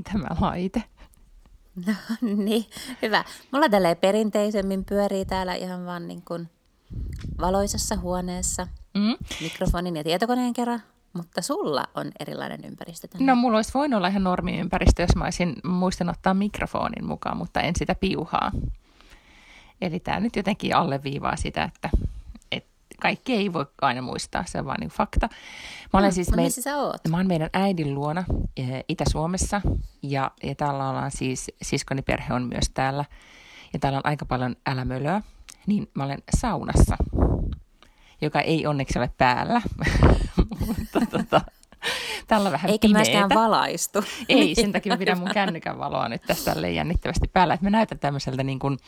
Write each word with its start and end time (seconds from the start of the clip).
Tämä 0.00 0.28
laite. 0.40 0.82
No 1.86 1.92
niin, 2.44 2.64
hyvä. 3.02 3.24
Mulla 3.52 3.68
tälleen 3.68 3.96
perinteisemmin 3.96 4.84
pyörii 4.84 5.24
täällä 5.24 5.54
ihan 5.54 5.86
vaan 5.86 6.08
niin 6.08 6.22
kuin 6.22 6.48
valoisessa 7.40 7.96
huoneessa 7.96 8.66
mm. 8.94 9.16
mikrofonin 9.40 9.96
ja 9.96 10.04
tietokoneen 10.04 10.52
kerran. 10.52 10.82
Mutta 11.12 11.42
sulla 11.42 11.84
on 11.94 12.10
erilainen 12.20 12.64
ympäristö 12.64 13.08
tänään. 13.08 13.26
No 13.26 13.36
mulla 13.36 13.58
olisi 13.58 13.74
voinut 13.74 13.96
olla 13.96 14.08
ihan 14.08 14.24
normiympäristö, 14.24 15.02
jos 15.02 15.16
mä 15.16 15.24
olisin 15.24 15.56
muistan 15.64 16.08
ottaa 16.08 16.34
mikrofonin 16.34 17.06
mukaan, 17.06 17.36
mutta 17.36 17.60
en 17.60 17.76
sitä 17.76 17.94
piuhaa. 17.94 18.52
Eli 19.80 20.00
tämä 20.00 20.20
nyt 20.20 20.36
jotenkin 20.36 20.76
alleviivaa 20.76 21.36
sitä, 21.36 21.64
että 21.64 21.90
kaikki 23.02 23.32
ei 23.32 23.52
voi 23.52 23.66
aina 23.80 24.02
muistaa, 24.02 24.44
se 24.46 24.58
on 24.58 24.66
vaan 24.66 24.80
niin 24.80 24.90
fakta. 24.90 25.28
Mä 25.92 25.98
olen 25.98 26.12
siis 26.12 26.30
mein, 26.36 26.50
sä 26.50 26.76
oot? 26.76 27.08
Mä 27.08 27.16
olen 27.16 27.28
meidän 27.28 27.50
äidin 27.52 27.94
luona 27.94 28.24
eh, 28.56 28.84
Itä-Suomessa 28.88 29.60
ja, 30.02 30.30
ja 30.42 30.54
täällä 30.54 30.88
ollaan 30.88 31.10
siis, 31.10 31.50
siskoni 31.62 32.02
perhe 32.02 32.34
on 32.34 32.42
myös 32.42 32.70
täällä 32.74 33.04
ja 33.72 33.78
täällä 33.78 33.96
on 33.96 34.06
aika 34.06 34.26
paljon 34.26 34.56
älämölöä, 34.66 35.22
niin 35.66 35.90
mä 35.94 36.04
olen 36.04 36.22
saunassa, 36.36 36.96
joka 38.20 38.40
ei 38.40 38.66
onneksi 38.66 38.98
ole 38.98 39.10
päällä, 39.18 39.62
mutta 40.66 41.00
tota, 41.10 41.40
Tällä 42.26 42.52
vähän 42.52 42.70
Eikä 42.70 42.88
pimeetä. 42.88 43.10
myöskään 43.10 43.28
valaistu. 43.34 44.04
Ei, 44.28 44.54
sen 44.60 44.72
takia 44.72 44.92
mä 44.92 44.96
pidän 44.96 45.18
mun 45.18 45.30
kännykän 45.34 45.78
valoa 45.78 46.08
nyt 46.08 46.22
tässä 46.22 46.68
jännittävästi 46.68 47.28
päällä. 47.28 47.54
Että 47.54 47.66
mä 47.66 47.70
näytän 47.70 47.98
tämmöiseltä 47.98 48.42
niin 48.42 48.58
kuin 48.58 48.78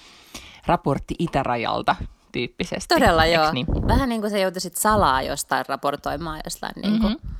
raportti 0.67 1.15
itärajalta 1.19 1.97
tyyppisesti. 2.35 2.95
Todella 2.95 3.27
joo. 3.27 3.53
Niin? 3.53 3.67
Vähän 3.89 4.09
niin 4.09 4.21
kuin 4.21 4.31
se 4.31 4.41
joutuisit 4.41 4.77
salaa 4.77 5.23
jostain 5.23 5.65
raportoimaan 5.69 6.41
jostain 6.45 6.73
niin 6.83 7.01
kuin 7.01 7.13
mm-hmm. 7.13 7.35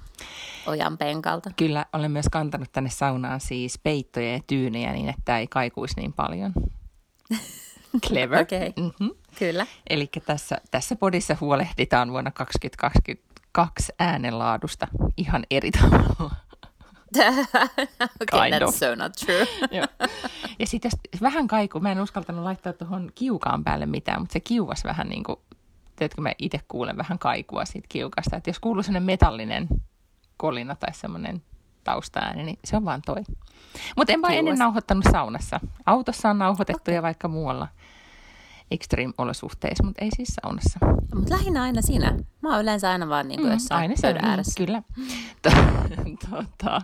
ojan 0.67 0.99
penkalta. 0.99 1.51
Kyllä, 1.57 1.87
olen 1.93 2.11
myös 2.11 2.27
kantanut 2.33 2.73
tänne 2.73 2.91
saunaan 2.91 3.41
siis 3.41 3.79
peittoja 3.79 4.33
ja 4.33 4.41
tyynejä 4.47 4.93
niin, 4.93 5.09
että 5.09 5.39
ei 5.39 5.47
kaikuisi 5.47 6.01
niin 6.01 6.13
paljon. 6.13 6.53
Clever. 8.07 8.43
Okei, 8.43 8.69
okay. 8.69 8.85
mm-hmm. 8.85 9.11
kyllä. 9.39 9.67
Eli 9.91 10.11
tässä, 10.27 10.59
tässä 10.71 10.97
podissa 10.97 11.37
huolehditaan 11.41 12.11
vuonna 12.11 12.31
2022 12.31 13.93
äänenlaadusta 13.99 14.89
ihan 15.17 15.45
eri 15.51 15.71
tavalla. 15.71 16.31
okay, 18.23 18.51
that's 18.51 18.65
of. 18.65 18.75
so 18.75 18.95
not 18.95 19.13
true. 19.13 19.47
ja 20.59 20.67
sitten 20.67 20.91
vähän 21.21 21.47
kaiku, 21.47 21.81
mä 21.81 21.93
en 21.93 22.01
uskaltanut 22.01 22.45
laittaa 22.45 22.73
tuohon 22.73 23.11
kiukaan 23.15 23.65
päälle 23.65 23.87
mitään, 23.87 24.21
mutta 24.21 24.33
se 24.33 24.41
kiuvas 24.41 24.85
vähän 24.85 25.09
niin 25.09 25.25
kuin, 25.25 25.39
teetkö 25.97 26.21
mä 26.21 26.33
itse 26.39 26.61
kuulen 26.69 26.97
vähän 26.97 27.19
kaikua 27.19 27.65
siitä 27.65 27.87
kiukasta, 27.89 28.37
että 28.37 28.51
jos 28.51 28.61
kuuluu 28.61 28.83
sellainen 28.83 29.07
metallinen 29.07 29.69
kolina 30.37 30.75
tai 30.75 30.95
semmoinen 30.95 31.43
taustaääni, 31.85 32.43
niin 32.43 32.59
se 32.65 32.77
on 32.77 32.85
vaan 32.85 33.03
toi. 33.07 33.23
Mutta 33.97 34.13
en 34.13 34.23
vaan 34.23 34.35
ennen 34.35 34.59
nauhoittanut 34.59 35.05
saunassa. 35.13 35.61
Autossa 35.87 36.31
on 36.31 36.39
nauhoitettu 36.39 36.83
okay. 36.83 36.95
ja 36.95 37.03
vaikka 37.03 37.29
muualla 37.29 37.69
extreme-olosuhteissa, 38.71 39.85
mutta 39.85 40.05
ei 40.05 40.11
siis 40.17 40.29
saunassa. 40.43 40.79
Mutta 41.15 41.35
lähinnä 41.35 41.63
aina 41.63 41.83
sinä. 41.83 42.19
Mä 42.41 42.53
oon 42.53 42.63
yleensä 42.63 42.91
aina 42.91 43.09
vaan 43.09 43.29
niin 43.29 43.41
kuin 43.41 43.49
mm, 43.49 43.53
jossain 43.53 43.81
aina 43.81 43.97
se, 43.97 44.15
ääressä. 44.23 44.53
Kyllä. 44.57 44.83
tota, 46.31 46.81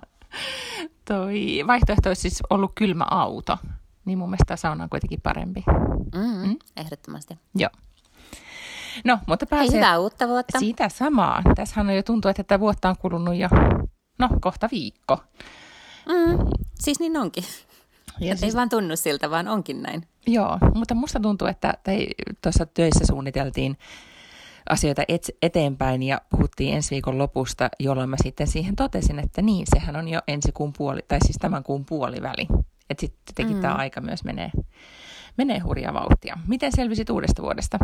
toi 1.05 1.63
vaihtoehto 1.67 2.11
olisi 2.11 2.21
siis 2.21 2.43
ollut 2.51 2.73
kylmä 2.75 3.05
auto, 3.11 3.59
niin 4.05 4.19
mun 4.19 4.31
mielestä 4.31 4.57
sauna 4.57 4.85
on 4.85 4.91
kuitenkin 4.91 5.21
parempi. 5.21 5.65
Mm, 6.15 6.49
mm? 6.49 6.57
Ehdottomasti. 6.77 7.39
Joo. 7.55 7.71
No, 9.05 9.19
mutta 9.27 9.47
pääsee... 9.47 9.69
Hei, 9.69 9.77
hyvää 9.77 9.99
uutta 9.99 10.29
vuotta. 10.29 10.59
Sitä 10.59 10.89
samaa. 10.89 11.43
Tässähän 11.55 11.89
on 11.89 11.97
jo 11.97 12.03
tuntuu, 12.03 12.29
että 12.29 12.43
tätä 12.43 12.61
vuotta 12.61 12.89
on 12.89 12.97
kulunut 12.99 13.35
jo, 13.35 13.49
no, 14.19 14.29
kohta 14.41 14.69
viikko. 14.73 15.19
Mm, 16.09 16.39
siis 16.81 17.01
niin 17.01 17.17
onkin. 17.17 17.45
Ja 18.21 18.37
siis... 18.37 18.43
Ei 18.43 18.57
vaan 18.57 18.69
tunnu 18.69 18.97
siltä, 18.97 19.31
vaan 19.31 19.49
onkin 19.49 19.83
näin. 19.83 20.07
Joo, 20.27 20.59
mutta 20.75 20.95
musta 20.95 21.21
tuntuu, 21.21 21.49
että 21.49 21.75
tuossa 22.43 22.67
töissä 22.67 23.07
suunniteltiin 23.07 23.77
asioita 24.71 25.03
et, 25.09 25.31
eteenpäin 25.43 26.03
ja 26.03 26.21
puhuttiin 26.31 26.75
ensi 26.75 26.91
viikon 26.91 27.19
lopusta, 27.19 27.71
jolloin 27.79 28.11
mä 28.11 28.17
sitten 28.23 28.47
siihen 28.47 28.77
totesin, 28.77 29.19
että 29.19 29.43
niin, 29.43 29.67
sehän 29.75 29.97
on 29.97 30.09
jo 30.09 30.21
ensi 30.29 30.53
kuun 30.53 30.73
puoli, 30.73 31.01
tai 31.09 31.19
siis 31.25 31.37
tämän 31.41 31.63
kuun 31.63 31.85
puoliväli. 31.85 32.47
Että 32.91 33.01
sitten 33.01 33.21
jotenkin 33.29 33.57
mm. 33.57 33.63
tämä 33.63 33.75
aika 33.75 34.01
myös 34.01 34.25
menee, 34.25 34.51
menee 35.37 35.59
hurjaa 35.59 35.95
vauhtia. 35.95 36.39
Miten 36.47 36.73
selvisit 36.75 37.11
uudesta 37.11 37.43
vuodesta? 37.43 37.79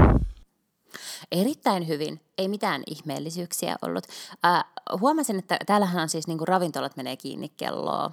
Erittäin 1.33 1.89
hyvin. 1.89 2.21
Ei 2.39 2.49
mitään 2.49 2.83
ihmeellisyyksiä 2.87 3.77
ollut. 3.83 4.05
Äh, 4.45 4.65
huomasin, 5.01 5.39
että 5.39 5.59
täällähän 5.67 6.03
on 6.03 6.09
siis 6.09 6.27
niin 6.27 6.39
kuin 6.39 6.49
ravintolat 6.49 6.97
menee 6.97 7.17
kiinni 7.17 7.49
kelloa 7.49 8.11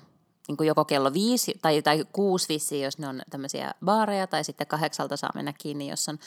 niin 0.48 0.58
kuin 0.58 0.68
joko 0.68 0.86
kello 0.86 1.14
viisi 1.14 1.54
tai, 1.62 1.82
tai 1.82 2.06
kuusi 2.14 2.50
vissiin, 2.50 2.84
jos 2.84 2.98
ne 2.98 3.08
on 3.08 3.22
tämmöisiä 3.30 3.72
baareja, 3.86 4.28
tai 4.28 4.44
sitten 4.44 4.68
kahdeksalta 4.68 5.18
saa 5.18 5.32
mennä 5.36 5.54
kiinni, 5.54 5.90
jos 5.90 6.10
on 6.10 6.20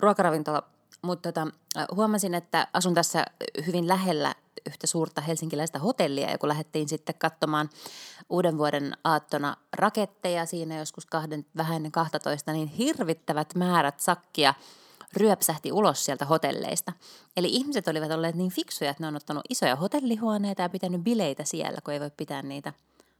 ruokaravintola 0.00 0.62
mutta 1.04 1.32
tota, 1.32 1.46
huomasin, 1.94 2.34
että 2.34 2.68
asun 2.72 2.94
tässä 2.94 3.24
hyvin 3.66 3.88
lähellä 3.88 4.34
yhtä 4.66 4.86
suurta 4.86 5.20
helsinkiläistä 5.20 5.78
hotellia, 5.78 6.30
ja 6.30 6.38
kun 6.38 6.48
lähdettiin 6.48 6.88
sitten 6.88 7.14
katsomaan 7.18 7.70
uuden 8.30 8.58
vuoden 8.58 8.96
aattona 9.04 9.56
raketteja 9.72 10.46
siinä 10.46 10.78
joskus 10.78 11.06
kahden, 11.06 11.46
vähän 11.56 11.76
ennen 11.76 11.92
12, 11.92 12.52
niin 12.52 12.68
hirvittävät 12.68 13.54
määrät 13.54 14.00
sakkia 14.00 14.54
ryöpsähti 15.16 15.72
ulos 15.72 16.04
sieltä 16.04 16.24
hotelleista. 16.24 16.92
Eli 17.36 17.48
ihmiset 17.50 17.88
olivat 17.88 18.10
olleet 18.10 18.34
niin 18.34 18.50
fiksuja, 18.50 18.90
että 18.90 19.02
ne 19.02 19.06
on 19.06 19.16
ottanut 19.16 19.44
isoja 19.48 19.76
hotellihuoneita 19.76 20.62
ja 20.62 20.68
pitänyt 20.68 21.04
bileitä 21.04 21.44
siellä, 21.44 21.78
kun 21.84 21.94
ei 21.94 22.00
voi 22.00 22.10
pitää 22.16 22.42
niitä 22.42 22.72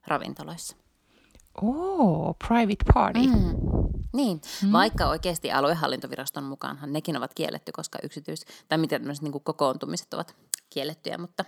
ravintoloissa. 0.07 0.77
Oh, 1.63 2.37
private 2.49 2.85
party. 2.95 3.19
Mm. 3.19 3.57
Niin, 4.13 4.41
mm. 4.63 4.73
vaikka 4.73 5.07
oikeasti 5.07 5.53
aluehallintoviraston 5.53 6.45
mukaanhan 6.45 6.93
nekin 6.93 7.17
ovat 7.17 7.35
kielletty, 7.35 7.73
koska 7.73 7.99
yksityis- 8.03 8.45
tai 8.69 8.79
miten 8.79 9.03
niin 9.21 9.33
kuin 9.33 9.45
kokoontumiset 9.45 10.15
ovat 10.15 10.35
kiellettyjä, 10.71 11.19
mutta 11.19 11.45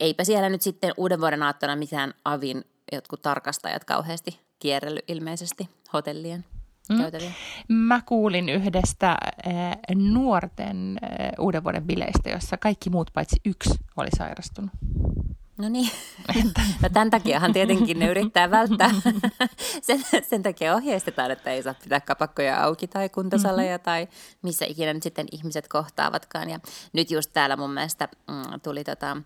eipä 0.00 0.24
siellä 0.24 0.48
nyt 0.48 0.62
sitten 0.62 0.94
uuden 0.96 1.20
vuoden 1.20 1.42
aattona 1.42 1.76
mitään 1.76 2.14
avin 2.24 2.64
jotkut 2.92 3.22
tarkastajat 3.22 3.84
kauheasti 3.84 4.40
kierrely 4.58 4.98
ilmeisesti 5.08 5.68
hotellien 5.92 6.44
mm. 6.88 6.98
käytäviä. 6.98 7.32
Mä 7.68 8.00
kuulin 8.06 8.48
yhdestä 8.48 9.10
äh, 9.10 9.78
nuorten 9.94 10.98
äh, 11.02 11.30
uuden 11.38 11.64
vuoden 11.64 11.84
bileistä, 11.84 12.30
jossa 12.30 12.56
kaikki 12.56 12.90
muut 12.90 13.10
paitsi 13.14 13.36
yksi 13.44 13.74
oli 13.96 14.08
sairastunut. 14.16 14.70
No 15.60 15.68
niin, 15.68 15.90
no 16.82 16.88
tämän 16.92 17.10
takiahan 17.10 17.52
tietenkin 17.52 17.98
ne 17.98 18.10
yrittää 18.10 18.50
välttää. 18.50 18.90
sen, 19.82 20.04
sen 20.30 20.42
takia 20.42 20.74
ohjeistetaan, 20.74 21.30
että 21.30 21.50
ei 21.50 21.62
saa 21.62 21.74
pitää 21.82 22.00
kapakkoja 22.00 22.64
auki 22.64 22.86
tai 22.86 23.08
kuntosaleja 23.08 23.76
mm-hmm. 23.76 23.84
tai 23.84 24.08
missä 24.42 24.64
ikinä 24.68 24.94
nyt 24.94 25.02
sitten 25.02 25.26
ihmiset 25.32 25.68
kohtaavatkaan. 25.68 26.50
Ja 26.50 26.60
nyt 26.92 27.10
just 27.10 27.30
täällä 27.32 27.56
mun 27.56 27.70
mielestä 27.70 28.08
mm, 28.28 28.60
tuli 28.62 28.84
tota, 28.84 29.16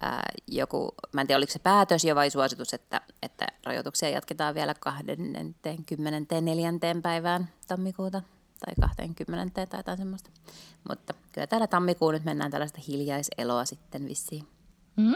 ää, 0.00 0.22
joku, 0.48 0.94
mä 1.12 1.20
en 1.20 1.26
tiedä 1.26 1.38
oliko 1.38 1.52
se 1.52 1.58
päätös 1.58 2.04
jo 2.04 2.14
vai 2.14 2.30
suositus, 2.30 2.74
että, 2.74 3.00
että 3.22 3.46
rajoituksia 3.64 4.10
jatketaan 4.10 4.54
vielä 4.54 4.74
24. 4.74 6.72
päivään 7.02 7.48
tammikuuta 7.68 8.22
tai 8.66 8.74
20 8.80 9.66
tai 9.66 9.78
jotain 9.78 9.98
semmoista. 9.98 10.30
Mutta 10.88 11.14
kyllä 11.32 11.46
täällä 11.46 11.66
tammikuun 11.66 12.14
nyt 12.14 12.24
mennään 12.24 12.50
tällaista 12.50 12.80
hiljaiseloa 12.88 13.64
sitten 13.64 14.08
vissiin. 14.08 14.46
Mm. 14.96 15.14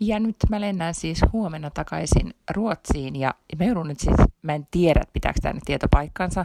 Ja 0.00 0.20
nyt 0.20 0.36
mä 0.48 0.60
lennän 0.60 0.94
siis 0.94 1.20
huomenna 1.32 1.70
takaisin 1.70 2.34
Ruotsiin 2.50 3.16
ja 3.16 3.34
mä 3.58 3.64
joudun 3.64 3.88
nyt 3.88 4.00
siis, 4.00 4.16
mä 4.42 4.54
en 4.54 4.68
tiedä, 4.70 5.02
pitääkö 5.12 5.40
tämä 5.42 5.52
nyt 5.52 5.62
tietopaikkansa, 5.66 6.44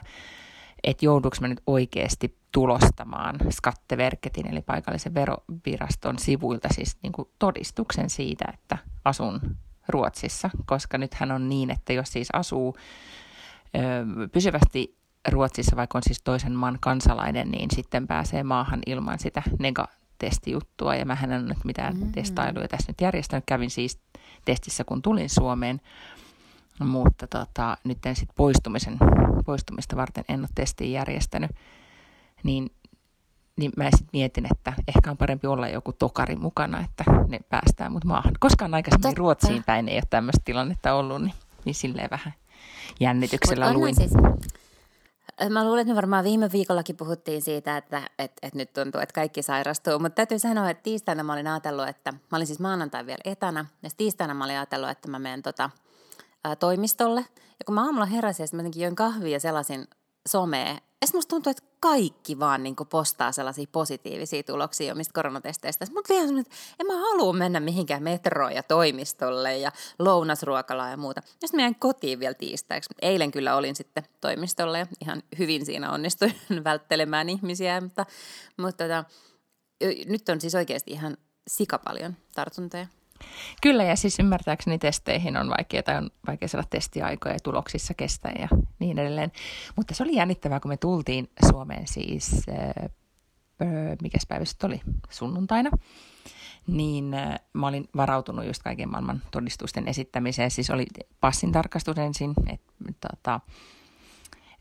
että 0.84 1.06
jouduks 1.06 1.42
mä 1.42 1.48
nyt 1.48 1.62
oikeasti 1.68 2.38
tulostamaan 2.52 3.36
Skatteverketin 3.50 4.48
eli 4.48 4.62
paikallisen 4.62 5.14
veroviraston 5.14 6.20
sivuilta 6.20 6.68
siis 6.72 6.98
niin 7.04 7.14
kuin 7.14 7.28
todistuksen 7.40 8.10
siitä, 8.10 8.46
että 8.54 8.78
asun 9.06 9.42
Ruotsissa, 9.88 10.50
koska 10.66 10.98
nythän 10.98 11.32
on 11.32 11.50
niin, 11.50 11.72
että 11.72 11.94
jos 11.94 12.12
siis 12.12 12.28
asuu 12.34 12.76
ö, 13.76 13.80
pysyvästi 14.32 14.98
Ruotsissa, 15.28 15.76
vaikka 15.76 15.98
on 15.98 16.04
siis 16.04 16.22
toisen 16.22 16.56
maan 16.56 16.78
kansalainen, 16.82 17.52
niin 17.52 17.72
sitten 17.72 18.08
pääsee 18.08 18.44
maahan 18.44 18.80
ilman 18.86 19.20
sitä 19.20 19.44
nega- 19.60 20.05
testijuttua 20.18 20.96
ja 20.96 21.06
mä 21.06 21.18
en 21.24 21.32
ole 21.32 21.42
nyt 21.42 21.66
mitään 21.66 21.94
mm-hmm. 21.94 22.12
testailuja 22.12 22.68
tässä 22.68 22.90
nyt 22.90 23.02
järjestänyt. 23.02 23.44
Kävin 23.48 23.70
siis 23.70 24.00
testissä, 24.46 24.84
kun 24.84 25.02
tulin 25.02 25.30
Suomeen, 25.30 25.82
mutta 26.80 27.28
tota, 27.28 27.78
nyt 27.84 28.06
en 28.06 28.16
sitten 28.16 28.36
poistumisen, 28.36 28.98
poistumista 29.46 29.96
varten 29.96 30.26
en 30.30 30.40
ole 30.40 30.48
testiä 30.56 30.88
järjestänyt. 30.88 31.52
Niin, 32.44 32.70
niin 33.58 33.72
mä 33.78 33.84
sitten 33.84 34.10
mietin, 34.14 34.48
että 34.52 34.74
ehkä 34.88 35.12
on 35.12 35.18
parempi 35.18 35.48
olla 35.48 35.68
joku 35.68 35.94
tokari 35.94 36.36
mukana, 36.36 36.80
että 36.80 37.04
ne 37.28 37.40
päästään 37.50 37.92
mut 37.92 38.06
maahan. 38.06 38.34
Koskaan 38.40 38.74
aikaisemmin 38.74 39.02
Totta. 39.02 39.20
Ruotsiin 39.20 39.64
päin 39.64 39.90
ei 39.90 39.96
ole 39.96 40.04
tämmöistä 40.10 40.42
tilannetta 40.46 40.94
ollut, 40.94 41.22
niin, 41.22 41.34
niin 41.66 41.76
silleen 41.76 42.10
vähän 42.12 42.34
jännityksellä 43.00 43.74
luin. 43.74 43.96
Siis, 43.96 44.12
Mä 45.50 45.64
luulen, 45.64 45.82
että 45.82 45.92
me 45.92 45.96
varmaan 45.96 46.24
viime 46.24 46.52
viikollakin 46.52 46.98
puhuttiin 46.98 47.42
siitä, 47.42 47.78
että, 47.78 47.98
että, 47.98 48.48
että 48.48 48.58
nyt 48.58 48.74
tuntuu, 48.74 49.02
että 49.02 49.14
kaikki 49.14 49.42
sairastuu. 49.42 50.00
Mutta 50.00 50.16
täytyy 50.16 50.40
sanoa, 50.40 50.70
että 50.70 50.84
tiistaina 50.84 51.24
mä 51.24 51.34
olin 51.34 51.48
ajatellut, 51.48 51.88
että 51.88 52.12
mä 52.12 52.38
olin 52.38 52.48
siis 52.48 52.60
maanantai 52.60 53.06
vielä 53.06 53.22
etänä. 53.26 53.66
Ja 53.84 53.90
tiistaina 53.98 54.34
mä 54.34 54.44
olin 54.44 54.56
ajatellut, 54.56 54.90
että 54.90 55.10
mä 55.10 55.20
menen 55.20 55.44
tota, 55.44 55.70
toimistolle. 56.60 57.26
Ja 57.60 57.66
kun 57.66 57.76
mä 57.76 57.86
aamulla 57.86 58.06
heräsin, 58.06 58.48
mä 58.54 58.62
jotenkin 58.62 58.84
join 58.84 58.96
kahvia 58.96 59.32
ja 59.32 59.40
selasin 59.40 59.88
somea. 60.30 60.78
Ja 61.02 61.08
musta 61.14 61.30
tuntuu, 61.30 61.52
että 61.52 61.64
kaikki 61.80 62.40
vaan 62.40 62.64
niin 62.64 62.76
postaa 62.90 63.32
sellaisia 63.32 63.66
positiivisia 63.72 64.44
tuloksia 64.44 64.94
omista 64.94 65.14
koronatesteistä. 65.14 65.86
Mutta 65.94 66.14
vielä 66.14 66.40
että 66.40 66.56
en 66.80 66.88
mä 66.88 66.94
halua 66.94 67.34
mennä 67.34 67.60
mihinkään 67.60 68.04
metroon 68.04 68.56
ja 68.56 68.64
toimistolle 68.64 69.58
ja 69.58 69.72
lounasruokalaan 70.00 70.92
ja 70.92 70.98
muuta. 70.98 71.22
Ja 71.26 71.32
sitten 71.32 71.58
meidän 71.58 71.76
kotiin 71.76 72.20
vielä 72.20 72.34
tiistaiksi. 72.34 72.94
Eilen 73.02 73.32
kyllä 73.32 73.56
olin 73.56 73.76
sitten 73.76 74.04
toimistolle 74.22 74.80
ja 74.80 74.88
ihan 75.02 75.24
hyvin 75.40 75.66
siinä 75.66 75.92
onnistuin 75.92 76.36
välttelemään 76.64 77.30
ihmisiä, 77.30 77.82
mutta, 77.82 78.06
mutta 78.58 78.84
tota, 78.84 79.04
nyt 80.08 80.30
on 80.30 80.42
siis 80.42 80.56
oikeasti 80.56 80.92
ihan 80.92 81.18
sikapaljon 81.48 82.16
tartuntoja. 82.36 82.88
Kyllä, 83.62 83.84
ja 83.84 83.96
siis 83.96 84.20
ymmärtääkseni 84.20 84.78
testeihin 84.78 85.38
on 85.38 85.50
vaikea, 85.50 85.84
tai 85.84 85.98
on 85.98 86.10
vaikea 86.28 86.48
saada 86.48 86.68
testiaikoja 86.70 87.36
ja 87.36 87.40
tuloksissa 87.44 87.94
kestää 87.94 88.34
ja 88.40 88.48
niin 88.80 89.00
edelleen. 89.00 89.32
Mutta 89.76 89.94
se 89.94 90.04
oli 90.04 90.16
jännittävää, 90.16 90.60
kun 90.60 90.72
me 90.72 90.78
tultiin 90.78 91.30
Suomeen 91.50 91.88
siis, 91.88 92.46
äh, 92.50 92.90
mikä 94.02 94.18
päivä 94.28 94.46
se 94.46 94.56
oli, 94.64 94.82
sunnuntaina, 95.10 95.72
niin 96.68 97.14
äh, 97.14 97.40
mä 97.54 97.68
olin 97.68 97.90
varautunut 97.98 98.46
just 98.46 98.64
kaiken 98.64 98.90
maailman 98.90 99.22
todistusten 99.32 99.88
esittämiseen. 99.88 100.52
Siis 100.52 100.70
oli 100.70 100.86
passin 101.22 101.52
tarkastus 101.52 101.98
ensin, 101.98 102.34
että 102.48 102.74
tota, 103.12 103.40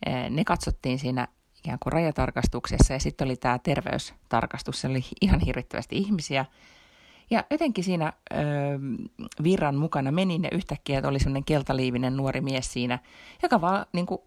äh, 0.08 0.30
ne 0.30 0.44
katsottiin 0.44 0.98
siinä 0.98 1.28
ikään 1.58 1.78
kuin 1.82 1.92
rajatarkastuksessa 1.92 2.92
ja 2.92 2.98
sitten 3.00 3.24
oli 3.24 3.36
tämä 3.36 3.58
terveystarkastus. 3.58 4.80
Se 4.80 4.88
oli 4.88 5.04
ihan 5.20 5.40
hirvittävästi 5.40 5.96
ihmisiä 5.96 6.44
ja 7.30 7.44
jotenkin 7.50 7.84
siinä 7.84 8.12
ö, 8.32 8.36
virran 9.42 9.74
mukana 9.74 10.12
menin 10.12 10.42
ja 10.42 10.50
yhtäkkiä 10.52 11.02
oli 11.04 11.18
semmoinen 11.18 11.44
keltaliivinen 11.44 12.16
nuori 12.16 12.40
mies 12.40 12.72
siinä, 12.72 12.98
joka 13.42 13.60
vaan 13.60 13.86
niin 13.92 14.06
kuin, 14.06 14.20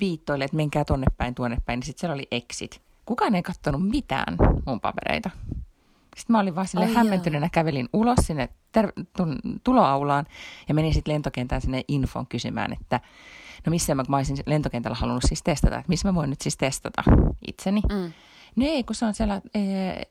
viittoili, 0.00 0.44
että 0.44 0.56
menkää 0.56 0.84
tonne 0.84 1.06
päin, 1.16 1.34
tuonne 1.34 1.56
päin. 1.66 1.76
Niin 1.76 1.86
sitten 1.86 2.00
siellä 2.00 2.14
oli 2.14 2.28
exit. 2.30 2.80
Kukaan 3.06 3.34
ei 3.34 3.42
katsonut 3.42 3.88
mitään 3.88 4.36
mun 4.66 4.80
papereita. 4.80 5.30
Sitten 6.16 6.34
mä 6.34 6.40
olin 6.40 6.54
vaan 6.54 6.68
sille 6.68 6.86
hämmentyneenä, 6.86 7.48
kävelin 7.52 7.88
ulos 7.92 8.18
sinne 8.22 8.48
ter- 8.72 8.92
tuloaulaan 9.64 10.26
ja 10.68 10.74
menin 10.74 10.94
sitten 10.94 11.14
lentokentään 11.14 11.60
sinne 11.60 11.82
infon 11.88 12.26
kysymään, 12.26 12.72
että 12.72 13.00
no 13.66 13.70
missä 13.70 13.94
mä, 13.94 14.04
mä 14.08 14.16
olisin 14.16 14.36
lentokentällä 14.46 14.96
halunnut 14.96 15.22
siis 15.28 15.42
testata, 15.42 15.76
että 15.76 15.88
missä 15.88 16.08
mä 16.08 16.14
voin 16.14 16.30
nyt 16.30 16.40
siis 16.40 16.56
testata 16.56 17.02
itseni. 17.46 17.80
Mm. 17.92 18.12
No 18.56 18.66
ei, 18.66 18.84
kun 18.84 18.96
se 18.96 19.04
on 19.04 19.14
siellä, 19.14 19.40
e, 19.54 19.60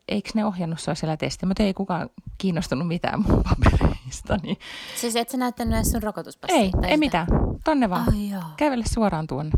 eikö 0.07 0.30
ne 0.34 0.45
ohjannut 0.45 0.80
sua 0.80 0.95
siellä 0.95 1.18
testi, 1.18 1.45
mutta 1.45 1.63
ei 1.63 1.74
kukaan 1.74 2.10
kiinnostunut 2.38 2.88
mitään 2.88 3.24
mun 3.28 3.44
papereista. 3.50 4.38
Niin. 4.44 4.57
Siis 4.95 5.16
et 5.16 5.30
sä 5.30 5.38
näyttänyt 5.38 5.75
edes 5.75 5.92
sun 5.92 6.04
rokotuspassia? 6.04 6.57
Ei, 6.60 6.63
ei 6.66 6.72
sitä? 6.72 6.98
mitään. 6.98 7.28
Tonne 7.63 7.90
vaan. 7.90 8.07
Oh, 8.07 8.44
Kävele 8.57 8.84
suoraan 8.94 9.28
tuonne. 9.28 9.51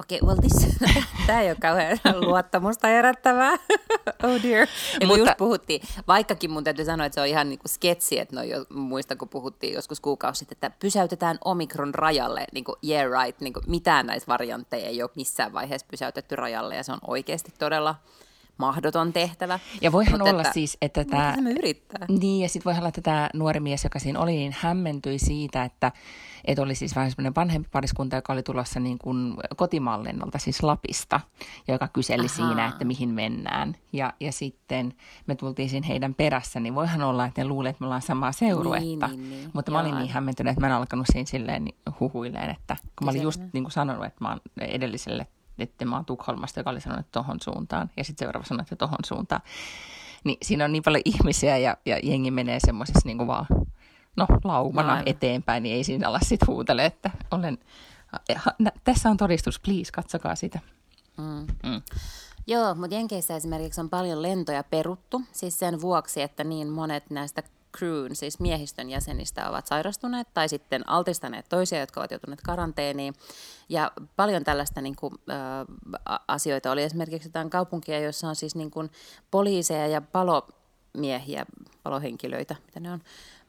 Okei, 0.00 0.18
okay, 0.22 0.28
well 0.28 0.40
this, 0.40 0.76
tämä 1.26 1.40
ei 1.40 1.48
ole 1.48 1.56
kauhean 1.60 1.98
luottamusta 2.14 2.88
herättävää. 2.88 3.52
oh 4.24 4.42
dear. 4.42 4.68
Ja 5.00 5.06
Mutta, 5.06 5.20
just 5.20 5.32
puhuttiin, 5.38 5.82
vaikkakin 6.08 6.50
mun 6.50 6.64
täytyy 6.64 6.84
sanoa, 6.84 7.06
että 7.06 7.14
se 7.14 7.20
on 7.20 7.26
ihan 7.26 7.48
niin 7.48 7.58
kuin 7.58 7.70
sketsi, 7.70 8.18
että 8.18 8.36
no 8.36 8.42
jo, 8.42 8.64
muista 8.74 9.16
kun 9.16 9.28
puhuttiin 9.28 9.74
joskus 9.74 10.00
kuukausi 10.00 10.38
sitten, 10.38 10.56
että 10.56 10.78
pysäytetään 10.80 11.38
omikron 11.44 11.94
rajalle, 11.94 12.44
niin 12.52 12.64
kuin 12.64 12.76
yeah 12.88 13.24
right, 13.24 13.40
niin 13.40 13.52
kuin 13.52 13.64
mitään 13.66 14.06
näistä 14.06 14.28
variantteja 14.28 14.86
ei 14.86 15.02
ole 15.02 15.10
missään 15.16 15.52
vaiheessa 15.52 15.86
pysäytetty 15.90 16.36
rajalle 16.36 16.76
ja 16.76 16.82
se 16.82 16.92
on 16.92 16.98
oikeasti 17.06 17.52
todella 17.58 17.94
mahdoton 18.56 19.12
tehtävä. 19.12 19.58
Ja 19.80 19.92
voihan 19.92 20.20
Mut 20.20 20.28
olla 20.28 20.40
että, 20.40 20.52
siis, 20.52 20.78
että 20.82 21.04
tämä... 21.04 21.34
yrittää? 21.58 22.06
Niin, 22.08 22.42
ja 22.42 22.48
sitten 22.48 22.64
voihan 22.64 22.80
olla, 22.80 22.88
että 22.88 23.00
tämä 23.00 23.30
nuori 23.34 23.60
mies, 23.60 23.84
joka 23.84 23.98
siinä 23.98 24.20
oli, 24.20 24.32
niin 24.32 24.56
hämmentyi 24.58 25.18
siitä, 25.18 25.64
että, 25.64 25.92
että 26.44 26.62
oli 26.62 26.74
siis 26.74 26.96
vähän 26.96 27.10
semmoinen 27.10 27.34
vanhempi 27.34 27.68
pariskunta, 27.72 28.16
joka 28.16 28.32
oli 28.32 28.42
tulossa 28.42 28.80
niin 28.80 28.98
kuin 28.98 29.34
kotimallennolta, 29.56 30.38
siis 30.38 30.62
Lapista, 30.62 31.20
joka 31.68 31.88
kyseli 31.88 32.26
Ahaa. 32.26 32.36
siinä, 32.36 32.66
että 32.66 32.84
mihin 32.84 33.08
mennään. 33.08 33.76
Ja, 33.92 34.12
ja 34.20 34.32
sitten 34.32 34.94
me 35.26 35.34
tultiin 35.34 35.68
siinä 35.68 35.86
heidän 35.86 36.14
perässä, 36.14 36.60
niin 36.60 36.74
voihan 36.74 37.02
olla, 37.02 37.24
että 37.26 37.42
ne 37.42 37.48
luulee, 37.48 37.70
että 37.70 37.80
me 37.80 37.86
ollaan 37.86 38.02
samaa 38.02 38.32
seuruetta. 38.32 39.08
Niin, 39.08 39.20
niin, 39.20 39.30
niin. 39.30 39.50
Mutta 39.52 39.72
Joo. 39.72 39.82
mä 39.82 39.88
olin 39.88 39.98
niin 39.98 40.10
hämmentynyt, 40.10 40.50
että 40.50 40.60
mä 40.60 40.66
en 40.66 40.72
alkanut 40.72 41.06
siinä 41.12 41.26
silleen 41.26 41.68
huhuilleen, 42.00 42.50
että 42.50 42.76
kun 42.98 43.04
mä 43.04 43.10
olin 43.10 43.22
just 43.22 43.40
niin 43.52 43.64
kuin 43.64 43.72
sanonut, 43.72 44.04
että 44.04 44.24
mä 44.24 44.28
oon 44.28 44.40
edelliselle 44.60 45.26
että 45.58 45.84
mä 45.84 45.96
oon 45.96 46.04
Tukholmasta, 46.04 46.60
joka 46.60 46.70
oli 46.70 46.80
sanonut, 46.80 47.06
että 47.06 47.12
tohon 47.12 47.40
suuntaan. 47.40 47.90
Ja 47.96 48.04
sitten 48.04 48.26
seuraava 48.26 48.46
sanoi, 48.46 48.62
että 48.62 48.76
tohon 48.76 48.98
suuntaan. 49.04 49.40
Niin 50.24 50.38
siinä 50.42 50.64
on 50.64 50.72
niin 50.72 50.82
paljon 50.82 51.02
ihmisiä 51.04 51.58
ja, 51.58 51.76
ja 51.86 51.98
jengi 52.02 52.30
menee 52.30 52.60
semmoisessa 52.60 53.00
niin 53.04 53.18
kuin 53.18 53.26
vaan, 53.26 53.46
no 54.16 54.26
laumana 54.44 54.96
no, 54.96 55.02
eteenpäin, 55.06 55.62
niin 55.62 55.76
ei 55.76 55.84
siinä 55.84 56.08
ala 56.08 56.20
sitten 56.22 56.46
huutele, 56.46 56.84
että 56.84 57.10
olen, 57.30 57.58
tässä 58.84 59.10
on 59.10 59.16
todistus, 59.16 59.60
please, 59.60 59.92
katsokaa 59.92 60.34
sitä. 60.34 60.58
Mm. 61.18 61.46
Mm. 61.70 61.82
Joo, 62.46 62.74
mutta 62.74 62.96
Jenkeissä 62.96 63.36
esimerkiksi 63.36 63.80
on 63.80 63.90
paljon 63.90 64.22
lentoja 64.22 64.64
peruttu, 64.64 65.22
siis 65.32 65.58
sen 65.58 65.80
vuoksi, 65.80 66.22
että 66.22 66.44
niin 66.44 66.68
monet 66.68 67.10
näistä 67.10 67.42
crewn, 67.78 68.16
siis 68.16 68.40
miehistön 68.40 68.90
jäsenistä, 68.90 69.50
ovat 69.50 69.66
sairastuneet 69.66 70.28
tai 70.34 70.48
sitten 70.48 70.88
altistaneet 70.88 71.48
toisia, 71.48 71.80
jotka 71.80 72.00
ovat 72.00 72.10
joutuneet 72.10 72.40
karanteeniin. 72.40 73.14
Ja 73.68 73.92
paljon 74.16 74.44
tällaista 74.44 74.80
niin 74.80 74.96
kuin, 74.96 75.14
ä, 75.30 75.66
asioita 76.28 76.70
oli 76.70 76.82
esimerkiksi 76.82 77.28
jotain 77.28 77.50
kaupunkia, 77.50 78.00
joissa 78.00 78.28
on 78.28 78.36
siis 78.36 78.54
niin 78.54 78.70
kuin, 78.70 78.90
poliiseja 79.30 79.86
ja 79.86 80.00
palomiehiä, 80.00 81.46
palohenkilöitä, 81.82 82.56
mitä 82.66 82.80
ne 82.80 82.92
on, 82.92 83.00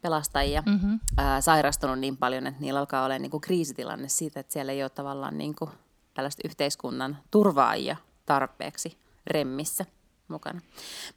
pelastajia, 0.01 0.63
mm-hmm. 0.65 0.99
ä, 1.19 1.41
sairastunut 1.41 1.99
niin 1.99 2.17
paljon, 2.17 2.47
että 2.47 2.61
niillä 2.61 2.79
alkaa 2.79 3.05
olla 3.05 3.19
niin 3.19 3.31
kuin, 3.31 3.41
kriisitilanne 3.41 4.09
siitä, 4.09 4.39
että 4.39 4.53
siellä 4.53 4.71
ei 4.71 4.83
ole 4.83 4.89
tavallaan 4.89 5.37
niin 5.37 5.55
kuin, 5.55 5.71
tällaista 6.13 6.41
yhteiskunnan 6.45 7.17
turvaajia 7.31 7.97
tarpeeksi 8.25 8.97
remmissä 9.27 9.85
mukana. 10.27 10.61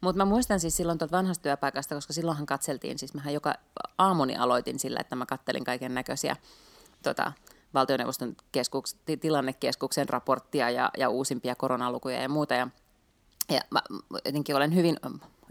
Mutta 0.01 0.17
mä 0.17 0.25
muistan 0.25 0.59
siis 0.59 0.77
silloin 0.77 0.97
tuolta 0.97 1.17
vanhasta 1.17 1.43
työpaikasta, 1.43 1.95
koska 1.95 2.13
silloinhan 2.13 2.45
katseltiin, 2.45 2.99
siis 2.99 3.13
mähän 3.13 3.33
joka 3.33 3.53
aamuni 3.97 4.35
aloitin 4.35 4.79
sillä, 4.79 4.99
että 4.99 5.15
mä 5.15 5.25
kattelin 5.25 5.63
kaiken 5.63 5.93
näköisiä 5.93 6.35
tota, 7.03 7.31
valtioneuvoston 7.73 8.35
keskuks, 8.51 8.95
tilannekeskuksen 9.21 10.09
raporttia 10.09 10.69
ja, 10.69 10.91
ja 10.97 11.09
uusimpia 11.09 11.55
koronalukuja 11.55 12.21
ja 12.21 12.29
muuta. 12.29 12.53
Ja, 12.53 12.67
ja 13.49 13.61
mä 13.71 13.81
jotenkin 14.25 14.55
olen 14.55 14.75
hyvin 14.75 14.97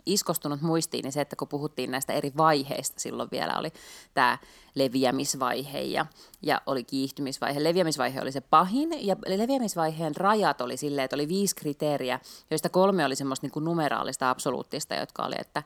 iskostunut 0.09 0.61
muistiin, 0.61 1.03
niin 1.03 1.13
se, 1.13 1.21
että 1.21 1.37
kun 1.37 1.49
puhuttiin 1.49 1.91
näistä 1.91 2.13
eri 2.13 2.33
vaiheista, 2.37 3.01
silloin 3.01 3.29
vielä 3.33 3.59
oli 3.59 3.73
tämä 4.15 4.39
leviämisvaihe 4.75 5.81
ja, 5.81 6.07
ja 6.43 6.63
oli 6.67 6.85
kiihtymisvaihe. 6.85 7.65
Leviämisvaihe 7.65 8.21
oli 8.21 8.33
se 8.33 8.41
pahin 8.41 9.07
ja 9.07 9.17
leviämisvaiheen 9.27 10.17
rajat 10.17 10.61
oli 10.61 10.77
silleen, 10.77 11.05
että 11.05 11.17
oli 11.17 11.29
viisi 11.29 11.57
kriteeriä, 11.57 12.21
joista 12.51 12.69
kolme 12.69 13.05
oli 13.05 13.17
semmoista 13.17 13.45
niin 13.45 13.53
kuin 13.53 13.65
numeraalista 13.65 14.31
absoluuttista, 14.31 14.95
jotka 14.95 15.23
oli, 15.23 15.35
että, 15.39 15.63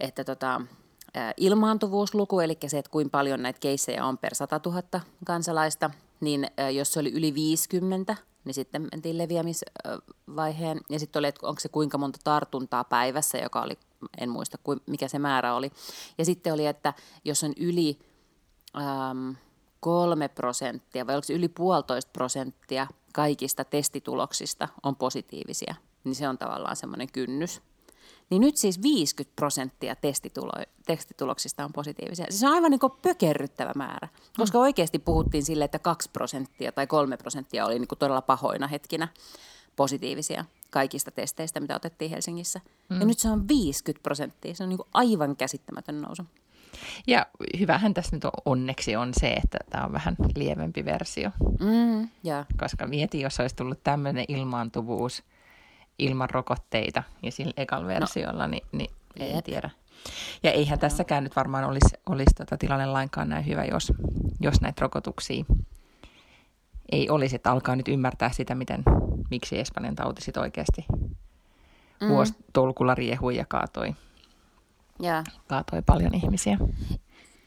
että 0.00 0.24
tota, 0.24 0.60
ilmaantuvuusluku, 1.36 2.40
eli 2.40 2.58
se, 2.66 2.78
että 2.78 2.90
kuinka 2.90 3.10
paljon 3.10 3.42
näitä 3.42 3.60
keissejä 3.60 4.04
on 4.04 4.18
per 4.18 4.34
100 4.34 4.60
000 4.66 4.82
kansalaista, 5.24 5.90
niin 6.20 6.50
jos 6.74 6.92
se 6.92 7.00
oli 7.00 7.12
yli 7.12 7.34
50, 7.34 8.16
niin 8.46 8.54
sitten 8.54 8.88
mentiin 8.92 9.18
leviämisvaiheen. 9.18 10.80
Ja 10.88 10.98
sitten 10.98 11.20
oli, 11.20 11.26
että 11.26 11.46
onko 11.46 11.60
se 11.60 11.68
kuinka 11.68 11.98
monta 11.98 12.18
tartuntaa 12.24 12.84
päivässä, 12.84 13.38
joka 13.38 13.62
oli, 13.62 13.78
en 14.18 14.30
muista 14.30 14.58
mikä 14.86 15.08
se 15.08 15.18
määrä 15.18 15.54
oli. 15.54 15.70
Ja 16.18 16.24
sitten 16.24 16.52
oli, 16.52 16.66
että 16.66 16.94
jos 17.24 17.44
on 17.44 17.52
yli 17.56 17.98
äm, 18.76 19.36
kolme 19.80 20.28
prosenttia 20.28 21.06
vai 21.06 21.14
onko 21.14 21.24
se 21.24 21.32
yli 21.32 21.48
puolitoista 21.48 22.10
prosenttia 22.12 22.86
kaikista 23.12 23.64
testituloksista 23.64 24.68
on 24.82 24.96
positiivisia, 24.96 25.74
niin 26.04 26.14
se 26.14 26.28
on 26.28 26.38
tavallaan 26.38 26.76
semmoinen 26.76 27.12
kynnys, 27.12 27.62
niin 28.30 28.40
nyt 28.40 28.56
siis 28.56 28.82
50 28.82 29.36
prosenttia 29.36 29.96
testitulo, 29.96 30.52
testituloksista 30.86 31.64
on 31.64 31.72
positiivisia. 31.72 32.26
Se 32.30 32.48
on 32.48 32.54
aivan 32.54 32.70
niin 32.70 32.80
pökerryttävä 33.02 33.72
määrä, 33.76 34.08
koska 34.36 34.58
mm. 34.58 34.62
oikeasti 34.62 34.98
puhuttiin 34.98 35.44
sille, 35.44 35.64
että 35.64 35.78
2 35.78 36.10
prosenttia 36.12 36.72
tai 36.72 36.86
3 36.86 37.16
prosenttia 37.16 37.66
oli 37.66 37.78
niin 37.78 37.88
todella 37.98 38.22
pahoina 38.22 38.66
hetkinä 38.66 39.08
positiivisia. 39.76 40.44
kaikista 40.70 41.10
testeistä, 41.10 41.60
mitä 41.60 41.76
otettiin 41.76 42.10
Helsingissä. 42.10 42.60
Mm. 42.88 43.00
Ja 43.00 43.06
nyt 43.06 43.18
se 43.18 43.30
on 43.30 43.48
50 43.48 44.02
prosenttia. 44.02 44.54
Se 44.54 44.62
on 44.62 44.68
niin 44.68 44.78
aivan 44.92 45.36
käsittämätön 45.36 46.02
nousu. 46.02 46.22
Ja 47.06 47.26
hyvähän 47.58 47.94
tässä 47.94 48.16
nyt 48.16 48.24
on, 48.24 48.30
onneksi 48.44 48.96
on 48.96 49.12
se, 49.20 49.32
että 49.32 49.58
tämä 49.70 49.84
on 49.84 49.92
vähän 49.92 50.16
lievempi 50.36 50.84
versio. 50.84 51.30
Mm, 51.60 52.08
yeah. 52.26 52.46
Koska 52.60 52.86
mieti, 52.86 53.20
jos 53.20 53.40
olisi 53.40 53.56
tullut 53.56 53.82
tämmöinen 53.84 54.24
ilmaantuvuus 54.28 55.22
ilman 55.98 56.30
rokotteita 56.30 57.02
ja 57.22 57.32
sillä 57.32 57.52
ekalla 57.56 57.84
no. 57.84 57.88
versiolla, 57.88 58.46
no, 58.46 58.46
niin, 58.46 58.66
niin 58.72 58.90
en 59.16 59.42
tiedä. 59.42 59.70
Ja 60.42 60.50
eihän 60.50 60.78
tässäkään 60.78 61.24
nyt 61.24 61.36
varmaan 61.36 61.64
olisi, 61.64 61.96
olisi 62.06 62.34
tota 62.36 62.56
tilanne 62.56 62.86
lainkaan 62.86 63.28
näin 63.28 63.46
hyvä, 63.46 63.64
jos, 63.64 63.92
jos 64.40 64.60
näitä 64.60 64.80
rokotuksia 64.80 65.44
ei 66.92 67.10
olisi, 67.10 67.36
että 67.36 67.50
alkaa 67.50 67.76
nyt 67.76 67.88
ymmärtää 67.88 68.32
sitä, 68.32 68.54
miten, 68.54 68.82
miksi 69.30 69.58
Espanjan 69.58 69.94
tauti 69.94 70.22
sitten 70.22 70.42
oikeasti 70.42 70.86
mm. 72.00 72.08
vuositolkulla 72.08 72.94
riehui 72.94 73.36
ja 73.36 73.44
kaatoi, 73.48 73.94
ja. 75.00 75.24
kaatoi 75.46 75.82
paljon 75.82 76.14
ihmisiä 76.14 76.58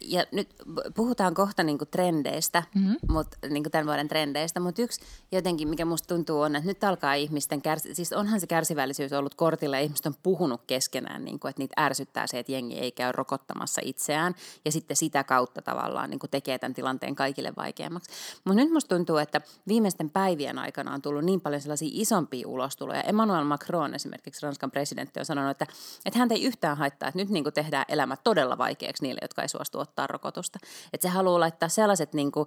ja 0.01 0.25
nyt 0.31 0.55
puhutaan 0.95 1.33
kohta 1.33 1.63
niinku 1.63 1.85
trendeistä, 1.85 2.63
mm-hmm. 2.75 2.95
mut, 3.09 3.27
niinku 3.49 3.69
tämän 3.69 3.85
vuoden 3.85 4.07
trendeistä, 4.07 4.59
mutta 4.59 4.81
yksi 4.81 5.01
jotenkin, 5.31 5.67
mikä 5.67 5.85
musta 5.85 6.15
tuntuu 6.15 6.41
on, 6.41 6.55
että 6.55 6.67
nyt 6.67 6.83
alkaa 6.83 7.13
ihmisten, 7.13 7.61
kärsi, 7.61 7.95
siis 7.95 8.13
onhan 8.13 8.39
se 8.39 8.47
kärsivällisyys 8.47 9.13
ollut 9.13 9.35
kortilla 9.35 9.77
ja 9.77 9.83
ihmiset 9.83 10.05
on 10.05 10.15
puhunut 10.23 10.61
keskenään, 10.67 11.25
niinku, 11.25 11.47
että 11.47 11.61
niitä 11.61 11.81
ärsyttää 11.81 12.27
se, 12.27 12.39
että 12.39 12.51
jengi 12.51 12.79
ei 12.79 12.91
käy 12.91 13.11
rokottamassa 13.11 13.81
itseään 13.83 14.35
ja 14.65 14.71
sitten 14.71 14.97
sitä 14.97 15.23
kautta 15.23 15.61
tavallaan 15.61 16.09
niinku 16.09 16.27
tekee 16.27 16.59
tämän 16.59 16.73
tilanteen 16.73 17.15
kaikille 17.15 17.53
vaikeammaksi. 17.57 18.11
Mutta 18.45 18.63
nyt 18.63 18.71
musta 18.71 18.95
tuntuu, 18.95 19.17
että 19.17 19.41
viimeisten 19.67 20.09
päivien 20.09 20.59
aikana 20.59 20.93
on 20.93 21.01
tullut 21.01 21.25
niin 21.25 21.41
paljon 21.41 21.61
sellaisia 21.61 21.89
isompia 21.91 22.47
ulostuloja. 22.47 23.01
Emmanuel 23.01 23.43
Macron 23.43 23.95
esimerkiksi, 23.95 24.45
Ranskan 24.45 24.71
presidentti, 24.71 25.19
on 25.19 25.25
sanonut, 25.25 25.51
että, 25.51 25.67
että 26.05 26.19
hän 26.19 26.31
ei 26.31 26.43
yhtään 26.43 26.77
haittaa, 26.77 27.09
että 27.09 27.19
nyt 27.19 27.29
niinku 27.29 27.51
tehdään 27.51 27.85
elämä 27.87 28.17
todella 28.23 28.57
vaikeaksi 28.57 29.03
niille, 29.03 29.19
jotka 29.21 29.41
ei 29.41 29.49
suostu 29.49 29.79
ottaa 29.89 30.07
rokotusta. 30.07 30.59
Että 30.93 31.07
se 31.07 31.13
haluaa 31.13 31.39
laittaa 31.39 31.69
sellaiset 31.69 32.13
niin 32.13 32.31
kuin, 32.31 32.45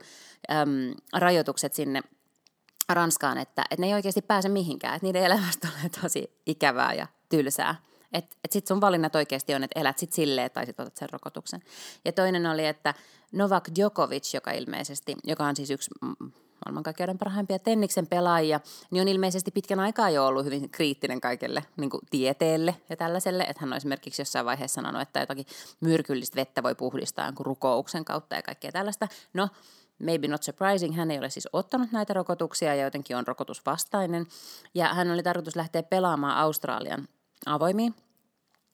äm, 0.51 0.95
rajoitukset 1.13 1.75
sinne 1.75 2.03
Ranskaan, 2.89 3.39
että, 3.39 3.65
että 3.71 3.81
ne 3.81 3.87
ei 3.87 3.95
oikeasti 3.95 4.23
pääse 4.23 4.49
mihinkään. 4.49 4.95
Että 4.95 5.07
niiden 5.07 5.25
elämästä 5.25 5.69
tulee 5.69 5.89
tosi 6.03 6.41
ikävää 6.47 6.95
ja 6.95 7.07
tylsää. 7.29 7.75
Että 8.13 8.37
et 8.45 8.53
sitten 8.53 8.75
sun 8.75 8.81
valinnat 8.81 9.17
oikeasti 9.17 9.55
on, 9.55 9.65
että 9.65 9.81
elät 9.81 9.99
sitten 9.99 10.17
silleen 10.17 10.51
tai 10.51 10.67
sitten 10.67 10.83
otat 10.83 10.97
sen 10.97 11.11
rokotuksen. 11.11 11.63
Ja 12.05 12.13
toinen 12.13 12.47
oli, 12.47 12.67
että 12.67 12.95
Novak 13.33 13.69
Djokovic, 13.77 14.35
joka 14.35 14.51
ilmeisesti, 14.51 15.17
joka 15.25 15.45
on 15.45 15.57
siis 15.57 15.71
yksi 15.71 15.91
maailmankaikkeuden 16.67 17.19
parhaimpia 17.19 17.59
tenniksen 17.59 18.07
pelaajia, 18.07 18.61
niin 18.91 19.01
on 19.01 19.09
ilmeisesti 19.09 19.51
pitkän 19.51 19.81
aikaa 19.81 20.11
jo 20.11 20.27
ollut 20.27 20.45
hyvin 20.45 20.71
kriittinen 20.71 21.21
kaikelle 21.21 21.65
niin 21.77 21.91
kuin 21.91 22.01
tieteelle 22.11 22.77
ja 22.91 22.97
tällaiselle. 22.97 23.43
Että 23.43 23.61
hän 23.61 23.73
on 23.73 23.77
esimerkiksi 23.77 24.23
jossain 24.23 24.47
vaiheessa 24.47 24.75
sanonut, 24.75 25.03
että 25.03 25.21
jotakin 25.21 25.47
myrkyllistä 25.81 26.37
vettä 26.37 26.63
voi 26.63 26.75
puhdistaa 26.75 27.27
jonkun 27.27 27.47
rukouksen 27.47 28.05
kautta 28.05 28.37
ja 28.37 28.43
kaikkea 28.43 28.73
tällaista. 28.73 29.09
No, 29.35 29.49
maybe 29.99 30.29
not 30.29 30.43
surprising, 30.43 30.97
hän 30.97 31.11
ei 31.11 31.19
ole 31.19 31.31
siis 31.31 31.49
ottanut 31.53 31.93
näitä 31.93 32.13
rokotuksia 32.13 32.75
ja 32.75 32.85
jotenkin 32.85 33.17
on 33.17 33.27
rokotusvastainen. 33.27 34.27
Ja 34.75 34.95
hän 34.95 35.11
oli 35.11 35.23
tarkoitus 35.23 35.57
lähteä 35.57 35.83
pelaamaan 35.83 36.37
Australian 36.37 37.09
avoimiin. 37.47 37.95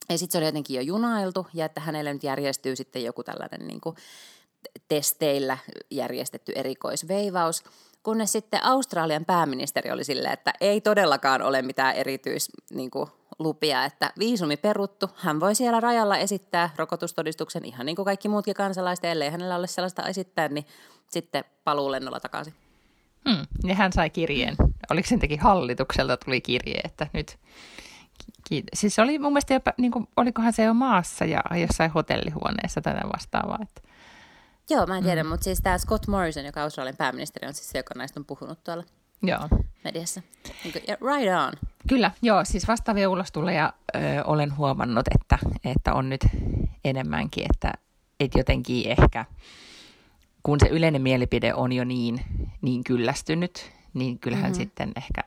Ja 0.08 0.18
sitten 0.18 0.32
se 0.32 0.38
oli 0.38 0.46
jotenkin 0.46 0.76
jo 0.76 0.82
junailtu 0.82 1.46
ja 1.54 1.64
että 1.64 1.80
hänelle 1.80 2.12
nyt 2.12 2.24
järjestyy 2.24 2.76
sitten 2.76 3.04
joku 3.04 3.24
tällainen 3.24 3.66
niin 3.66 3.80
kuin 3.80 3.96
testeillä 4.88 5.58
järjestetty 5.90 6.52
erikoisveivaus, 6.54 7.64
kunnes 8.02 8.32
sitten 8.32 8.64
Australian 8.64 9.24
pääministeri 9.24 9.90
oli 9.90 10.04
silleen, 10.04 10.32
että 10.32 10.52
ei 10.60 10.80
todellakaan 10.80 11.42
ole 11.42 11.62
mitään 11.62 11.94
erityis 11.94 12.48
niin 12.70 12.90
kuin, 12.90 13.10
lupia, 13.38 13.84
että 13.84 14.12
viisumi 14.18 14.56
peruttu. 14.56 15.10
Hän 15.16 15.40
voi 15.40 15.54
siellä 15.54 15.80
rajalla 15.80 16.16
esittää 16.16 16.70
rokotustodistuksen 16.76 17.64
ihan 17.64 17.86
niin 17.86 17.96
kuin 17.96 18.06
kaikki 18.06 18.28
muutkin 18.28 18.54
kansalaiset, 18.54 19.04
ellei 19.04 19.30
hänellä 19.30 19.56
ole 19.56 19.66
sellaista 19.66 20.06
esittää, 20.06 20.48
niin 20.48 20.66
sitten 21.06 21.44
paluu 21.64 21.90
lennolla 21.90 22.20
takaisin. 22.20 22.54
Hmm. 23.28 23.46
Ja 23.64 23.74
hän 23.74 23.92
sai 23.92 24.10
kirjeen. 24.10 24.56
Oliko 24.90 25.08
sen 25.08 25.18
teki 25.18 25.36
hallitukselta 25.36 26.16
tuli 26.16 26.40
kirje, 26.40 26.80
että 26.84 27.06
nyt 27.12 27.38
Siis 28.74 28.98
oli 28.98 29.18
mun 29.18 29.32
mielestä 29.32 29.54
jopa, 29.54 29.72
niin 29.78 29.92
kuin, 29.92 30.08
olikohan 30.16 30.52
se 30.52 30.62
jo 30.62 30.74
maassa 30.74 31.24
ja 31.24 31.42
jossain 31.60 31.90
hotellihuoneessa 31.90 32.80
tätä 32.80 33.00
vastaavaa. 33.12 33.58
Että 33.62 33.87
Joo, 34.70 34.86
mä 34.86 34.98
en 34.98 35.04
tiedä, 35.04 35.22
mm. 35.22 35.28
mutta 35.28 35.44
siis 35.44 35.60
tämä 35.60 35.78
Scott 35.78 36.06
Morrison, 36.06 36.44
joka 36.44 36.62
Australian 36.62 36.96
pääministeri 36.96 37.48
on 37.48 37.54
siis 37.54 37.70
se, 37.70 37.78
joka 37.78 37.94
näistä 37.96 38.20
on 38.20 38.24
puhunut 38.26 38.64
tuolla 38.64 38.84
joo. 39.22 39.48
mediassa. 39.84 40.22
Niin 40.64 40.72
kuin, 40.72 40.82
yeah, 40.88 41.00
right 41.00 41.34
on. 41.46 41.68
Kyllä, 41.88 42.10
joo, 42.22 42.44
siis 42.44 42.68
vastaavia 42.68 43.10
ulostuloja 43.10 43.72
ö, 43.94 43.98
olen 44.24 44.56
huomannut, 44.56 45.06
että, 45.14 45.38
että 45.64 45.94
on 45.94 46.08
nyt 46.08 46.20
enemmänkin, 46.84 47.44
että, 47.54 47.72
että 48.20 48.38
jotenkin 48.38 48.90
ehkä, 48.90 49.24
kun 50.42 50.60
se 50.60 50.66
yleinen 50.68 51.02
mielipide 51.02 51.54
on 51.54 51.72
jo 51.72 51.84
niin, 51.84 52.20
niin 52.62 52.84
kyllästynyt, 52.84 53.72
niin 53.94 54.18
kyllähän 54.18 54.50
mm-hmm. 54.50 54.62
sitten 54.62 54.92
ehkä 54.96 55.22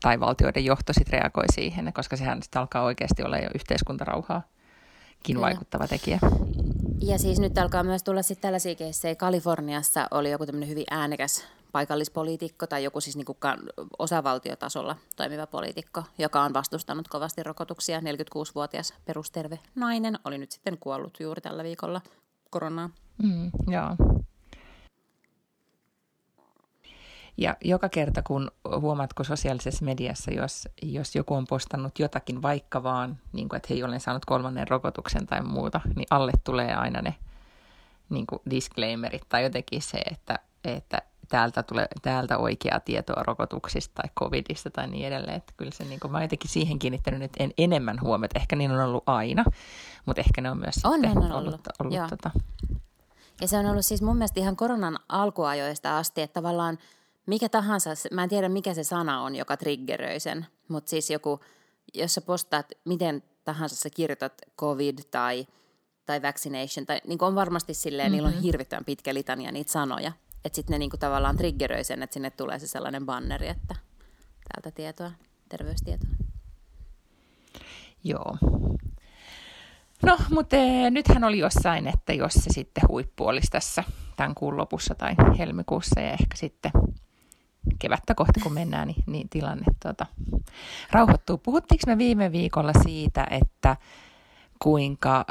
tai 0.00 0.20
valtioiden 0.20 0.64
johto 0.64 0.92
sitten 0.92 1.20
reagoi 1.20 1.44
siihen, 1.54 1.92
koska 1.92 2.16
sehän 2.16 2.42
sitten 2.42 2.60
alkaa 2.60 2.82
oikeasti 2.82 3.22
olla 3.22 3.38
jo 3.38 3.48
yhteiskuntarauhaa 3.54 4.42
Kyllä. 5.26 5.40
vaikuttava 5.40 5.88
tekijä. 5.88 6.18
Ja 7.00 7.18
siis 7.18 7.40
nyt 7.40 7.58
alkaa 7.58 7.82
myös 7.82 8.02
tulla 8.02 8.22
sitten 8.22 8.42
tällaisia 8.42 8.74
keissejä. 8.74 9.14
Kaliforniassa 9.14 10.08
oli 10.10 10.30
joku 10.30 10.46
tämmöinen 10.46 10.68
hyvin 10.68 10.84
äänekäs 10.90 11.44
paikallispoliitikko 11.72 12.66
tai 12.66 12.84
joku 12.84 13.00
siis 13.00 13.16
niin 13.16 13.26
osavaltiotasolla 13.98 14.96
toimiva 15.16 15.46
poliitikko, 15.46 16.02
joka 16.18 16.42
on 16.42 16.54
vastustanut 16.54 17.08
kovasti 17.08 17.42
rokotuksia. 17.42 18.00
46-vuotias 18.00 18.94
perusterve 19.04 19.58
nainen 19.74 20.18
oli 20.24 20.38
nyt 20.38 20.52
sitten 20.52 20.78
kuollut 20.78 21.20
juuri 21.20 21.40
tällä 21.40 21.64
viikolla 21.64 22.00
koronaa. 22.50 22.90
Mm, 23.22 23.50
joo. 23.68 23.96
Ja 27.38 27.56
joka 27.64 27.88
kerta, 27.88 28.22
kun 28.22 28.50
huomaatko 28.80 29.24
sosiaalisessa 29.24 29.84
mediassa, 29.84 30.30
jos, 30.30 30.68
jos 30.82 31.14
joku 31.14 31.34
on 31.34 31.46
postannut 31.46 31.98
jotakin, 31.98 32.42
vaikka 32.42 32.82
vaan, 32.82 33.18
niin 33.32 33.48
kuin, 33.48 33.56
että 33.56 33.66
hei, 33.70 33.82
olen 33.82 34.00
saanut 34.00 34.24
kolmannen 34.24 34.68
rokotuksen 34.68 35.26
tai 35.26 35.42
muuta, 35.42 35.80
niin 35.96 36.06
alle 36.10 36.32
tulee 36.44 36.74
aina 36.74 37.02
ne 37.02 37.14
niin 38.10 38.26
kuin 38.26 38.42
disclaimerit 38.50 39.22
tai 39.28 39.42
jotenkin 39.42 39.82
se, 39.82 39.98
että, 39.98 40.38
että 40.64 41.02
täältä, 41.28 41.62
tulee, 41.62 41.86
täältä 42.02 42.38
oikeaa 42.38 42.80
tietoa 42.80 43.22
rokotuksista 43.22 44.02
tai 44.02 44.10
covidista 44.20 44.70
tai 44.70 44.88
niin 44.88 45.06
edelleen. 45.06 45.36
Että 45.36 45.52
kyllä 45.56 45.72
se, 45.72 45.84
niin 45.84 46.00
kuin, 46.00 46.10
mä 46.12 46.18
oon 46.18 46.24
jotenkin 46.24 46.50
siihen 46.50 46.78
kiinnittänyt 46.78 47.20
nyt 47.20 47.32
en, 47.38 47.50
enemmän 47.58 48.00
huomiota. 48.00 48.38
Ehkä 48.38 48.56
niin 48.56 48.70
on 48.70 48.80
ollut 48.80 49.04
aina, 49.06 49.44
mutta 50.06 50.20
ehkä 50.20 50.40
ne 50.40 50.50
on 50.50 50.58
myös 50.58 50.76
on, 50.84 50.92
sitten 50.92 51.10
on 51.10 51.32
ollut, 51.32 51.34
ollut, 51.34 51.68
ollut 51.78 52.10
tota... 52.10 52.30
Ja 53.40 53.48
se 53.48 53.58
on 53.58 53.66
ollut 53.66 53.86
siis 53.86 54.02
mun 54.02 54.16
mielestä 54.16 54.40
ihan 54.40 54.56
koronan 54.56 54.98
alkuajoista 55.08 55.98
asti, 55.98 56.22
että 56.22 56.34
tavallaan– 56.34 56.78
mikä 57.26 57.48
tahansa, 57.48 57.90
mä 58.12 58.22
en 58.22 58.28
tiedä 58.28 58.48
mikä 58.48 58.74
se 58.74 58.84
sana 58.84 59.22
on, 59.22 59.36
joka 59.36 59.56
triggeröi 59.56 60.20
sen, 60.20 60.46
mutta 60.68 60.90
siis 60.90 61.10
joku, 61.10 61.40
jos 61.94 62.14
sä 62.14 62.20
postaat 62.20 62.66
miten 62.84 63.22
tahansa 63.44 63.76
sä 63.76 63.90
kirjoitat 63.90 64.32
covid 64.58 64.98
tai, 65.10 65.46
tai 66.06 66.22
vaccination, 66.22 66.86
tai 66.86 67.00
niin 67.06 67.18
on 67.24 67.34
varmasti 67.34 67.74
silleen, 67.74 68.06
mm-hmm. 68.06 68.12
niillä 68.12 68.26
on 68.26 68.32
mm-hmm. 68.32 68.42
hirvittävän 68.42 68.84
pitkä 68.84 69.14
litania 69.14 69.52
niitä 69.52 69.72
sanoja, 69.72 70.12
että 70.44 70.56
sitten 70.56 70.74
ne 70.74 70.78
niin 70.78 70.90
tavallaan 70.90 71.36
triggeröi 71.36 71.84
sen, 71.84 72.02
että 72.02 72.14
sinne 72.14 72.30
tulee 72.30 72.58
se 72.58 72.66
sellainen 72.66 73.06
banneri, 73.06 73.48
että 73.48 73.74
täältä 74.52 74.76
tietoa, 74.76 75.10
terveystietoa. 75.48 76.10
Joo. 78.04 78.36
No, 80.02 80.18
mutta 80.30 80.56
e, 80.56 80.90
nythän 80.90 81.24
oli 81.24 81.38
jossain, 81.38 81.86
että 81.86 82.12
jos 82.12 82.32
se 82.34 82.50
sitten 82.50 82.84
huippu 82.88 83.26
olisi 83.26 83.50
tässä 83.50 83.84
tämän 84.16 84.34
kuun 84.34 84.56
lopussa 84.56 84.94
tai 84.94 85.14
helmikuussa 85.38 86.00
ja 86.00 86.12
ehkä 86.12 86.36
sitten 86.36 86.72
kevättä 87.78 88.14
kohti 88.14 88.40
kun 88.40 88.52
mennään, 88.52 88.88
niin, 88.88 89.04
niin 89.06 89.28
tilanne 89.28 89.64
tuota, 89.82 90.06
rauhoittuu. 90.90 91.38
Puhuttiinko 91.38 91.82
me 91.86 91.98
viime 91.98 92.32
viikolla 92.32 92.72
siitä, 92.82 93.26
että 93.30 93.76
kuinka, 94.58 95.26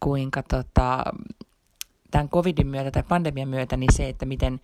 kuinka 0.00 0.42
tota, 0.42 1.04
tämän 2.10 2.28
covidin 2.28 2.66
myötä 2.66 2.90
tai 2.90 3.02
pandemian 3.02 3.48
myötä, 3.48 3.76
niin 3.76 3.92
se, 3.92 4.08
että 4.08 4.26
miten 4.26 4.60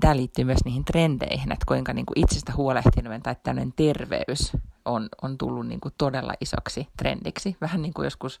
tämä 0.00 0.16
liittyy 0.16 0.44
myös 0.44 0.64
niihin 0.64 0.84
trendeihin, 0.84 1.52
että 1.52 1.64
kuinka 1.68 1.92
niin 1.92 2.06
kuin 2.06 2.18
itsestä 2.18 2.52
huolehtiminen 2.56 3.22
tai 3.22 3.36
tämmöinen 3.42 3.72
terveys 3.76 4.52
on, 4.84 5.08
on 5.22 5.38
tullut 5.38 5.66
niin 5.66 5.80
kuin 5.80 5.94
todella 5.98 6.34
isoksi 6.40 6.88
trendiksi. 6.96 7.56
Vähän 7.60 7.82
niin 7.82 7.94
kuin 7.94 8.04
joskus 8.04 8.40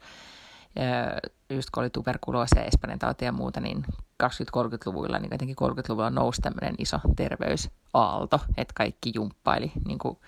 just 1.50 1.70
kun 1.70 1.82
oli 1.82 1.90
tuberkuloosia 1.90 2.60
ja 2.60 2.66
espanjan 2.66 2.98
tautia 2.98 3.26
ja 3.26 3.32
muuta, 3.32 3.60
niin 3.60 3.84
20-30-luvuilla, 4.22 5.18
niin 5.18 5.32
jotenkin 5.32 5.56
30-luvulla 5.62 6.10
nousi 6.10 6.42
tämmöinen 6.42 6.74
iso 6.78 7.00
terveysaalto, 7.16 8.40
että 8.56 8.74
kaikki 8.74 9.12
jumppaili, 9.14 9.72
niin 9.86 9.98
kuin, 9.98 10.18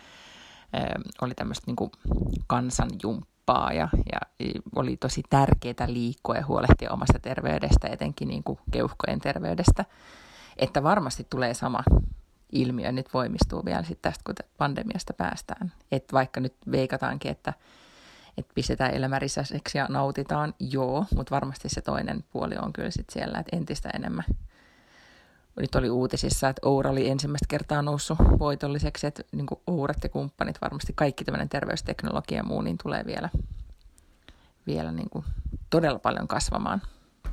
oli 1.22 1.34
tämmöistä 1.34 1.64
niin 1.66 1.90
kansanjumppaa 2.46 3.72
ja, 3.72 3.88
ja 4.12 4.48
oli 4.76 4.96
tosi 4.96 5.22
tärkeää 5.30 5.86
liikkua 5.86 6.34
ja 6.34 6.46
huolehtia 6.46 6.92
omasta 6.92 7.18
terveydestä, 7.18 7.88
etenkin 7.88 8.28
niin 8.28 8.44
kuin 8.44 8.58
keuhkojen 8.70 9.20
terveydestä. 9.20 9.84
Että 10.56 10.82
varmasti 10.82 11.26
tulee 11.30 11.54
sama 11.54 11.84
ilmiö 12.52 12.92
nyt 12.92 13.14
voimistuu 13.14 13.64
vielä 13.64 13.82
sitten 13.82 14.12
tästä, 14.12 14.22
kun 14.24 14.34
pandemiasta 14.58 15.12
päästään. 15.14 15.72
Että 15.92 16.12
vaikka 16.12 16.40
nyt 16.40 16.54
veikataankin, 16.72 17.30
että, 17.30 17.52
että 18.38 18.52
pistetään 18.54 18.94
elämä 18.94 19.20
ja 19.74 19.86
nautitaan, 19.88 20.54
joo, 20.60 21.04
mutta 21.14 21.34
varmasti 21.34 21.68
se 21.68 21.80
toinen 21.80 22.24
puoli 22.32 22.54
on 22.62 22.72
kyllä 22.72 22.90
sitten 22.90 23.12
siellä, 23.12 23.38
että 23.38 23.56
entistä 23.56 23.90
enemmän. 23.94 24.24
Nyt 25.60 25.74
oli 25.74 25.90
uutisissa, 25.90 26.48
että 26.48 26.68
Oura 26.68 26.90
oli 26.90 27.08
ensimmäistä 27.08 27.46
kertaa 27.48 27.82
noussut 27.82 28.18
voitolliseksi, 28.38 29.06
että 29.06 29.22
niin 29.32 29.46
Ourat 29.66 29.96
ja 30.02 30.08
kumppanit, 30.08 30.60
varmasti 30.60 30.92
kaikki 30.96 31.24
tämmöinen 31.24 31.48
terveysteknologia 31.48 32.36
ja 32.36 32.44
muu, 32.44 32.60
niin 32.60 32.78
tulee 32.82 33.04
vielä, 33.06 33.28
vielä 34.66 34.92
niin 34.92 35.10
kuin 35.10 35.24
todella 35.70 35.98
paljon 35.98 36.28
kasvamaan 36.28 36.82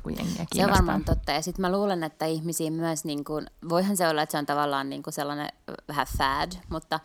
kun 0.04 0.16
jengiä 0.16 0.46
Se 0.54 0.64
on 0.64 0.70
varmaan 0.70 1.04
totta. 1.04 1.32
Ja 1.32 1.42
sitten 1.42 1.60
mä 1.60 1.72
luulen, 1.72 2.04
että 2.04 2.26
ihmisiä 2.26 2.70
myös, 2.70 3.04
niin 3.04 3.24
kuin, 3.24 3.46
voihan 3.68 3.96
se 3.96 4.08
olla, 4.08 4.22
että 4.22 4.32
se 4.32 4.38
on 4.38 4.46
tavallaan 4.46 4.90
niin 4.90 5.02
kuin 5.02 5.14
sellainen 5.14 5.48
vähän 5.88 6.06
fad, 6.18 6.52
mutta 6.68 7.00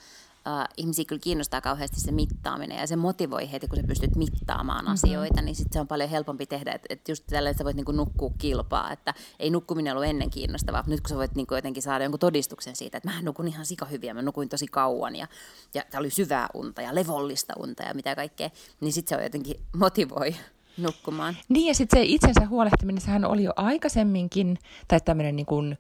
uh, 0.50 0.66
ihmisiä 0.78 1.06
kyllä 1.06 1.20
kiinnostaa 1.20 1.62
kauheasti 1.62 2.02
se 2.02 2.12
mittaaminen 2.12 2.78
ja 2.78 2.88
se 2.88 2.96
motivoi 2.96 3.52
heti, 3.52 3.68
kun 3.68 3.78
sä 3.78 3.84
pystyt 3.88 4.16
mittaamaan 4.16 4.86
mm-hmm. 4.86 4.94
asioita, 4.94 5.42
niin 5.42 5.56
sitten 5.56 5.74
se 5.74 5.80
on 5.80 5.88
paljon 5.88 6.10
helpompi 6.10 6.46
tehdä, 6.46 6.72
että 6.72 6.88
et 6.90 7.08
just 7.08 7.24
tällä, 7.28 7.50
että 7.50 7.58
sä 7.58 7.66
voit 7.66 7.76
niinku 7.76 7.92
nukkua 7.92 8.32
kilpaa, 8.38 8.92
että 8.92 9.14
ei 9.40 9.50
nukkuminen 9.50 9.94
ollut 9.94 10.10
ennen 10.10 10.30
kiinnostavaa, 10.30 10.84
nyt 10.88 11.02
kun 11.02 11.10
sä 11.10 11.16
voit 11.16 11.36
niinku 11.36 11.56
jotenkin 11.56 11.84
saada 11.84 12.04
jonkun 12.04 12.20
todistuksen 12.20 12.76
siitä, 12.76 12.98
että 12.98 13.10
mä 13.10 13.22
nukun 13.22 13.48
ihan 13.48 13.66
sika 13.66 13.86
hyviä, 13.86 14.14
mä 14.14 14.22
nukuin 14.22 14.50
tosi 14.50 14.68
kauan 14.68 15.16
ja, 15.16 15.28
ja 15.74 15.84
tämä 15.90 16.00
oli 16.00 16.10
syvää 16.10 16.48
unta 16.54 16.82
ja 16.82 16.96
levollista 16.96 17.54
unta 17.60 17.84
ja 17.84 17.94
mitä 17.94 18.16
kaikkea, 18.16 18.50
niin 18.82 18.94
sitten 18.94 19.10
se 19.10 19.18
on 19.18 19.24
jotenkin 19.24 19.60
motivoi 19.78 20.36
nukkumaan. 20.78 21.38
Niin 21.50 21.68
ja 21.68 21.74
sitten 21.74 22.00
se 22.00 22.04
itsensä 22.04 22.48
huolehtiminen, 22.48 23.02
sehän 23.02 23.26
oli 23.26 23.44
jo 23.44 23.54
aikaisemminkin, 23.56 24.58
tai 24.88 25.00
tämmöinen 25.02 25.36
niin 25.36 25.46
kuin, 25.46 25.78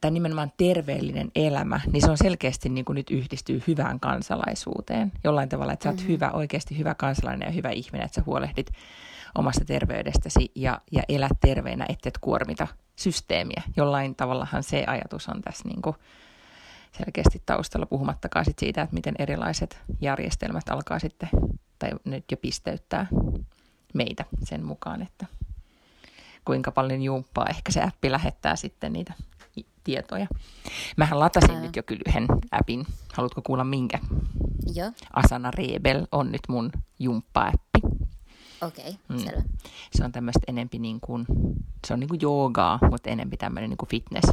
tai 0.00 0.10
nimenomaan 0.10 0.52
terveellinen 0.56 1.30
elämä, 1.34 1.80
niin 1.92 2.02
se 2.02 2.10
on 2.10 2.18
selkeästi 2.18 2.68
niin 2.68 2.84
kuin 2.84 2.96
nyt 2.96 3.10
yhdistyy 3.10 3.62
hyvään 3.66 4.00
kansalaisuuteen. 4.00 5.12
Jollain 5.24 5.48
tavalla, 5.48 5.72
että 5.72 5.82
sä 5.82 5.88
oot 5.88 5.96
mm-hmm. 5.96 6.12
hyvä, 6.12 6.30
oikeasti 6.30 6.78
hyvä 6.78 6.94
kansalainen 6.94 7.46
ja 7.46 7.52
hyvä 7.52 7.70
ihminen, 7.70 8.04
että 8.04 8.14
sä 8.14 8.22
huolehdit 8.26 8.72
omasta 9.34 9.64
terveydestäsi 9.64 10.52
ja, 10.54 10.80
ja 10.92 11.02
elät 11.08 11.32
terveenä, 11.40 11.86
et 11.88 12.18
kuormita 12.20 12.66
systeemiä. 12.96 13.62
Jollain 13.76 14.14
tavallahan 14.14 14.62
se 14.62 14.84
ajatus 14.86 15.28
on 15.28 15.42
tässä 15.42 15.68
niin 15.68 15.82
kuin 15.82 15.96
selkeästi 16.98 17.42
taustalla, 17.46 17.86
puhumattakaan 17.86 18.44
sit 18.44 18.58
siitä, 18.58 18.82
että 18.82 18.94
miten 18.94 19.14
erilaiset 19.18 19.80
järjestelmät 20.00 20.68
alkaa 20.68 20.98
sitten, 20.98 21.28
tai 21.78 21.90
nyt 22.04 22.24
jo 22.30 22.36
pisteyttää 22.36 23.06
meitä 23.94 24.24
sen 24.44 24.64
mukaan, 24.64 25.02
että 25.02 25.26
kuinka 26.44 26.72
paljon 26.72 27.02
jumppaa 27.02 27.46
ehkä 27.50 27.72
se 27.72 27.82
appi 27.82 28.10
lähettää 28.10 28.56
sitten 28.56 28.92
niitä 28.92 29.12
tietoja. 29.84 30.26
Mähän 30.96 31.20
latasin 31.20 31.54
Ää. 31.54 31.60
nyt 31.60 31.76
jo 31.76 31.82
kyllä 31.82 32.02
yhden 32.08 32.26
appin. 32.50 32.86
Haluatko 33.12 33.42
kuulla 33.42 33.64
minkä? 33.64 33.98
Joo. 34.74 34.92
Asana 35.12 35.50
Rebel 35.50 36.06
on 36.12 36.32
nyt 36.32 36.40
mun 36.48 36.72
jumppa-appi. 36.98 37.80
Okei, 38.62 38.84
okay, 38.88 38.94
mm. 39.08 39.18
selvä. 39.18 39.42
Se 39.92 40.04
on 40.04 40.12
tämmöistä 40.12 40.40
enempi 40.48 40.78
niin 40.78 41.00
kuin, 41.00 41.26
se 41.86 41.94
on 41.94 42.00
niin 42.00 42.08
kuin 42.08 42.20
joogaa, 42.22 42.78
mutta 42.90 43.10
enempi 43.10 43.36
tämmöinen 43.36 43.70
niin 43.70 43.78
kuin 43.78 43.88
fitness. 43.88 44.32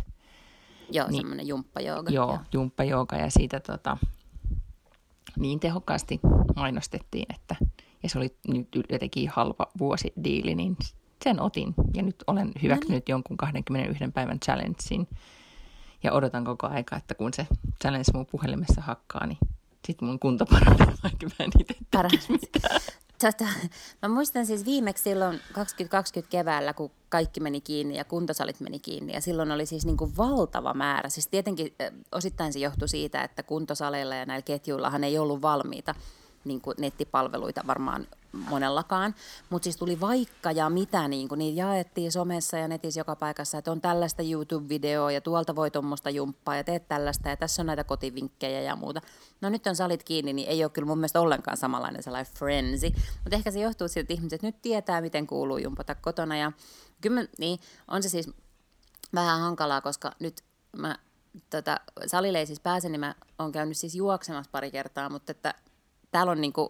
Joo, 0.92 1.08
niin, 1.08 1.22
semmoinen 1.22 1.48
jumppajooga. 1.48 2.12
Joo, 2.12 2.28
joo. 2.28 2.40
jumppajooga 2.54 3.16
ja 3.16 3.32
siitä 3.32 3.60
tota, 3.60 3.98
niin 5.40 5.60
tehokkaasti 5.60 6.20
mainostettiin, 6.56 7.26
että 7.36 7.56
ja 8.04 8.10
se 8.10 8.18
oli 8.18 8.36
nyt 8.48 8.68
jotenkin 8.90 9.30
halva 9.30 9.68
vuosidiili, 9.80 10.56
niin 10.56 10.78
sen 11.24 11.42
otin. 11.42 11.74
Ja 11.94 12.04
nyt 12.04 12.24
olen 12.28 12.52
hyväksynyt 12.64 12.90
no 12.90 12.96
niin. 12.96 13.04
jonkun 13.08 13.38
21 13.38 14.04
päivän 14.14 14.40
challengein. 14.40 15.08
Ja 16.04 16.14
odotan 16.14 16.46
koko 16.46 16.68
aika, 16.68 16.96
että 16.96 17.16
kun 17.16 17.34
se 17.34 17.48
challenge 17.82 18.12
mun 18.14 18.26
puhelimessa 18.26 18.82
hakkaa, 18.82 19.26
niin 19.26 19.38
sitten 19.88 20.08
mun 20.08 20.20
kunto 20.20 20.46
paranee, 20.46 20.88
vaikka 21.04 21.26
mä 21.26 21.46
en 21.46 21.52
itse 22.14 22.32
mitään. 22.32 22.82
Tota, 23.22 23.46
mä 24.02 24.10
muistan 24.10 24.46
siis 24.46 24.66
viimeksi 24.66 25.04
silloin 25.04 25.40
2020 25.54 26.32
keväällä, 26.32 26.74
kun 26.74 26.92
kaikki 27.10 27.40
meni 27.40 27.62
kiinni 27.62 27.98
ja 27.98 28.06
kuntosalit 28.06 28.60
meni 28.60 28.80
kiinni. 28.80 29.14
Ja 29.14 29.22
silloin 29.22 29.52
oli 29.52 29.66
siis 29.66 29.86
niin 29.86 29.98
kuin 29.98 30.18
valtava 30.18 30.74
määrä. 30.74 31.10
Siis 31.10 31.28
tietenkin 31.28 31.76
osittain 32.12 32.54
se 32.54 32.60
johtui 32.60 32.88
siitä, 32.88 33.24
että 33.24 33.44
kuntosaleilla 33.44 34.16
ja 34.16 34.26
näillä 34.26 34.42
ketjuillahan 34.42 35.04
ei 35.04 35.18
ollut 35.18 35.42
valmiita 35.42 35.96
niin 36.46 36.62
kuin 36.62 36.76
nettipalveluita 36.80 37.62
varmaan 37.68 38.08
monellakaan, 38.32 39.16
mutta 39.50 39.64
siis 39.64 39.78
tuli 39.78 40.00
vaikka 40.00 40.52
ja 40.52 40.70
mitä, 40.70 41.08
niin 41.08 41.28
kuin, 41.28 41.40
niin 41.40 41.56
jaettiin 41.56 42.12
somessa 42.12 42.58
ja 42.58 42.68
netissä 42.68 43.00
joka 43.00 43.16
paikassa, 43.16 43.58
että 43.58 43.72
on 43.72 43.82
tällaista 43.82 44.24
YouTube-videoa 44.24 45.12
ja 45.12 45.22
tuolta 45.22 45.56
voi 45.56 45.72
tuommoista 45.72 46.10
jumppaa 46.10 46.56
ja 46.56 46.64
teet 46.64 46.88
tällaista 46.88 47.30
ja 47.30 47.38
tässä 47.38 47.62
on 47.62 47.66
näitä 47.66 47.84
kotivinkkejä 47.84 48.62
ja 48.62 48.76
muuta. 48.76 49.02
No 49.42 49.50
nyt 49.50 49.68
on 49.68 49.76
salit 49.76 50.04
kiinni, 50.04 50.34
niin 50.34 50.50
ei 50.50 50.64
ole 50.64 50.72
kyllä 50.72 50.86
mun 50.86 50.98
mielestä 50.98 51.22
ollenkaan 51.22 51.58
samanlainen 51.58 52.04
sellainen 52.04 52.34
frenzy, 52.34 52.88
mutta 53.24 53.36
ehkä 53.36 53.52
se 53.52 53.60
johtuu 53.60 53.88
siitä, 53.88 54.02
että 54.02 54.14
ihmiset 54.14 54.42
nyt 54.42 54.62
tietää, 54.62 55.02
miten 55.02 55.28
kuuluu 55.28 55.58
jumpata 55.58 55.96
kotona 55.96 56.38
ja 56.38 56.52
kyllä 57.02 57.26
niin, 57.38 57.60
on 57.88 58.04
se 58.04 58.10
siis 58.10 58.30
vähän 59.14 59.40
hankalaa, 59.40 59.82
koska 59.82 60.12
nyt 60.20 60.42
mä 60.78 60.98
tota, 61.50 61.80
salille 62.08 62.40
ei 62.40 62.46
siis 62.46 62.60
pääse, 62.60 62.90
niin 62.90 63.00
mä 63.00 63.16
oon 63.40 63.52
käynyt 63.52 63.78
siis 63.78 63.96
juoksemassa 63.96 64.52
pari 64.52 64.72
kertaa, 64.72 65.10
mutta 65.10 65.32
että 65.32 65.54
täällä 66.12 66.32
on 66.32 66.42
niin 66.42 66.54
kuin 66.54 66.70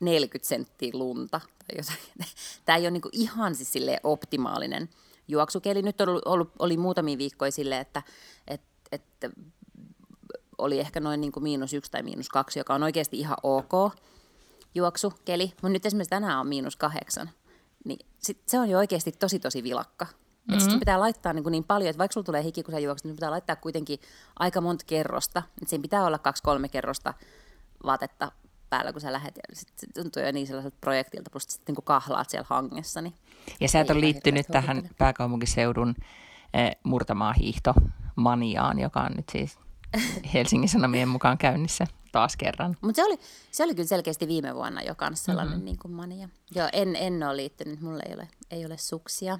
40 0.00 0.48
senttiä 0.48 0.90
lunta. 0.94 1.40
Tämä 2.64 2.76
ei 2.76 2.84
ole 2.84 2.90
niin 2.90 3.02
kuin 3.02 3.16
ihan 3.16 3.54
siis 3.54 3.74
optimaalinen 4.02 4.88
juoksukeli. 5.28 5.82
Nyt 5.82 6.00
on 6.00 6.08
ollut, 6.08 6.26
ollut, 6.26 6.52
oli 6.58 6.76
muutamia 6.76 7.18
viikkoja 7.18 7.52
silleen, 7.52 7.80
että, 7.80 8.02
että, 8.48 8.68
että 8.92 9.30
oli 10.58 10.80
ehkä 10.80 11.00
noin 11.00 11.20
niin 11.20 11.32
kuin 11.32 11.42
miinus 11.42 11.72
yksi 11.74 11.90
tai 11.90 12.02
miinus 12.02 12.28
kaksi, 12.28 12.58
joka 12.58 12.74
on 12.74 12.82
oikeasti 12.82 13.18
ihan 13.18 13.36
ok 13.42 13.92
juoksukeli. 14.74 15.46
Mutta 15.46 15.68
nyt 15.68 15.86
esimerkiksi 15.86 16.10
tänään 16.10 16.40
on 16.40 16.48
miinus 16.48 16.76
kahdeksan. 16.76 17.30
Niin 17.84 18.06
sit 18.18 18.42
se 18.46 18.58
on 18.58 18.70
jo 18.70 18.78
oikeasti 18.78 19.12
tosi 19.12 19.38
tosi 19.38 19.62
vilakka. 19.62 20.04
Mm-hmm. 20.04 20.64
Että 20.64 20.78
pitää 20.78 21.00
laittaa 21.00 21.32
niin, 21.32 21.42
kuin 21.42 21.52
niin 21.52 21.64
paljon, 21.64 21.90
että 21.90 21.98
vaikka 21.98 22.12
sulla 22.12 22.24
tulee 22.24 22.42
hiki, 22.42 22.62
kun 22.62 22.74
sä 22.74 22.78
juokset, 22.78 23.04
niin 23.04 23.16
pitää 23.16 23.30
laittaa 23.30 23.56
kuitenkin 23.56 24.00
aika 24.38 24.60
monta 24.60 24.84
kerrosta. 24.86 25.42
Siinä 25.66 25.82
pitää 25.82 26.06
olla 26.06 26.18
kaksi-kolme 26.18 26.68
kerrosta 26.68 27.14
vaatetta 27.84 28.32
päällä, 28.70 28.92
kun 28.92 29.00
sä 29.00 29.12
lähdet. 29.12 29.36
Ja 29.36 29.42
sit 29.56 29.68
se 29.76 29.86
tuntuu 29.94 30.22
jo 30.22 30.32
niin 30.32 30.46
sellaiselta 30.46 30.76
projektilta, 30.80 31.30
plus 31.30 31.42
sitten 31.42 31.74
kun 31.74 31.84
kahlaat 31.84 32.30
siellä 32.30 32.46
hangessa. 32.50 33.00
Niin 33.00 33.14
ja 33.60 33.68
sä 33.68 33.80
et 33.80 33.90
ole 33.90 34.00
liittynyt 34.00 34.46
tähän 34.46 34.76
huvitella. 34.76 34.94
pääkaupunkiseudun 34.98 35.94
eh, 36.54 36.76
murtamaa 36.82 37.32
hiihto 37.32 37.74
maniaan, 38.16 38.78
joka 38.78 39.00
on 39.00 39.12
nyt 39.16 39.28
siis 39.32 39.58
Helsingin 40.34 40.68
Sanomien 40.68 41.08
mukaan 41.08 41.38
käynnissä 41.38 41.86
taas 42.12 42.36
kerran. 42.36 42.76
Mutta 42.80 42.96
se 42.96 43.04
oli, 43.04 43.18
se 43.50 43.64
oli 43.64 43.74
kyllä 43.74 43.88
selkeästi 43.88 44.28
viime 44.28 44.54
vuonna 44.54 44.82
jo 44.82 44.94
kanssa 44.94 45.24
sellainen 45.24 45.54
mm-hmm. 45.54 45.64
niin 45.64 45.78
kuin 45.78 45.92
mania. 45.92 46.28
Joo, 46.54 46.68
en, 46.72 46.96
en 46.96 47.22
ole 47.22 47.36
liittynyt, 47.36 47.80
mulla 47.80 48.02
ei 48.08 48.14
ole, 48.14 48.28
ei 48.50 48.66
ole 48.66 48.78
suksia. 48.78 49.38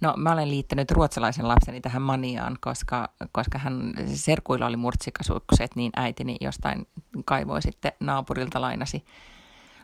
No 0.00 0.14
mä 0.16 0.32
olen 0.32 0.50
liittänyt 0.50 0.90
ruotsalaisen 0.90 1.48
lapseni 1.48 1.80
tähän 1.80 2.02
maniaan, 2.02 2.56
koska, 2.60 3.08
koska 3.32 3.58
hän 3.58 3.94
serkuilla 4.14 4.66
oli 4.66 4.76
murtsikasukset, 4.76 5.76
niin 5.76 5.92
äitini 5.96 6.36
jostain 6.40 6.86
kaivoi 7.24 7.62
sitten 7.62 7.92
naapurilta 8.00 8.60
lainasi 8.60 9.04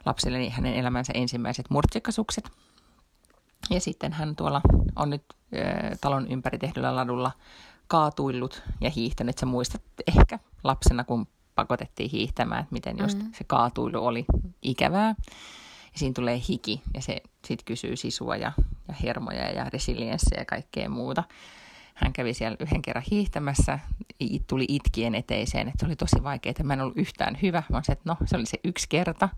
lapselleni 0.06 0.50
hänen 0.50 0.74
elämänsä 0.74 1.12
ensimmäiset 1.16 1.70
murtsikasukset. 1.70 2.50
Ja 3.70 3.80
sitten 3.80 4.12
hän 4.12 4.36
tuolla 4.36 4.60
on 4.96 5.10
nyt 5.10 5.22
äh, 5.56 5.98
talon 6.00 6.26
ympäri 6.30 6.58
tehdyllä 6.58 6.96
ladulla 6.96 7.32
kaatuillut 7.88 8.62
ja 8.81 8.90
hiihtänyt. 8.90 9.38
Sä 9.38 9.46
muistat 9.46 9.83
ehkä 10.07 10.38
lapsena, 10.64 11.05
kun 11.05 11.27
pakotettiin 11.55 12.11
hiihtämään, 12.11 12.61
että 12.61 12.72
miten 12.72 12.99
just 12.99 13.18
mm-hmm. 13.18 13.33
se 13.33 13.44
kaatuilu 13.44 14.07
oli 14.07 14.25
ikävää. 14.62 15.14
Ja 15.92 15.99
siinä 15.99 16.12
tulee 16.12 16.40
hiki 16.49 16.83
ja 16.94 17.03
se 17.03 17.22
sitten 17.44 17.64
kysyy 17.64 17.96
sisua 17.96 18.37
ja, 18.37 18.53
ja 18.88 18.94
hermoja 19.03 19.53
ja 19.53 19.70
resilienssiä 19.72 20.38
ja 20.38 20.44
kaikkea 20.44 20.88
muuta. 20.88 21.25
Hän 21.94 22.12
kävi 22.12 22.35
siellä 22.35 22.57
yhden 22.61 22.83
kerran 22.83 23.05
hiihtämässä, 23.11 23.79
tuli 24.46 24.64
itkien 24.68 25.14
eteiseen, 25.14 25.68
että 25.68 25.81
se 25.81 25.87
oli 25.87 25.96
tosi 25.96 26.22
vaikeaa, 26.22 26.51
että 26.51 26.64
mä 26.64 26.72
en 26.72 26.81
ollut 26.81 26.96
yhtään 26.96 27.38
hyvä, 27.42 27.62
vaan 27.72 27.85
se, 27.85 27.92
että 27.92 28.05
no, 28.05 28.16
se 28.25 28.37
oli 28.37 28.46
se 28.46 28.59
yksi 28.64 28.87
kerta. 28.88 29.29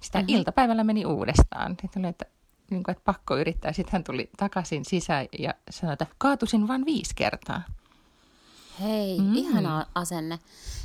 Sitä 0.00 0.18
mm-hmm. 0.18 0.34
iltapäivällä 0.34 0.84
meni 0.84 1.06
uudestaan. 1.06 1.76
Sitten 1.82 2.02
oli, 2.02 2.08
että, 2.08 2.24
niin 2.70 2.82
kuin, 2.82 2.92
että 2.92 3.04
pakko 3.04 3.36
yrittää. 3.36 3.72
Sitten 3.72 3.92
hän 3.92 4.04
tuli 4.04 4.30
takaisin 4.36 4.84
sisään 4.84 5.26
ja 5.38 5.54
sanoi, 5.70 5.92
että 5.92 6.06
kaatusin 6.18 6.68
vain 6.68 6.84
viisi 6.84 7.14
kertaa. 7.14 7.62
Hei, 8.80 9.20
mm. 9.20 9.34
ihana 9.34 9.86
asenne. 9.94 10.38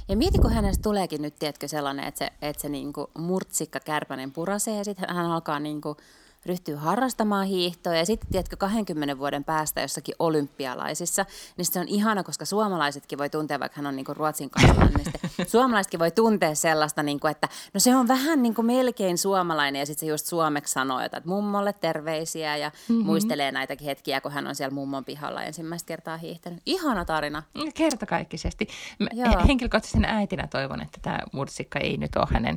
Ja 0.10 0.16
mieti, 0.18 0.38
kun 0.38 0.54
hänestä 0.54 0.82
tuleekin 0.82 1.22
nyt, 1.22 1.40
tiedätkö, 1.40 1.68
sellainen, 1.68 2.06
että 2.06 2.20
se, 2.20 2.32
että 2.42 2.62
se 2.62 2.70
niinku 2.70 3.10
murtsikka 3.18 3.80
kärpänen 3.80 4.32
purasee 4.32 4.78
ja 4.78 4.84
sitten 4.84 5.16
hän 5.16 5.26
alkaa 5.26 5.60
niinku 5.60 5.98
ryhtyy 6.46 6.76
harrastamaan 6.76 7.48
hiihtoa 7.48 7.96
ja 7.96 8.06
sitten 8.06 8.30
tiedätkö 8.32 8.58
20 8.58 9.18
vuoden 9.18 9.44
päästä 9.44 9.82
jossakin 9.82 10.16
olympialaisissa, 10.20 11.26
niin 11.58 11.66
se 11.66 11.80
on 11.80 11.88
ihana, 11.88 12.24
koska 12.24 12.46
suomalaisetkin 12.46 13.18
voi 13.18 13.30
tuntea, 13.30 13.60
vaikka 13.60 13.76
hän 13.76 13.88
on 13.88 13.96
niinku 13.96 14.14
Ruotsin 14.14 14.50
kansalainen, 14.50 14.94
niin 14.98 15.48
suomalaisetkin 15.48 16.00
voi 16.00 16.12
tuntea 16.12 16.56
sellaista, 16.56 17.04
niinku, 17.04 17.28
että 17.28 17.48
no 17.74 17.80
se 17.80 17.96
on 17.96 18.08
vähän 18.08 18.44
niinku 18.44 18.64
melkein 18.64 19.18
suomalainen 19.18 19.80
ja 19.80 19.86
sitten 19.86 20.08
se 20.08 20.12
just 20.12 20.26
suomeksi 20.26 20.74
sanoo 20.74 21.00
että 21.00 21.22
mummolle 21.26 21.74
terveisiä 21.74 22.58
ja 22.58 22.72
mm-hmm. 22.90 23.06
muistelee 23.06 23.52
näitäkin 23.52 23.86
hetkiä, 23.86 24.22
kun 24.22 24.32
hän 24.32 24.48
on 24.48 24.56
siellä 24.56 24.74
mummon 24.74 25.06
pihalla 25.06 25.44
ensimmäistä 25.44 25.88
kertaa 25.88 26.18
hiihtänyt. 26.18 26.60
Ihana 26.66 27.06
tarina. 27.06 27.44
Kertakaikkisesti. 27.76 28.68
Mä 29.00 29.08
henkilökohtaisen 29.48 30.06
äitinä 30.06 30.48
toivon, 30.48 30.82
että 30.82 31.00
tämä 31.02 31.20
mursikka 31.34 31.80
ei 31.80 31.98
nyt 31.98 32.16
ole 32.16 32.28
hänen 32.32 32.56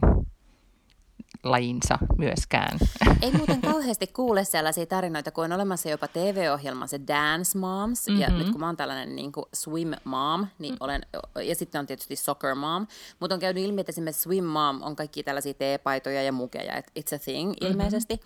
lajinsa 1.44 1.98
myöskään. 2.18 2.78
Ei 3.22 3.33
muuten 3.33 3.61
kauheasti 3.61 4.07
kuule 4.07 4.44
sellaisia 4.44 4.87
tarinoita, 4.87 5.31
kun 5.31 5.44
on 5.44 5.52
olemassa 5.52 5.88
jopa 5.88 6.09
TV-ohjelma 6.09 6.87
se 6.87 7.00
Dance 7.09 7.59
Moms, 7.59 8.09
mm-hmm. 8.09 8.22
ja 8.22 8.31
nyt 8.31 8.50
kun 8.50 8.61
mä 8.61 8.66
oon 8.66 8.76
tällainen 8.76 9.16
niin 9.16 9.33
kuin 9.33 9.46
swim 9.55 9.92
mom, 10.05 10.46
niin 10.59 10.76
olen, 10.81 11.02
ja 11.44 11.55
sitten 11.55 11.78
on 11.78 11.87
tietysti 11.87 12.16
soccer 12.16 12.55
mom, 12.55 12.87
mutta 13.20 13.35
on 13.35 13.40
käynyt 13.40 13.64
ilmi, 13.64 13.81
että 13.81 13.90
esimerkiksi 13.90 14.22
swim 14.22 14.44
mom 14.44 14.83
on 14.83 14.96
kaikki 14.96 15.22
tällaisia 15.22 15.55
teepaitoja 15.55 16.22
ja 16.22 16.33
mukeja, 16.33 16.76
että 16.76 16.92
it's 17.00 17.16
a 17.16 17.18
thing 17.18 17.50
mm-hmm. 17.50 17.70
ilmeisesti. 17.70 18.20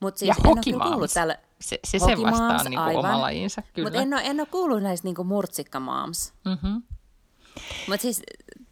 Mut 0.00 0.16
siis 0.16 0.28
ja 0.28 0.34
hockey 0.48 0.72
tällä... 1.14 1.38
Se, 1.60 1.78
se, 1.84 1.98
se 1.98 2.06
vastaa 2.22 2.64
niin 2.64 2.80
kuin 2.84 2.96
oma 2.96 3.20
lajinsa, 3.20 3.62
kyllä. 3.72 3.86
Mutta 3.86 4.02
en 4.02 4.14
ole, 4.14 4.22
en 4.24 4.40
ole 4.40 4.48
kuullut 4.50 4.82
näistä 4.82 5.08
niin 5.08 5.26
murtsikka 5.26 5.80
moms. 5.80 6.32
Mm-hmm. 6.44 6.82
Mutta 7.88 8.02
siis 8.02 8.22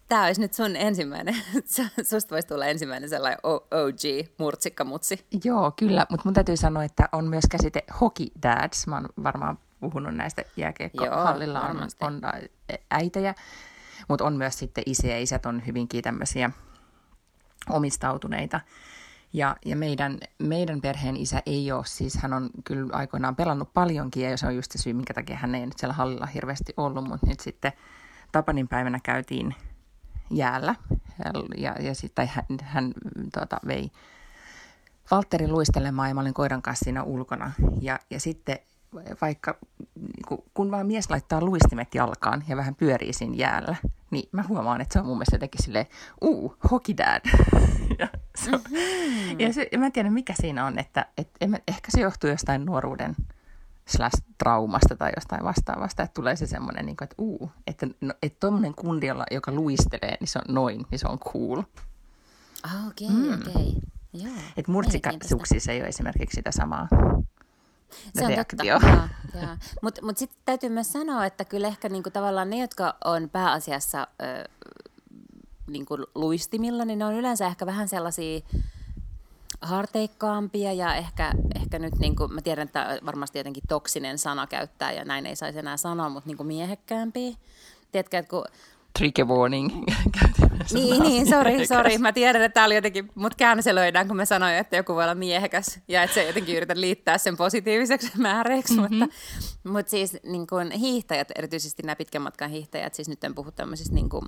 Tämä 0.07 0.25
olisi 0.25 0.41
nyt 0.41 0.53
sun 0.53 0.75
ensimmäinen, 0.75 1.35
susta 2.09 2.35
voisi 2.35 2.47
tulla 2.47 2.65
ensimmäinen 2.65 3.09
sellainen 3.09 3.39
OG 3.43 4.27
murtsikkamutsi. 4.37 5.25
Joo, 5.43 5.71
kyllä, 5.71 6.05
mutta 6.09 6.25
mun 6.25 6.33
täytyy 6.33 6.57
sanoa, 6.57 6.83
että 6.83 7.09
on 7.11 7.27
myös 7.27 7.43
käsite 7.51 7.83
hockey 8.01 8.27
dads. 8.43 8.87
Mä 8.87 8.95
oon 8.95 9.09
varmaan 9.23 9.59
puhunut 9.79 10.15
näistä 10.15 10.43
jääkiekkohallilla 10.57 11.61
on, 11.61 11.87
on 12.01 12.21
äitejä, 12.91 13.35
mutta 14.07 14.25
on 14.25 14.33
myös 14.33 14.59
sitten 14.59 14.83
isiä. 14.85 15.17
Isät 15.17 15.45
on 15.45 15.65
hyvinkin 15.67 16.03
tämmöisiä 16.03 16.51
omistautuneita. 17.69 18.61
Ja, 19.33 19.55
ja 19.65 19.75
meidän, 19.75 20.17
meidän 20.39 20.81
perheen 20.81 21.17
isä 21.17 21.41
ei 21.45 21.71
ole, 21.71 21.85
siis 21.85 22.15
hän 22.15 22.33
on 22.33 22.49
kyllä 22.63 22.89
aikoinaan 22.95 23.35
pelannut 23.35 23.73
paljonkin 23.73 24.23
ja 24.23 24.37
se 24.37 24.47
on 24.47 24.55
just 24.55 24.71
se 24.71 24.77
syy, 24.77 24.93
minkä 24.93 25.13
takia 25.13 25.37
hän 25.37 25.55
ei 25.55 25.65
nyt 25.65 25.77
siellä 25.77 25.93
hallilla 25.93 26.25
hirveästi 26.25 26.73
ollut, 26.77 27.07
mutta 27.07 27.27
nyt 27.27 27.39
sitten 27.39 27.71
Tapanin 28.31 28.67
päivänä 28.67 28.99
käytiin 29.03 29.55
jäällä 30.29 30.75
ja, 31.57 31.75
ja 31.79 31.95
sitten 31.95 32.27
hän, 32.27 32.45
hän 32.61 32.93
tuota, 33.33 33.57
vei 33.67 33.91
Valtterin 35.11 35.51
luistelemaan 35.51 36.09
ja 36.09 36.15
mä 36.15 36.21
olin 36.21 36.33
koiran 36.33 36.61
kanssa 36.61 36.83
siinä 36.83 37.03
ulkona. 37.03 37.51
Ja, 37.81 37.99
ja 38.09 38.19
sitten 38.19 38.59
vaikka 39.21 39.57
kun 40.53 40.71
vaan 40.71 40.87
mies 40.87 41.09
laittaa 41.09 41.41
luistimet 41.41 41.95
jalkaan 41.95 42.43
ja 42.47 42.57
vähän 42.57 42.75
pyörii 42.75 43.13
siinä 43.13 43.35
jäällä, 43.35 43.75
niin 44.11 44.29
mä 44.31 44.43
huomaan, 44.47 44.81
että 44.81 44.93
se 44.93 44.99
on 44.99 45.05
mun 45.05 45.17
mielestä 45.17 45.35
jotenkin 45.35 45.63
silleen, 45.63 45.85
uu, 46.21 46.55
hockey 46.71 46.97
dad. 46.97 47.21
ja, 47.99 48.07
se, 48.35 48.51
mm-hmm. 48.51 49.39
ja, 49.39 49.53
se, 49.53 49.69
mä 49.77 49.85
en 49.85 49.91
tiedä 49.91 50.09
mikä 50.09 50.33
siinä 50.41 50.65
on, 50.65 50.79
että 50.79 51.05
et, 51.17 51.29
ehkä 51.67 51.87
se 51.89 52.01
johtuu 52.01 52.29
jostain 52.29 52.65
nuoruuden 52.65 53.15
slash 53.87 54.21
traumasta 54.37 54.95
tai 54.95 55.11
jostain 55.15 55.43
vastaavasta, 55.43 56.03
että 56.03 56.13
tulee 56.13 56.35
se 56.35 56.47
semmoinen, 56.47 56.85
niin 56.85 56.97
kuin, 56.97 57.03
että 57.03 57.15
uu, 57.17 57.51
että 57.67 57.87
no, 58.01 58.13
että 58.21 58.39
tuommoinen 58.39 58.75
kundi, 58.75 59.07
joka 59.31 59.51
luistelee, 59.51 60.17
niin 60.19 60.27
se 60.27 60.39
on 60.39 60.55
noin, 60.55 60.85
niin 60.91 60.99
se 60.99 61.07
on 61.07 61.19
cool. 61.19 61.63
Ah, 62.63 62.87
okei, 62.87 63.07
okay, 63.07 63.19
mm. 63.19 63.33
okei. 63.33 63.81
Okay. 64.13 64.31
Että 64.57 64.71
murtsikasuksissa 64.71 65.71
ei 65.71 65.79
ole 65.79 65.87
esimerkiksi 65.87 66.35
sitä 66.35 66.51
samaa 66.51 66.87
se 68.15 68.25
on 68.25 68.29
reaktio. 68.29 68.79
totta, 68.79 69.57
Mutta 69.81 70.05
mut 70.05 70.17
sitten 70.17 70.39
täytyy 70.45 70.69
myös 70.69 70.91
sanoa, 70.91 71.25
että 71.25 71.45
kyllä 71.45 71.67
ehkä 71.67 71.89
niinku 71.89 72.09
tavallaan 72.09 72.49
ne, 72.49 72.57
jotka 72.57 72.95
on 73.05 73.29
pääasiassa 73.29 74.07
ö, 74.21 74.49
niinku 75.67 75.97
luistimilla, 76.15 76.85
niin 76.85 76.99
ne 76.99 77.05
on 77.05 77.13
yleensä 77.13 77.47
ehkä 77.47 77.65
vähän 77.65 77.87
sellaisia 77.87 78.41
harteikkaampia 79.61 80.73
ja 80.73 80.95
ehkä, 80.95 81.31
ehkä 81.55 81.79
nyt, 81.79 81.95
niin 81.99 82.15
kuin, 82.15 82.33
mä 82.33 82.41
tiedän, 82.41 82.67
että 82.67 82.99
varmasti 83.05 83.39
jotenkin 83.39 83.63
toksinen 83.67 84.17
sana 84.17 84.47
käyttää 84.47 84.91
ja 84.91 85.05
näin 85.05 85.25
ei 85.25 85.35
saisi 85.35 85.59
enää 85.59 85.77
sanoa, 85.77 86.09
mutta 86.09 86.27
niin 86.27 86.37
kuin 86.37 86.47
miehekkäämpiä. 86.47 87.35
Tiedätkö, 87.91 88.17
että 88.17 88.29
kun 88.29 88.45
trigger 88.97 89.25
warning. 89.25 89.83
niin, 90.73 91.03
niin, 91.03 91.29
sori, 91.29 91.67
sori. 91.67 91.97
Mä 91.97 92.13
tiedän, 92.13 92.41
että 92.41 92.53
tää 92.53 92.65
oli 92.65 92.75
jotenkin, 92.75 93.11
mut 93.15 93.35
käänselöidään, 93.35 94.07
kun 94.07 94.17
mä 94.17 94.25
sanoin, 94.25 94.55
että 94.55 94.75
joku 94.75 94.95
voi 94.95 95.03
olla 95.03 95.15
miehekäs 95.15 95.79
ja 95.87 96.03
että 96.03 96.13
se 96.13 96.23
jotenkin 96.23 96.57
yritän 96.57 96.81
liittää 96.81 97.17
sen 97.17 97.37
positiiviseksi 97.37 98.11
määreiksi, 98.21 98.73
mm-hmm. 98.73 98.97
mutta, 98.97 99.15
mutta 99.63 99.89
siis 99.89 100.17
niin 100.23 100.47
kuin 100.47 100.71
hiihtäjät, 100.71 101.31
erityisesti 101.35 101.83
nämä 101.83 101.95
pitkän 101.95 102.21
matkan 102.21 102.49
hiihtäjät, 102.49 102.93
siis 102.93 103.09
nyt 103.09 103.23
en 103.23 103.35
puhu 103.35 103.51
tämmöisistä 103.51 103.95
niin 103.95 104.09
kuin, 104.09 104.25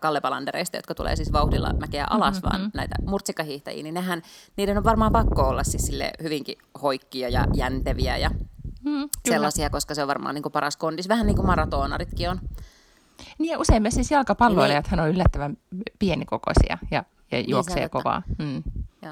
kallepalandereista, 0.00 0.76
jotka 0.76 0.94
tulee 0.94 1.16
siis 1.16 1.32
vauhdilla 1.32 1.72
mäkeä 1.72 2.06
alas, 2.10 2.34
mm-hmm. 2.34 2.50
vaan 2.50 2.70
näitä 2.74 2.94
murtsikkahiihtäjiä, 3.06 3.82
niin 3.82 3.94
nehän, 3.94 4.22
niiden 4.56 4.78
on 4.78 4.84
varmaan 4.84 5.12
pakko 5.12 5.42
olla 5.42 5.64
siis 5.64 5.86
sille 5.86 6.12
hyvinkin 6.22 6.58
hoikkia 6.82 7.28
ja 7.28 7.46
jänteviä 7.54 8.16
ja 8.16 8.30
mm, 8.84 9.08
sellaisia, 9.28 9.70
koska 9.70 9.94
se 9.94 10.02
on 10.02 10.08
varmaan 10.08 10.34
niin 10.34 10.42
kuin 10.42 10.52
paras 10.52 10.76
kondis, 10.76 11.08
vähän 11.08 11.26
niin 11.26 11.36
kuin 11.36 11.46
maratonaritkin 11.46 12.30
on. 12.30 12.40
Niin 13.38 13.52
ja 13.52 13.58
usein 13.58 13.82
myös 13.82 13.94
siis 13.94 14.10
jalkapalloilijathan 14.10 15.00
on 15.00 15.08
yllättävän 15.08 15.56
pienikokoisia 15.98 16.78
ja, 16.90 17.04
ja 17.30 17.38
niin 17.38 17.50
juoksee 17.50 17.76
niin 17.76 17.90
kovaa. 17.90 18.22
Mm. 18.38 18.62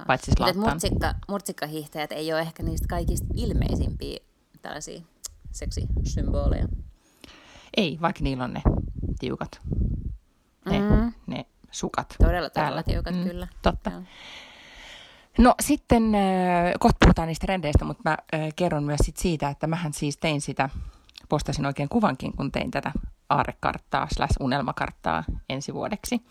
Paitsi 0.07 0.33
murtsikka, 0.55 1.15
murtsikkahiihtäjät 1.29 2.13
ei 2.13 2.33
ole 2.33 2.41
ehkä 2.41 2.63
niistä 2.63 2.87
kaikista 2.89 3.27
ilmeisimpiä 3.35 4.19
tällaisia 4.63 5.01
seksisymboleja. 5.53 6.69
Ei, 7.77 7.99
vaikka 8.01 8.25
niillä 8.25 8.45
on 8.45 8.53
ne 8.53 8.63
tiukat 9.19 9.61
ne, 10.71 10.81
mm. 10.81 11.13
ne 11.27 11.47
sukat 11.71 12.15
Todella, 12.19 12.51
todella 12.51 12.83
tiukat, 12.83 13.15
mm, 13.15 13.25
kyllä. 13.25 13.49
Totta. 13.63 13.91
Joo. 13.91 14.03
No 15.39 15.55
sitten, 15.61 16.15
äh, 16.15 16.73
kohta 16.81 16.97
puhutaan 17.01 17.29
niistä 17.29 17.47
rendeistä, 17.47 17.85
mutta 17.85 18.03
mä 18.05 18.11
äh, 18.35 18.41
kerron 18.57 18.85
myös 18.85 19.01
sit 19.05 19.17
siitä, 19.17 19.49
että 19.49 19.67
mähän 19.67 19.93
siis 19.93 20.17
tein 20.17 20.41
sitä, 20.41 20.71
postasin 21.29 21.67
oikein 21.67 21.89
kuvankin, 21.89 22.37
kun 22.37 22.53
tein 22.53 22.71
tätä 22.71 22.93
aarekarttaa 23.29 24.09
slash 24.15 24.37
unelmakarttaa 24.41 25.25
ensi 25.49 25.75
vuodeksi. 25.75 26.23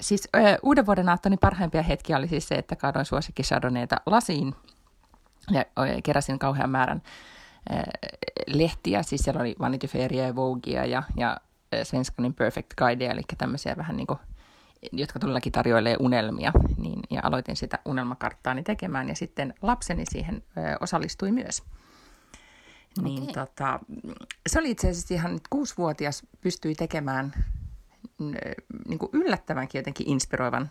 Siis 0.00 0.28
äh, 0.36 0.56
uuden 0.62 0.86
vuoden 0.86 1.08
aattoni 1.08 1.36
parhaimpia 1.36 1.82
hetkiä 1.82 2.16
oli 2.16 2.28
siis 2.28 2.48
se, 2.48 2.54
että 2.54 2.76
kaadoin 2.76 3.04
suosikki 3.04 3.42
Chardonnayta 3.42 3.96
lasiin 4.06 4.54
ja 5.50 5.64
keräsin 6.02 6.38
kauhean 6.38 6.70
määrän 6.70 7.02
äh, 7.72 7.82
lehtiä. 8.46 9.02
Siis 9.02 9.20
siellä 9.20 9.40
oli 9.40 9.56
Vanity 9.60 9.86
Fairia 9.86 10.26
ja 10.26 10.36
Vogea 10.36 10.84
ja, 10.84 11.02
ja 11.16 11.36
Svenskanin 11.82 12.34
Perfect 12.34 12.74
Guide, 12.74 13.06
eli 13.06 13.20
tämmöisiä 13.38 13.76
vähän 13.76 13.96
niin 13.96 14.06
kuin, 14.06 14.18
jotka 14.92 15.18
todellakin 15.18 15.52
tarjoilee 15.52 15.96
unelmia, 16.00 16.52
niin, 16.76 17.00
ja 17.10 17.20
aloitin 17.24 17.56
sitä 17.56 17.78
unelmakarttaani 17.84 18.62
tekemään, 18.62 19.08
ja 19.08 19.16
sitten 19.16 19.54
lapseni 19.62 20.04
siihen 20.10 20.42
ö, 20.56 20.60
osallistui 20.80 21.32
myös. 21.32 21.62
Niin 23.02 23.22
okay. 23.22 23.34
tota, 23.34 23.80
se 24.46 24.58
oli 24.58 24.70
itse 24.70 24.90
asiassa 24.90 25.14
ihan 25.14 25.40
kuusivuotias, 25.50 26.26
pystyi 26.40 26.74
tekemään 26.74 27.32
niin 28.88 28.98
kuin 28.98 29.10
yllättävänkin 29.12 29.78
jotenkin 29.78 30.08
inspiroivan 30.08 30.68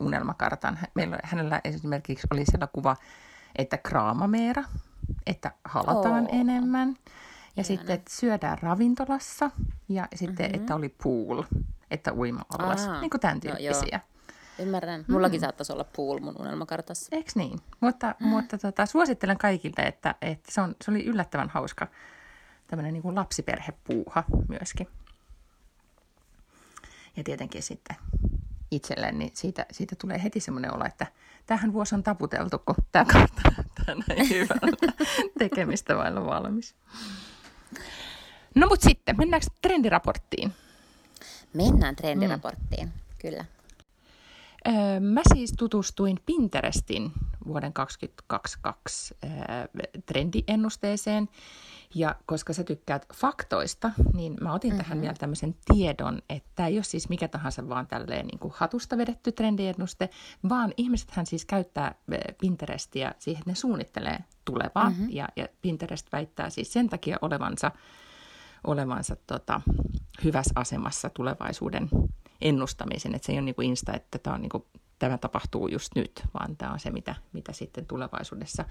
unelmakartan. 0.00 0.78
Meillä, 0.94 1.18
hänellä 1.22 1.60
esimerkiksi 1.64 2.26
oli 2.30 2.44
siellä 2.44 2.66
kuva, 2.66 2.96
että 3.56 3.78
kraamameera, 3.78 4.64
että 5.26 5.52
halataan 5.64 6.24
oh. 6.24 6.40
enemmän. 6.40 6.96
Ja 7.56 7.62
Ihana. 7.62 7.64
sitten, 7.64 7.94
että 7.94 8.12
syödään 8.14 8.58
ravintolassa 8.62 9.50
ja 9.88 10.08
sitten, 10.14 10.46
mm-hmm. 10.46 10.60
että 10.60 10.74
oli 10.74 10.88
pool, 10.88 11.42
että 11.90 12.14
uima-allas, 12.14 12.88
niin 13.00 13.10
kuin 13.10 13.20
tämän 13.20 13.40
tyyppisiä. 13.40 14.00
No, 14.02 14.16
Ymmärrän. 14.58 15.04
Mullakin 15.08 15.40
mm. 15.40 15.42
saattaisi 15.42 15.72
olla 15.72 15.84
pool 15.84 16.20
mun 16.20 16.36
unelmakartassa. 16.38 17.16
Eikö 17.16 17.30
niin? 17.34 17.58
Mutta, 17.80 18.14
mm. 18.20 18.26
mutta 18.26 18.58
tota, 18.58 18.86
suosittelen 18.86 19.38
kaikille, 19.38 19.86
että, 19.86 20.14
että 20.22 20.52
se, 20.52 20.60
on, 20.60 20.76
se 20.84 20.90
oli 20.90 21.04
yllättävän 21.04 21.48
hauska 21.48 21.86
tämmöinen 22.66 22.92
niin 22.92 23.14
lapsiperhepuuha 23.14 24.24
myöskin. 24.48 24.88
Ja 27.16 27.24
tietenkin 27.24 27.62
sitten 27.62 27.96
itselleen, 28.70 29.18
niin 29.18 29.30
siitä, 29.34 29.66
siitä 29.70 29.96
tulee 29.96 30.22
heti 30.22 30.40
semmoinen 30.40 30.74
olo, 30.74 30.84
että 30.84 31.06
tähän 31.46 31.72
vuosi 31.72 31.94
on 31.94 32.02
taputeltu, 32.02 32.58
kun 32.58 32.74
tämä 32.92 33.04
kartta 33.04 33.42
näyttää 33.56 33.94
näin 34.08 34.30
hyvältä 34.30 35.04
tekemistä 35.38 35.96
vailla 35.96 36.26
valmis. 36.26 36.74
No 38.56 38.66
mutta 38.66 38.88
sitten, 38.88 39.16
mennäänkö 39.18 39.46
trendiraporttiin? 39.62 40.52
Mennään 41.54 41.96
trendiraporttiin, 41.96 42.86
mm. 42.86 42.92
kyllä. 43.18 43.44
Öö, 44.68 45.00
mä 45.00 45.20
siis 45.34 45.52
tutustuin 45.58 46.18
Pinterestin 46.26 47.12
vuoden 47.46 47.72
2022 47.72 49.16
ää, 49.22 49.68
trendiennusteeseen. 50.06 51.28
Ja 51.94 52.14
koska 52.26 52.52
sä 52.52 52.64
tykkäät 52.64 53.06
faktoista, 53.14 53.90
niin 54.12 54.36
mä 54.40 54.52
otin 54.52 54.70
mm-hmm. 54.70 54.84
tähän 54.84 55.00
vielä 55.00 55.14
tämmöisen 55.14 55.54
tiedon, 55.72 56.22
että 56.30 56.48
tämä 56.54 56.66
ei 56.66 56.76
ole 56.76 56.84
siis 56.84 57.08
mikä 57.08 57.28
tahansa 57.28 57.68
vaan 57.68 57.86
tälleen 57.86 58.26
niin 58.26 58.38
kuin 58.38 58.54
hatusta 58.56 58.98
vedetty 58.98 59.32
trendiennuste, 59.32 60.10
vaan 60.48 60.74
ihmisethän 60.76 61.26
siis 61.26 61.44
käyttää 61.44 61.94
Pinterestia 62.40 63.12
siihen, 63.18 63.40
että 63.40 63.50
ne 63.50 63.54
suunnittelee 63.54 64.18
tulevaa. 64.44 64.90
Mm-hmm. 64.90 65.08
Ja, 65.10 65.28
ja 65.36 65.46
Pinterest 65.62 66.12
väittää 66.12 66.50
siis 66.50 66.72
sen 66.72 66.88
takia 66.88 67.18
olevansa, 67.22 67.70
olevansa 68.66 69.16
tota, 69.26 69.60
hyvässä 70.24 70.52
asemassa 70.54 71.10
tulevaisuuden 71.10 71.88
ennustamisen, 72.40 73.14
että 73.14 73.26
se 73.26 73.32
ei 73.32 73.38
ole 73.38 73.44
niin 73.44 73.54
kuin 73.54 73.68
Insta, 73.68 73.92
että 73.92 74.18
tämä 74.18 74.34
on 74.34 74.42
niin 74.42 74.50
kuin 74.50 74.64
tämä 74.98 75.18
tapahtuu 75.18 75.68
just 75.68 75.94
nyt, 75.96 76.22
vaan 76.34 76.56
tämä 76.56 76.72
on 76.72 76.80
se, 76.80 76.90
mitä, 76.90 77.14
mitä 77.32 77.52
sitten 77.52 77.86
tulevaisuudessa 77.86 78.64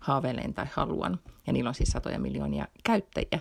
haaveilen 0.00 0.54
tai 0.54 0.66
haluan. 0.72 1.20
Ja 1.46 1.52
niillä 1.52 1.68
on 1.68 1.74
siis 1.74 1.88
satoja 1.88 2.18
miljoonia 2.18 2.68
käyttäjiä. 2.84 3.40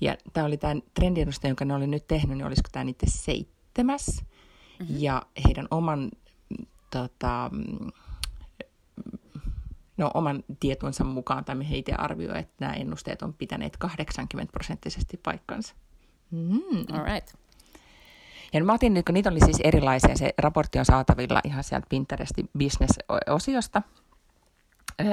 Ja 0.00 0.16
tämä 0.32 0.46
oli 0.46 0.56
tämä 0.56 0.80
trendiennuste, 0.94 1.48
jonka 1.48 1.64
ne 1.64 1.74
oli 1.74 1.86
nyt 1.86 2.06
tehnyt, 2.06 2.36
niin 2.36 2.46
olisiko 2.46 2.68
tämä 2.72 2.84
niiden 2.84 3.10
seitsemäs. 3.10 4.06
Mm-hmm. 4.78 4.96
Ja 4.98 5.22
heidän 5.46 5.68
oman, 5.70 6.10
tota, 6.90 7.50
no, 9.96 10.10
oman 10.14 10.44
tietonsa 10.60 11.04
mukaan, 11.04 11.44
tai 11.44 11.70
he 11.70 11.76
itse 11.76 11.92
arvioivat, 11.92 12.38
että 12.38 12.54
nämä 12.60 12.72
ennusteet 12.72 13.22
on 13.22 13.34
pitäneet 13.34 13.76
80 13.76 14.52
prosenttisesti 14.52 15.16
paikkansa. 15.16 15.74
Mm. 16.30 16.58
All 16.92 17.04
right. 17.04 17.34
Ja 18.52 18.64
mä 18.64 18.72
otin 18.72 18.94
nyt, 18.94 19.06
kun 19.06 19.14
niitä 19.14 19.30
oli 19.30 19.40
siis 19.40 19.60
erilaisia, 19.64 20.16
se 20.16 20.34
raportti 20.38 20.78
on 20.78 20.84
saatavilla 20.84 21.40
ihan 21.44 21.64
sieltä 21.64 21.86
Pinterestin 21.90 22.50
business-osiosta. 22.58 23.82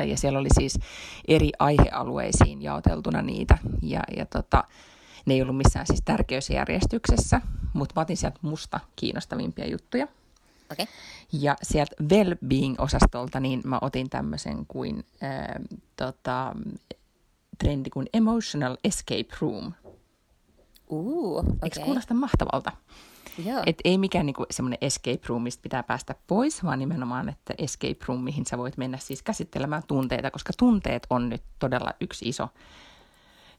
Ja 0.08 0.17
siellä 0.17 0.39
oli 0.39 0.50
siis 0.60 0.80
eri 1.28 1.52
aihealueisiin 1.60 2.62
jaoteltuna 2.62 3.22
niitä. 3.22 3.58
Ja, 3.82 4.00
ja 4.17 4.26
tota, 4.26 4.63
ne 5.26 5.34
ei 5.34 5.41
ollut 5.41 5.58
missään 5.58 5.88
siis 5.88 6.02
tärkeysjärjestyksessä, 6.06 7.41
mutta 7.74 7.94
mä 7.96 8.02
otin 8.02 8.17
sieltä 8.17 8.39
musta 8.41 8.80
kiinnostavimpia 8.96 9.67
juttuja. 9.67 10.08
Okay. 10.71 10.86
Ja 11.31 11.55
sieltä 11.63 11.95
well-being-osastolta 12.03 13.39
niin 13.39 13.62
mä 13.65 13.79
otin 13.81 14.10
tämmöisen 14.10 14.65
kuin 14.67 15.05
äh, 15.23 15.47
tota, 15.95 16.55
trendi 17.57 17.89
kuin 17.89 18.07
emotional 18.13 18.77
escape 18.84 19.36
room. 19.41 19.73
Uh, 20.89 21.38
okay. 21.38 21.53
Eikö 21.63 21.79
kuulosta 21.79 22.13
mahtavalta? 22.13 22.71
Joo. 23.45 23.63
Et 23.65 23.77
ei 23.84 23.97
mikään 23.97 24.25
niinku 24.25 24.45
semmoinen 24.51 24.77
escape 24.81 25.19
room, 25.27 25.41
mistä 25.41 25.62
pitää 25.62 25.84
päästä 25.84 26.15
pois, 26.27 26.63
vaan 26.63 26.79
nimenomaan, 26.79 27.29
että 27.29 27.53
escape 27.57 28.05
room, 28.07 28.23
mihin 28.23 28.45
sä 28.45 28.57
voit 28.57 28.77
mennä 28.77 28.97
siis 28.97 29.23
käsittelemään 29.23 29.84
tunteita, 29.88 30.31
koska 30.31 30.53
tunteet 30.57 31.07
on 31.10 31.29
nyt 31.29 31.43
todella 31.60 31.93
yksi 32.01 32.29
iso 32.29 32.49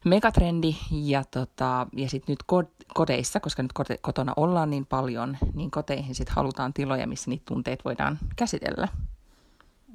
megatrendi. 0.05 0.77
Ja, 0.91 1.25
tota, 1.25 1.87
ja 1.97 2.09
sitten 2.09 2.33
nyt 2.33 2.63
kodeissa, 2.95 3.41
koska 3.41 3.63
nyt 3.63 3.73
kotona 4.01 4.33
ollaan 4.37 4.71
niin 4.71 4.87
paljon, 4.87 5.39
niin 5.55 5.71
koteihin 5.71 6.15
sitten 6.15 6.37
halutaan 6.37 6.73
tiloja, 6.73 7.07
missä 7.07 7.31
niitä 7.31 7.45
tunteet 7.47 7.85
voidaan 7.85 8.19
käsitellä. 8.37 8.89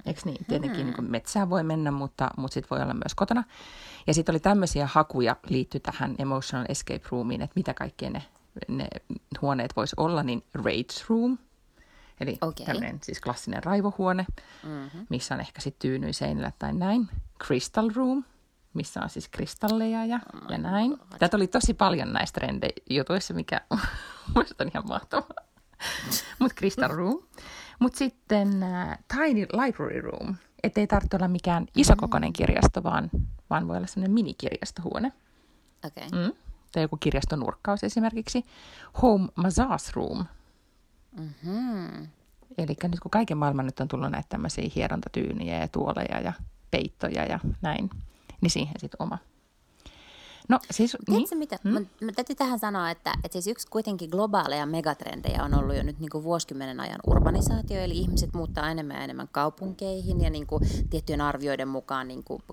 Eikö 0.06 0.22
niin? 0.26 0.46
Tietenkin 0.48 0.86
hmm. 0.86 0.93
niin 0.98 1.12
metsään 1.12 1.50
voi 1.50 1.63
mennä, 1.63 1.91
mutta, 1.91 2.30
mutta 2.38 2.54
sitten 2.54 2.70
voi 2.78 2.84
olla 2.84 2.93
myös 2.93 3.15
kotona. 3.15 3.43
Ja 4.08 4.13
sitten 4.13 4.34
oli 4.34 4.39
tämmöisiä 4.39 4.88
hakuja 4.91 5.36
liitty 5.50 5.80
tähän 5.80 6.15
emotional 6.20 6.65
escape 6.70 7.02
roomiin, 7.12 7.41
että 7.41 7.54
mitä 7.56 7.74
kaikkea 7.74 8.10
ne 8.10 8.24
ne 8.67 8.88
huoneet 9.41 9.76
voisi 9.76 9.93
olla, 9.98 10.24
niin 10.24 10.43
Rage 10.54 11.04
Room, 11.10 11.38
eli 12.20 12.38
okay. 12.41 12.65
tämmöinen 12.65 13.00
siis 13.04 13.22
klassinen 13.22 13.63
raivohuone, 13.63 14.26
mm-hmm. 14.63 15.06
missä 15.10 15.36
on 15.36 15.41
ehkä 15.41 15.62
sitten 15.62 15.80
tyyny 15.80 16.13
seinillä 16.13 16.52
tai 16.60 16.74
näin. 16.74 17.10
Crystal 17.43 17.89
Room, 17.96 18.24
missä 18.78 19.00
on 19.04 19.10
siis 19.10 19.30
kristalleja 19.30 20.06
ja, 20.06 20.20
oh 20.34 20.52
ja 20.52 20.58
näin. 20.58 20.98
Tätä 21.20 21.38
oli 21.38 21.48
tosi 21.48 21.74
paljon 21.74 22.13
näistä 22.13 22.40
trendejutuissa, 22.40 23.34
mikä 23.34 23.62
on 24.36 24.68
ihan 24.74 24.88
mahtavaa. 24.88 25.44
Mutta 26.40 26.56
Crystal 26.56 26.92
Room. 26.92 27.20
Mutta 27.80 27.98
sitten 27.98 28.48
uh, 28.48 29.18
Tiny 29.18 29.48
Library 29.54 30.02
Room. 30.02 30.36
Että 30.63 30.80
ei 30.80 30.88
tarvitse 30.88 31.18
olla 31.18 31.28
mikään 31.28 31.68
isokokoinen 31.76 32.30
mm. 32.30 32.34
kirjasto, 32.34 32.84
vaan, 32.84 33.10
vaan 33.50 33.68
voi 33.68 33.78
olla 33.78 33.88
sellainen 33.88 34.13
minikirjastohuone. 34.13 35.13
Okay. 35.86 36.26
Mm 36.26 36.32
tai 36.72 36.84
joku 36.84 36.98
kirjastonurkkaus 36.98 37.84
esimerkiksi. 37.84 38.46
Home 39.02 39.28
Massage 39.36 39.92
Room. 39.94 40.26
Mm-hmm. 41.18 42.08
Eli 42.58 42.76
nyt 42.84 43.00
kun 43.00 43.12
kaiken 43.12 43.38
maailman 43.38 43.66
nyt 43.66 43.80
on 43.80 43.88
tullut 43.88 44.12
näitä 44.12 44.30
tämmöisiä 44.30 44.70
hierontatyyniä 44.76 45.60
ja 45.60 45.68
tuoleja 45.68 46.20
ja 46.20 46.34
peittoja 46.72 47.26
ja 47.26 47.40
näin, 47.62 47.90
niin 48.41 48.52
siihen 48.52 48.73
sitten 48.80 49.02
oma 49.02 49.17
No 50.49 50.60
siis... 50.71 50.97
Tiedätkö 51.05 51.36
niin? 51.36 51.39
mitä? 51.39 51.57
Hmm? 51.63 51.73
Mä, 51.73 51.79
mä 52.01 52.12
täytyy 52.12 52.36
tähän 52.36 52.60
sanoa, 52.60 52.89
että, 52.89 53.13
että 53.23 53.33
siis 53.33 53.47
yksi 53.47 53.67
kuitenkin 53.67 54.10
globaaleja 54.10 54.65
megatrendejä 54.65 55.43
on 55.43 55.53
ollut 55.53 55.75
jo 55.75 55.83
nyt 55.83 55.99
niin 55.99 56.10
kuin 56.10 56.23
vuosikymmenen 56.23 56.79
ajan 56.79 56.99
urbanisaatio, 57.07 57.81
eli 57.81 57.97
ihmiset 57.97 58.33
muuttaa 58.33 58.71
enemmän 58.71 58.97
ja 58.97 59.03
enemmän 59.03 59.27
kaupunkeihin 59.31 60.21
ja 60.21 60.29
niin 60.29 60.47
kuin 60.47 60.63
tiettyjen 60.89 61.21
arvioiden 61.21 61.67
mukaan 61.67 62.07
niin 62.07 62.23
kuin 62.23 62.43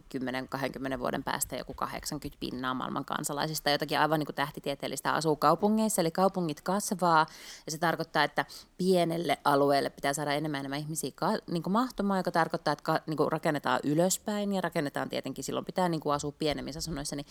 10-20 0.97 0.99
vuoden 0.99 1.25
päästä 1.25 1.57
joku 1.57 1.75
80 1.75 2.41
pinnaa 2.41 2.75
maailman 2.75 3.05
kansalaisista 3.05 3.71
jotakin 3.71 3.99
aivan 3.99 4.19
niin 4.19 4.27
kuin 4.27 4.37
tähtitieteellistä 4.37 5.13
asuu 5.13 5.37
kaupungeissa, 5.37 6.01
eli 6.01 6.11
kaupungit 6.11 6.61
kasvaa 6.61 7.27
ja 7.67 7.73
se 7.73 7.79
tarkoittaa, 7.79 8.25
että 8.25 8.45
pienelle 8.79 9.39
alueelle 9.45 9.91
pitää 9.91 10.13
saada 10.13 10.33
enemmän 10.33 10.61
enemmän 10.61 10.79
ihmisiä 10.79 11.11
ka- 11.15 11.39
niin 11.51 11.63
kuin 11.63 11.73
mahtumaan, 11.73 12.19
joka 12.19 12.31
tarkoittaa, 12.31 12.73
että 12.73 12.83
ka- 12.83 13.01
niin 13.07 13.17
kuin 13.17 13.33
rakennetaan 13.33 13.81
ylöspäin 13.85 14.53
ja 14.53 14.61
rakennetaan 14.61 15.09
tietenkin, 15.09 15.45
silloin 15.45 15.67
pitää 15.67 15.89
niin 15.89 16.01
kuin 16.01 16.15
asua 16.15 16.33
pienemmissä 16.33 16.79
asunnoissa, 16.79 17.17
niin 17.17 17.27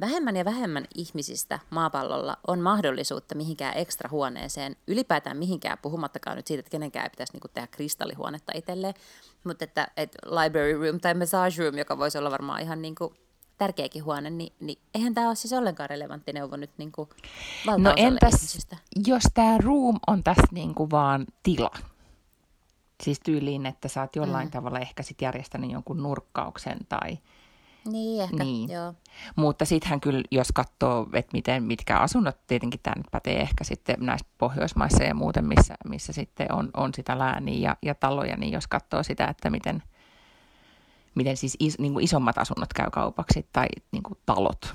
Vähemmän 0.00 0.36
ja 0.36 0.44
vähemmän 0.44 0.84
ihmisistä 0.94 1.58
maapallolla 1.70 2.36
on 2.46 2.60
mahdollisuutta 2.60 3.34
mihinkään 3.34 3.76
ekstra 3.76 4.10
huoneeseen, 4.10 4.76
ylipäätään 4.86 5.36
mihinkään, 5.36 5.78
puhumattakaan 5.82 6.36
nyt 6.36 6.46
siitä, 6.46 6.60
että 6.60 6.70
kenenkään 6.70 7.10
pitäisi 7.10 7.32
niinku 7.32 7.48
tehdä 7.48 7.66
kristallihuonetta 7.66 8.52
itselleen, 8.54 8.94
mutta 9.44 9.64
että, 9.64 9.88
että 9.96 10.18
library 10.30 10.86
room 10.86 11.00
tai 11.00 11.14
massage 11.14 11.62
room, 11.62 11.78
joka 11.78 11.98
voisi 11.98 12.18
olla 12.18 12.30
varmaan 12.30 12.60
ihan 12.60 12.82
niinku 12.82 13.14
tärkeäkin 13.58 14.04
huone, 14.04 14.30
niin, 14.30 14.52
niin 14.60 14.78
eihän 14.94 15.14
tämä 15.14 15.26
ole 15.26 15.34
siis 15.34 15.52
ollenkaan 15.52 15.90
relevantti 15.90 16.32
neuvo 16.32 16.56
nyt 16.56 16.70
niinku 16.78 17.08
No 17.78 17.92
entäs, 17.96 18.34
ihmisistä. 18.34 18.76
jos 19.06 19.22
tämä 19.34 19.58
room 19.58 19.98
on 20.06 20.24
tässä 20.24 20.48
niinku 20.52 20.90
vaan 20.90 21.26
tila, 21.42 21.70
siis 23.02 23.20
tyyliin, 23.20 23.66
että 23.66 23.88
sä 23.88 24.00
oot 24.00 24.16
jollain 24.16 24.48
mm. 24.48 24.50
tavalla 24.50 24.78
ehkä 24.78 25.02
sit 25.02 25.22
järjestänyt 25.22 25.70
jonkun 25.70 26.02
nurkkauksen 26.02 26.78
tai– 26.88 27.18
niin, 27.84 28.22
ehkä, 28.22 28.44
niin. 28.44 28.70
joo. 28.70 28.94
Mutta 29.36 29.64
sittenhän 29.64 30.00
kyllä, 30.00 30.22
jos 30.30 30.48
katsoo, 30.54 31.08
että 31.12 31.30
miten, 31.32 31.62
mitkä 31.62 31.98
asunnot, 31.98 32.36
tietenkin 32.46 32.80
tämä 32.82 32.94
nyt 32.96 33.06
pätee 33.10 33.40
ehkä 33.40 33.64
sitten 33.64 33.96
näissä 34.00 34.26
Pohjoismaissa 34.38 35.04
ja 35.04 35.14
muuten, 35.14 35.44
missä, 35.44 35.74
missä 35.88 36.12
sitten 36.12 36.52
on, 36.52 36.70
on 36.76 36.94
sitä 36.94 37.18
lääniä 37.18 37.68
ja, 37.68 37.76
ja 37.82 37.94
taloja, 37.94 38.36
niin 38.36 38.52
jos 38.52 38.66
katsoo 38.66 39.02
sitä, 39.02 39.26
että 39.26 39.50
miten, 39.50 39.82
miten 41.14 41.36
siis 41.36 41.56
is, 41.60 41.78
niin 41.78 41.92
kuin 41.92 42.04
isommat 42.04 42.38
asunnot 42.38 42.72
käy 42.72 42.90
kaupaksi 42.90 43.46
tai 43.52 43.66
niin 43.92 44.02
kuin 44.02 44.18
talot, 44.26 44.72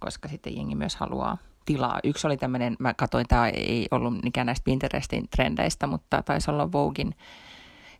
koska 0.00 0.28
sitten 0.28 0.56
jengi 0.56 0.74
myös 0.74 0.96
haluaa 0.96 1.38
tilaa. 1.64 2.00
Yksi 2.04 2.26
oli 2.26 2.36
tämmöinen, 2.36 2.76
mä 2.78 2.94
katsoin, 2.94 3.26
tämä 3.28 3.48
ei 3.48 3.86
ollut 3.90 4.22
mikään 4.22 4.46
näistä 4.46 4.64
Pinterestin 4.64 5.28
trendeistä, 5.36 5.86
mutta 5.86 6.22
taisi 6.22 6.50
olla 6.50 6.72
Vogin 6.72 7.14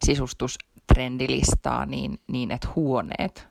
sisustustrendilistaaa, 0.05 1.87
niin, 1.87 2.21
niin 2.27 2.51
että 2.51 2.69
huoneet 2.77 3.49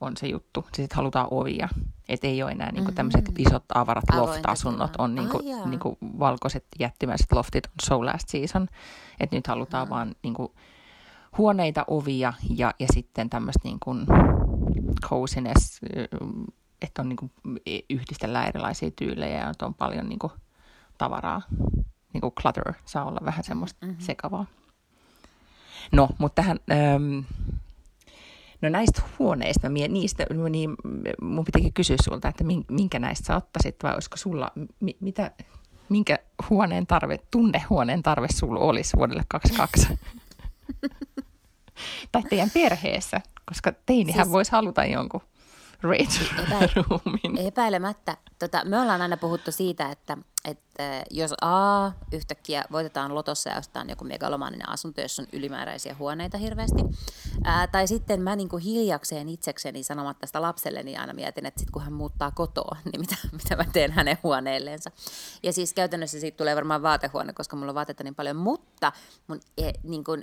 on 0.00 0.16
se 0.16 0.26
juttu. 0.26 0.66
Siis 0.74 0.84
että 0.84 0.96
halutaan 0.96 1.28
ovia. 1.30 1.68
Että 2.08 2.26
ei 2.26 2.42
ole 2.42 2.50
enää 2.50 2.72
niinku 2.72 2.92
tämmöiset 2.92 3.28
mm-hmm. 3.28 3.46
isot 3.46 3.64
avarat 3.74 4.04
loft-asunnot. 4.12 4.90
On 4.98 5.14
niinku, 5.14 5.36
oh, 5.44 5.66
niinku 5.66 5.98
valkoiset 6.02 6.64
jättimäiset 6.78 7.32
loftit 7.32 7.66
on 7.66 7.72
so 7.82 8.06
last 8.06 8.28
season. 8.28 8.68
Että 9.20 9.36
nyt 9.36 9.46
halutaan 9.46 9.86
mm. 9.86 9.90
vaan 9.90 10.14
niinku 10.22 10.54
huoneita, 11.38 11.84
ovia 11.86 12.32
ja, 12.56 12.74
ja 12.78 12.86
sitten 12.94 13.30
tämmöistä 13.30 13.60
niinku 13.64 13.94
coziness, 15.02 15.80
että 16.82 17.02
on 17.02 17.08
niinku, 17.08 17.30
yhdistellään 17.90 18.48
erilaisia 18.48 18.90
tyylejä 18.90 19.38
ja 19.38 19.52
on 19.62 19.74
paljon 19.74 20.08
niinku 20.08 20.32
tavaraa. 20.98 21.42
Niinku 22.12 22.32
clutter 22.40 22.72
saa 22.84 23.04
olla 23.04 23.20
vähän 23.24 23.44
semmoista 23.44 23.86
mm-hmm. 23.86 24.00
sekavaa. 24.00 24.46
No, 25.92 26.08
mutta 26.18 26.42
tähän... 26.42 26.58
Ähm, 26.70 27.18
No 28.60 28.68
näistä 28.68 29.02
huoneista, 29.18 29.68
niistä, 29.68 30.26
niin 30.50 30.74
mun 31.22 31.44
pitikin 31.44 31.72
kysyä 31.72 31.96
sulta, 32.04 32.28
että 32.28 32.44
minkä 32.68 32.98
näistä 32.98 33.26
sä 33.26 33.36
ottaisit, 33.36 33.76
vai 33.82 33.94
olisiko 33.94 34.16
sulla, 34.16 34.52
mitä, 35.00 35.30
minkä 35.88 36.18
huoneen 36.50 36.86
tarve, 36.86 37.18
tunnehuoneen 37.30 38.02
tarve 38.02 38.26
sulla 38.34 38.60
olisi 38.60 38.96
vuodelle 38.96 39.22
22? 39.28 39.86
tai 42.12 42.22
teidän 42.22 42.50
perheessä, 42.54 43.20
koska 43.44 43.72
teinihän 43.86 44.26
siis, 44.26 44.32
voisi 44.32 44.52
haluta 44.52 44.84
jonkun 44.84 45.20
rage 45.82 46.06
roomin. 46.76 47.46
Epäilemättä. 47.46 48.16
Tota, 48.38 48.64
me 48.64 48.80
ollaan 48.80 49.02
aina 49.02 49.16
puhuttu 49.16 49.52
siitä, 49.52 49.90
että, 49.90 50.16
että 50.44 51.04
jos 51.10 51.34
A, 51.40 51.90
yhtäkkiä 52.12 52.64
voitetaan 52.72 53.14
lotossa 53.14 53.50
ja 53.50 53.58
ostetaan 53.58 53.88
joku 53.88 54.04
megalomaaninen 54.04 54.68
asunto, 54.68 55.00
jossa 55.00 55.22
on 55.22 55.28
ylimääräisiä 55.32 55.96
huoneita 55.98 56.38
hirveästi, 56.38 56.82
ää, 57.44 57.66
tai 57.66 57.86
sitten 57.86 58.22
mä 58.22 58.36
niin 58.36 58.48
kuin 58.48 58.62
hiljakseen 58.62 59.28
itsekseni 59.28 59.82
sanomatta 59.82 60.26
sitä 60.26 60.42
lapselle, 60.42 60.82
niin 60.82 61.00
aina 61.00 61.12
mietin, 61.12 61.46
että 61.46 61.60
sit 61.60 61.70
kun 61.70 61.82
hän 61.82 61.92
muuttaa 61.92 62.30
kotoa, 62.30 62.76
niin 62.92 63.00
mitä, 63.00 63.16
mitä 63.32 63.56
mä 63.56 63.64
teen 63.72 63.92
hänen 63.92 64.18
huoneelleensa. 64.22 64.90
Ja 65.42 65.52
siis 65.52 65.74
käytännössä 65.74 66.20
siitä 66.20 66.36
tulee 66.36 66.56
varmaan 66.56 66.82
vaatehuone, 66.82 67.32
koska 67.32 67.56
mulla 67.56 67.70
on 67.70 67.74
vaatetta 67.74 68.04
niin 68.04 68.14
paljon, 68.14 68.36
mutta 68.36 68.92
mun, 69.26 69.40
e, 69.58 69.70
niin 69.82 70.04
kuin, 70.04 70.22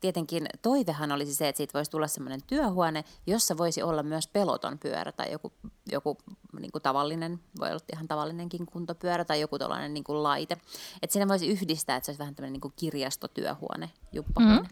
tietenkin 0.00 0.46
toivehan 0.62 1.12
olisi 1.12 1.34
se, 1.34 1.48
että 1.48 1.56
siitä 1.56 1.78
voisi 1.78 1.90
tulla 1.90 2.08
semmoinen 2.08 2.42
työhuone, 2.46 3.04
jossa 3.26 3.56
voisi 3.56 3.82
olla 3.82 4.02
myös 4.02 4.28
peloton 4.28 4.78
pyörä 4.78 5.12
tai 5.12 5.32
joku, 5.32 5.52
joku 5.92 6.18
niin 6.60 6.70
tavallinen, 6.82 7.40
voi 7.60 7.70
olla 7.70 7.80
ihan 7.92 8.08
tavallinenkin 8.08 8.66
kuntopyörä 8.66 9.24
tai 9.24 9.40
joku 9.40 9.51
tällainen 9.58 9.94
niin 9.94 10.04
kuin 10.04 10.22
laite. 10.22 10.56
Että 11.02 11.12
siinä 11.12 11.28
voisi 11.28 11.48
yhdistää, 11.48 11.96
että 11.96 12.06
se 12.06 12.10
olisi 12.10 12.18
vähän 12.18 12.34
tämmöinen 12.34 12.52
niin 12.52 12.60
kuin 12.60 12.74
kirjastotyöhuone, 12.76 13.90
juppahuone. 14.12 14.60
Mm. 14.60 14.68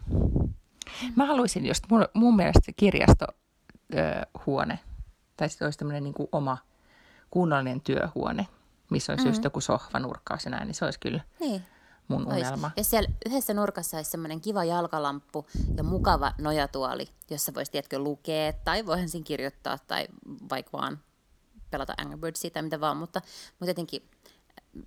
Mä 1.15 1.25
haluaisin 1.25 1.65
just, 1.65 1.83
mun, 1.89 2.07
mun 2.13 2.35
mielestä 2.35 2.71
kirjastohuone, 2.75 4.79
tai 5.37 5.49
sitten 5.49 5.65
olisi 5.65 5.79
tämmöinen 5.79 6.03
niin 6.03 6.15
oma 6.31 6.57
kunnollinen 7.29 7.81
työhuone, 7.81 8.47
missä 8.89 9.11
olisi 9.11 9.23
mm-hmm. 9.23 9.31
just 9.31 9.43
joku 9.43 9.61
sohva 9.61 9.99
nurkkaus 9.99 10.45
ja 10.45 10.51
näin, 10.51 10.67
niin 10.67 10.75
se 10.75 10.85
olisi 10.85 10.99
kyllä 10.99 11.21
niin. 11.39 11.61
mun 12.07 12.27
unelma. 12.27 12.71
Ja 12.77 12.83
siellä 12.83 13.09
yhdessä 13.25 13.53
nurkassa 13.53 13.97
olisi 13.97 14.11
semmoinen 14.11 14.41
kiva 14.41 14.63
jalkalamppu 14.63 15.47
ja 15.77 15.83
mukava 15.83 16.33
nojatuoli, 16.37 17.09
jossa 17.29 17.53
voisi, 17.53 17.71
tiedätkö, 17.71 17.99
lukea 17.99 18.53
tai 18.53 18.85
voihan 18.85 19.09
siinä 19.09 19.25
kirjoittaa 19.25 19.77
tai 19.87 20.07
vaikka 20.49 20.77
vaan 20.77 20.99
pelata 21.71 21.93
Angry 21.97 22.17
Birdsia 22.17 22.49
tai 22.49 22.61
mitä 22.61 22.81
vaan, 22.81 22.97
mutta, 22.97 23.21
mutta 23.59 23.69
jotenkin 23.69 24.09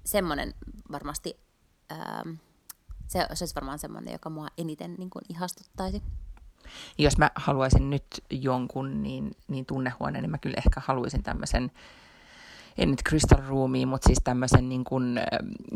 semmoinen 0.05 0.55
varmasti, 0.93 1.41
ää, 1.91 2.23
se, 3.07 3.27
se 3.35 3.45
olisi 3.45 3.55
varmaan 3.55 3.79
semmoinen, 3.79 4.13
joka 4.13 4.31
mua 4.31 4.49
eniten 4.59 4.95
niin 4.99 5.11
kuin 5.11 5.23
ihastuttaisi. 5.29 6.03
Jos 6.99 7.19
mä 7.19 7.31
haluaisin 7.35 7.91
nyt 7.91 8.07
jonkun 8.31 9.03
niin, 9.03 9.37
niin 9.49 9.67
tunnehuoneen, 9.67 10.23
niin 10.23 10.31
mä 10.31 10.39
kyllä 10.39 10.57
ehkä 10.57 10.83
haluaisin 10.85 11.23
tämmöisen, 11.23 11.71
en 12.79 12.91
nyt 12.91 13.03
Crystal 13.09 13.43
Roomia, 13.49 13.87
mutta 13.87 14.07
siis 14.07 14.21
tämmöisen 14.25 14.69
niin 14.69 14.85
kuin 14.85 15.21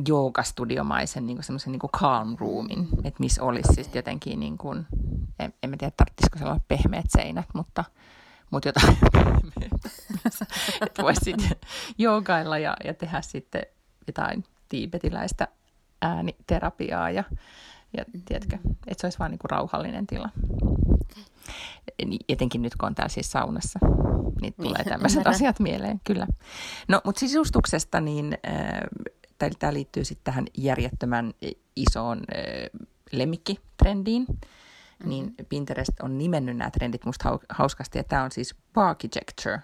joogastudiomaisen 0.09 1.27
niin 1.27 1.37
kuin 1.37 1.45
semmoisen 1.45 1.73
niin 1.73 1.81
kuin 1.81 1.91
calm 1.91 2.37
roomin, 2.41 2.89
että 3.05 3.21
missä 3.21 3.43
olisi 3.43 3.75
siis 3.75 3.95
jotenkin 3.95 4.41
niin 4.41 4.59
kuin, 4.59 4.87
en, 5.39 5.55
en 5.63 5.71
mä 5.71 5.77
tiedä, 5.77 5.93
tarvitsisiko 5.97 6.39
se 6.39 6.45
olla 6.45 6.61
pehmeät 6.69 7.07
seinät, 7.09 7.47
mutta 7.55 7.85
mutta 8.51 8.69
jotain 8.69 8.99
että 10.87 11.03
voisi 11.03 11.21
sitten 11.25 11.57
joogailla 11.99 12.59
ja, 12.59 12.77
ja 12.85 12.95
tehdä 12.95 13.21
sitten 13.23 13.63
jotain 14.09 14.45
tiibetiläistä 14.69 15.49
ääniterapiaa 16.03 17.11
ja, 17.11 17.25
ja 17.97 18.05
tiedätkö, 18.25 18.59
että 18.87 19.01
se 19.01 19.07
olisi 19.07 19.19
vain 19.19 19.31
niinku 19.31 19.49
rauhallinen 19.49 20.07
tila. 20.07 20.29
Etenkin 22.29 22.63
nyt, 22.63 22.77
kun 22.77 22.87
on 22.87 22.95
täällä 22.95 23.09
siis 23.09 23.33
saunassa, 23.33 23.79
niin 24.41 24.55
tulee 24.55 24.79
niin, 24.79 24.89
tämmöiset 24.93 25.27
asiat 25.27 25.61
mieleen, 25.61 26.01
kyllä. 26.05 26.27
No, 26.89 27.01
mutta 27.05 27.21
sisustuksesta, 27.21 28.01
niin 28.01 28.39
äh, 28.49 29.51
tämä 29.59 29.73
liittyy 29.73 30.05
sitten 30.05 30.25
tähän 30.25 30.47
järjettömän 30.57 31.35
isoon 31.77 32.19
äh, 32.19 32.89
lemmikkitrendiin, 33.13 34.27
mm-hmm. 34.29 35.09
niin 35.09 35.35
Pinterest 35.49 36.01
on 36.03 36.19
nimennyt 36.19 36.57
nämä 36.57 36.71
trendit 36.71 37.05
musta 37.05 37.39
hauskasti, 37.49 37.99
että 37.99 38.11
tämä 38.11 38.23
on 38.23 38.31
siis 38.31 38.55
architecture, 38.75 39.59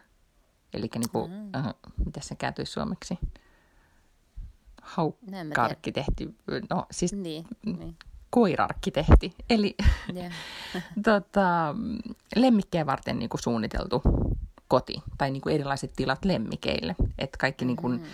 eli 0.74 0.90
niinku, 0.94 1.26
mm-hmm. 1.26 1.68
uh, 1.68 1.74
miten 2.04 2.22
se 2.22 2.34
kääntyisi 2.34 2.72
suomeksi? 2.72 3.18
Haukka-arkkitehti, 4.84 6.34
no 6.70 6.86
siis 6.90 7.12
niin, 7.12 7.44
niin. 7.64 7.96
koirarkkitehti, 8.30 9.34
eli 9.50 9.74
yeah. 10.16 10.32
tota, 11.04 11.74
lemmikkejä 12.36 12.86
varten 12.86 13.18
niinku 13.18 13.38
suunniteltu 13.38 14.02
koti 14.68 15.02
tai 15.18 15.30
niinku 15.30 15.48
erilaiset 15.48 15.92
tilat 15.96 16.24
lemmikeille, 16.24 16.96
että 17.18 17.38
kaikki 17.38 17.64
niinku, 17.64 17.88
mm-hmm. 17.88 18.06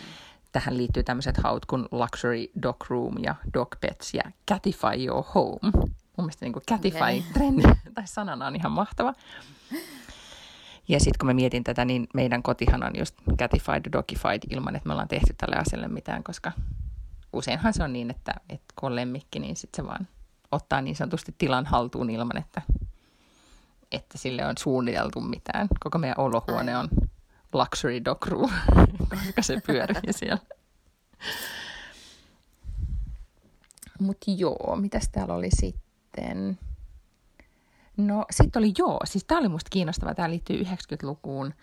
tähän 0.52 0.76
liittyy 0.76 1.02
tämmöiset 1.02 1.36
haut 1.36 1.66
kuin 1.66 1.86
Luxury 1.90 2.46
Dog 2.62 2.84
Room 2.88 3.14
ja 3.22 3.34
Dog 3.54 3.68
Pets 3.80 4.14
ja 4.14 4.22
Catify 4.50 5.06
Your 5.06 5.24
Home. 5.34 5.70
Mun 6.16 6.26
mielestä 6.26 6.46
niin 6.46 6.54
Catify-trendi 6.70 7.62
tai 7.94 8.06
sanana 8.06 8.46
on 8.46 8.56
ihan 8.56 8.72
mahtava. 8.72 9.14
Ja 10.90 11.00
sitten 11.00 11.18
kun 11.18 11.26
mä 11.26 11.34
mietin 11.34 11.64
tätä, 11.64 11.84
niin 11.84 12.06
meidän 12.14 12.42
kotihan 12.42 12.82
on 12.82 12.92
just 12.98 13.14
Catified, 13.38 13.92
Dogified 13.92 14.42
ilman, 14.50 14.76
että 14.76 14.86
me 14.86 14.92
ollaan 14.92 15.08
tehty 15.08 15.34
tälle 15.38 15.56
asialle 15.56 15.88
mitään, 15.88 16.24
koska 16.24 16.52
useinhan 17.32 17.72
se 17.72 17.82
on 17.82 17.92
niin, 17.92 18.10
että, 18.10 18.34
että 18.48 18.74
kun 18.80 18.86
on 18.86 18.96
lemmikki, 18.96 19.38
niin 19.38 19.56
sitten 19.56 19.84
se 19.84 19.88
vaan 19.88 20.08
ottaa 20.52 20.80
niin 20.80 20.96
sanotusti 20.96 21.34
tilan 21.38 21.66
haltuun 21.66 22.10
ilman, 22.10 22.36
että, 22.36 22.62
että 23.92 24.18
sille 24.18 24.46
on 24.46 24.54
suunniteltu 24.58 25.20
mitään. 25.20 25.68
Koko 25.80 25.98
meidän 25.98 26.20
olohuone 26.20 26.76
on 26.76 26.88
luxury 27.52 28.04
dog 28.04 28.26
room, 28.26 28.50
koska 29.10 29.42
se 29.42 29.60
pyörii 29.66 30.12
siellä. 30.12 30.38
Mutta 34.00 34.30
joo, 34.30 34.76
mitäs 34.76 35.08
täällä 35.12 35.34
oli 35.34 35.48
sitten? 35.60 36.58
No 38.06 38.24
sitten 38.30 38.60
oli 38.60 38.72
joo, 38.78 39.00
siis 39.04 39.24
tämä 39.24 39.38
oli 39.38 39.48
musta 39.48 39.68
kiinnostava, 39.70 40.14
tämä 40.14 40.30
liittyy 40.30 40.62
90-lukuun 40.62 41.54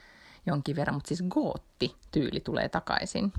jonkin 0.45 0.76
verran, 0.76 0.95
mutta 0.95 1.08
siis 1.08 1.23
gootti-tyyli 1.30 2.39
tulee 2.39 2.69
takaisin. 2.69 3.34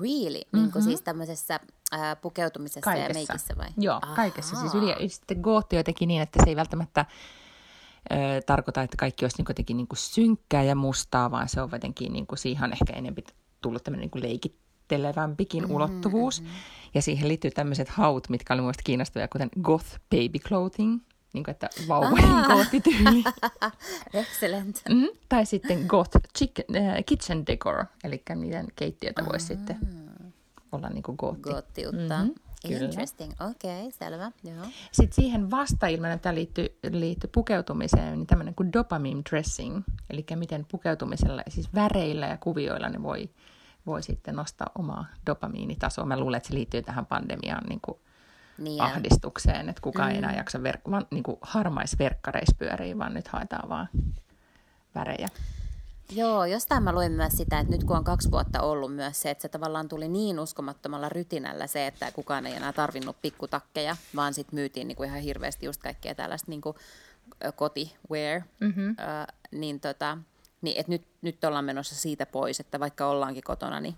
Really? 0.00 0.38
Mm-hmm. 0.38 0.60
Niin 0.60 0.72
kuin 0.72 0.82
siis 0.82 1.02
tämmöisessä 1.02 1.60
ää, 1.92 2.16
pukeutumisessa 2.16 2.80
kaikessa. 2.80 3.08
ja 3.08 3.14
meikissä 3.14 3.54
vai? 3.58 3.68
Joo, 3.78 3.98
Ahaa. 4.02 4.16
kaikessa. 4.16 4.56
Siis 4.56 4.74
yli, 4.74 5.08
sitten 5.08 5.40
gootti 5.40 5.76
jotenkin 5.76 6.08
niin, 6.08 6.22
että 6.22 6.44
se 6.44 6.50
ei 6.50 6.56
välttämättä 6.56 7.06
tarkoita, 8.46 8.82
että 8.82 8.96
kaikki 8.96 9.24
olisi 9.24 9.38
niin 9.38 9.46
jotenkin 9.48 9.76
niin 9.76 9.88
kuin 9.88 9.98
synkkää 9.98 10.62
ja 10.62 10.74
mustaa, 10.74 11.30
vaan 11.30 11.48
se 11.48 11.62
on 11.62 11.68
jotenkin, 11.72 12.12
niin 12.12 12.26
kuin, 12.26 12.38
siihen 12.38 12.72
ehkä 12.72 12.92
enemmän 12.92 13.22
tullut 13.60 13.84
tämmöinen 13.84 14.10
niin 14.14 14.22
leikit, 14.22 14.56
määrittelevämpikin 14.92 15.62
mm-hmm, 15.62 15.76
ulottuvuus. 15.76 16.40
Mm-hmm. 16.40 16.56
Ja 16.94 17.02
siihen 17.02 17.28
liittyy 17.28 17.50
tämmöiset 17.50 17.88
haut, 17.88 18.28
mitkä 18.28 18.54
oli 18.54 18.60
mielestäni 18.60 18.84
kiinnostavia, 18.84 19.28
kuten 19.28 19.48
goth 19.62 19.86
baby 20.10 20.38
clothing, 20.38 21.00
niin 21.36 21.44
kuin, 21.44 21.52
että 21.52 21.68
vauvojen 21.88 22.44
goottityyli. 22.46 23.24
Excellent. 24.14 24.82
Mm, 24.88 25.08
tai 25.28 25.46
sitten 25.46 25.84
goth 25.86 26.18
chicken, 26.38 26.64
äh, 26.76 27.04
kitchen 27.06 27.46
decor, 27.46 27.84
eli 28.04 28.22
miten 28.34 28.66
keittiötä 28.76 29.24
voisi 29.24 29.54
mm. 29.54 29.58
sitten 29.58 29.78
olla 30.72 30.88
niin 30.88 31.02
kuin 31.02 31.16
gootti. 31.16 31.42
Goottiutta. 31.42 32.18
Mm-hmm. 32.18 32.34
Kyllä. 32.68 32.84
Interesting, 32.84 33.32
okei, 33.50 33.80
okay, 33.80 33.90
selvä. 33.98 34.32
Joo. 34.44 34.66
Sitten 34.92 35.14
siihen 35.14 35.50
vastailmana, 35.50 36.18
tämä 36.18 36.34
liittyy, 36.34 36.78
liittyy 36.90 37.30
pukeutumiseen, 37.34 38.18
niin 38.18 38.26
tämmöinen 38.26 38.54
kuin 38.54 38.72
dopamine 38.72 39.22
dressing, 39.30 39.82
eli 40.10 40.26
miten 40.34 40.66
pukeutumisella, 40.70 41.42
siis 41.48 41.74
väreillä 41.74 42.26
ja 42.26 42.36
kuvioilla 42.36 42.88
ne 42.88 43.02
voi 43.02 43.30
voi 43.86 44.02
sitten 44.02 44.36
nostaa 44.36 44.70
omaa 44.74 45.06
dopamiinitasoa. 45.26 46.04
Mä 46.04 46.20
luulen, 46.20 46.36
että 46.36 46.48
se 46.48 46.54
liittyy 46.54 46.82
tähän 46.82 47.06
pandemiaan 47.06 47.64
niin 47.68 47.80
kuin 47.80 47.98
niin 48.58 48.82
ahdistukseen, 48.82 49.68
että 49.68 49.82
kukaan 49.82 50.08
mm. 50.08 50.12
ei 50.12 50.18
enää 50.18 50.30
mm. 50.30 50.36
jaksa 50.36 50.58
ver- 50.58 50.90
vaan, 50.90 51.06
niin 51.10 51.22
kuin 51.22 51.38
harmaisverkkareissa 51.40 52.56
pyörii, 52.58 52.98
vaan 52.98 53.14
nyt 53.14 53.28
haetaan 53.28 53.68
vaan 53.68 53.88
värejä. 54.94 55.28
Joo, 56.12 56.44
jostain 56.44 56.82
mä 56.82 56.92
luin 56.92 57.12
myös 57.12 57.32
sitä, 57.32 57.58
että 57.58 57.72
nyt 57.72 57.84
kun 57.84 57.96
on 57.96 58.04
kaksi 58.04 58.30
vuotta 58.30 58.60
ollut 58.60 58.94
myös 58.94 59.22
se, 59.22 59.30
että 59.30 59.42
se 59.42 59.48
tavallaan 59.48 59.88
tuli 59.88 60.08
niin 60.08 60.40
uskomattomalla 60.40 61.08
rytinällä 61.08 61.66
se, 61.66 61.86
että 61.86 62.12
kukaan 62.12 62.46
ei 62.46 62.54
enää 62.54 62.72
tarvinnut 62.72 63.16
pikkutakkeja, 63.22 63.96
vaan 64.16 64.34
sitten 64.34 64.54
myytiin 64.54 64.88
niin 64.88 64.96
kuin 64.96 65.08
ihan 65.08 65.20
hirveästi 65.20 65.66
just 65.66 65.82
kaikkea 65.82 66.14
tällaista 66.14 66.50
niin 66.50 66.60
kuin 66.60 66.76
kotiwear, 67.56 68.42
mm-hmm. 68.60 68.88
äh, 68.88 69.26
niin 69.50 69.80
tota, 69.80 70.18
niin 70.62 70.80
että 70.80 70.92
nyt, 70.92 71.06
nyt 71.22 71.44
ollaan 71.44 71.64
menossa 71.64 71.94
siitä 71.94 72.26
pois, 72.26 72.60
että 72.60 72.80
vaikka 72.80 73.06
ollaankin 73.06 73.44
kotona, 73.44 73.80
niin 73.80 73.94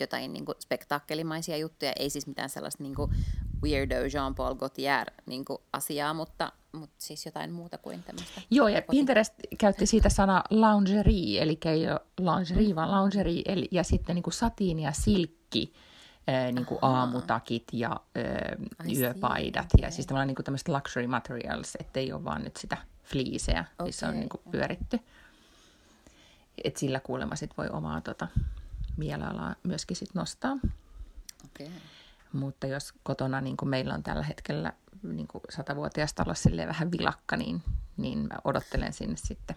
jotain 0.00 0.32
niin 0.32 0.44
kuin 0.44 0.56
spektaakkelimaisia 0.58 1.56
juttuja, 1.56 1.92
ei 1.98 2.10
siis 2.10 2.26
mitään 2.26 2.50
sellaista 2.50 2.82
niin 2.82 2.94
kuin 2.94 3.10
weirdo 3.62 3.94
Jean-Paul 3.94 4.54
Gaultier 4.54 5.10
niin 5.26 5.44
kuin 5.44 5.58
asiaa, 5.72 6.14
mutta, 6.14 6.52
mutta 6.72 6.94
siis 6.98 7.26
jotain 7.26 7.52
muuta 7.52 7.78
kuin 7.78 8.02
tämmöistä. 8.02 8.40
Joo, 8.50 8.68
ja 8.68 8.82
koti. 8.82 8.96
Pinterest 8.96 9.34
käytti 9.58 9.86
siitä 9.86 10.08
sana 10.08 10.44
lingerie, 10.50 11.42
eli 11.42 11.58
ei 11.64 11.90
ole 11.90 12.00
lingerie, 12.20 12.74
vaan 12.74 13.04
lingerie, 13.04 13.42
eli, 13.46 13.68
ja 13.70 13.82
sitten 13.84 14.14
niin 14.14 14.22
kuin 14.22 14.34
satiini 14.34 14.82
ja 14.82 14.92
silkki, 14.92 15.72
niin 16.52 16.66
kuin 16.66 16.78
aamutakit 16.82 17.64
ja 17.72 18.00
ää, 18.14 18.56
yöpaidat, 18.96 19.68
ja 19.82 19.90
siis 19.90 20.06
tavallaan 20.06 20.26
niin 20.26 20.34
kuin 20.34 20.44
tämmöiset 20.44 20.68
luxury 20.68 21.06
materials, 21.06 21.76
ettei 21.80 22.12
ole 22.12 22.24
vaan 22.24 22.44
nyt 22.44 22.56
sitä 22.56 22.76
fliiseä, 23.04 23.64
okay. 23.74 23.86
missä 23.86 24.08
on 24.08 24.14
niin 24.14 24.28
kuin 24.28 24.40
pyöritty. 24.50 24.98
Et 26.64 26.76
sillä 26.76 27.00
kuulemma 27.00 27.36
sit 27.36 27.50
voi 27.58 27.68
omaa 27.68 28.00
tota, 28.00 28.28
mielialaa 28.96 29.54
myöskin 29.62 29.96
sit 29.96 30.14
nostaa. 30.14 30.58
Okay. 31.44 31.72
Mutta 32.32 32.66
jos 32.66 32.94
kotona, 33.02 33.40
niin 33.40 33.56
kuin 33.56 33.68
meillä 33.68 33.94
on 33.94 34.02
tällä 34.02 34.22
hetkellä 34.22 34.72
niin 35.02 35.28
kuin 35.28 35.42
satavuotias 35.50 36.14
talo 36.14 36.32
vähän 36.66 36.90
vilakka, 36.90 37.36
niin, 37.36 37.62
niin 37.96 38.18
mä 38.18 38.38
odottelen 38.44 38.92
sinne 38.92 39.16
sitten 39.16 39.56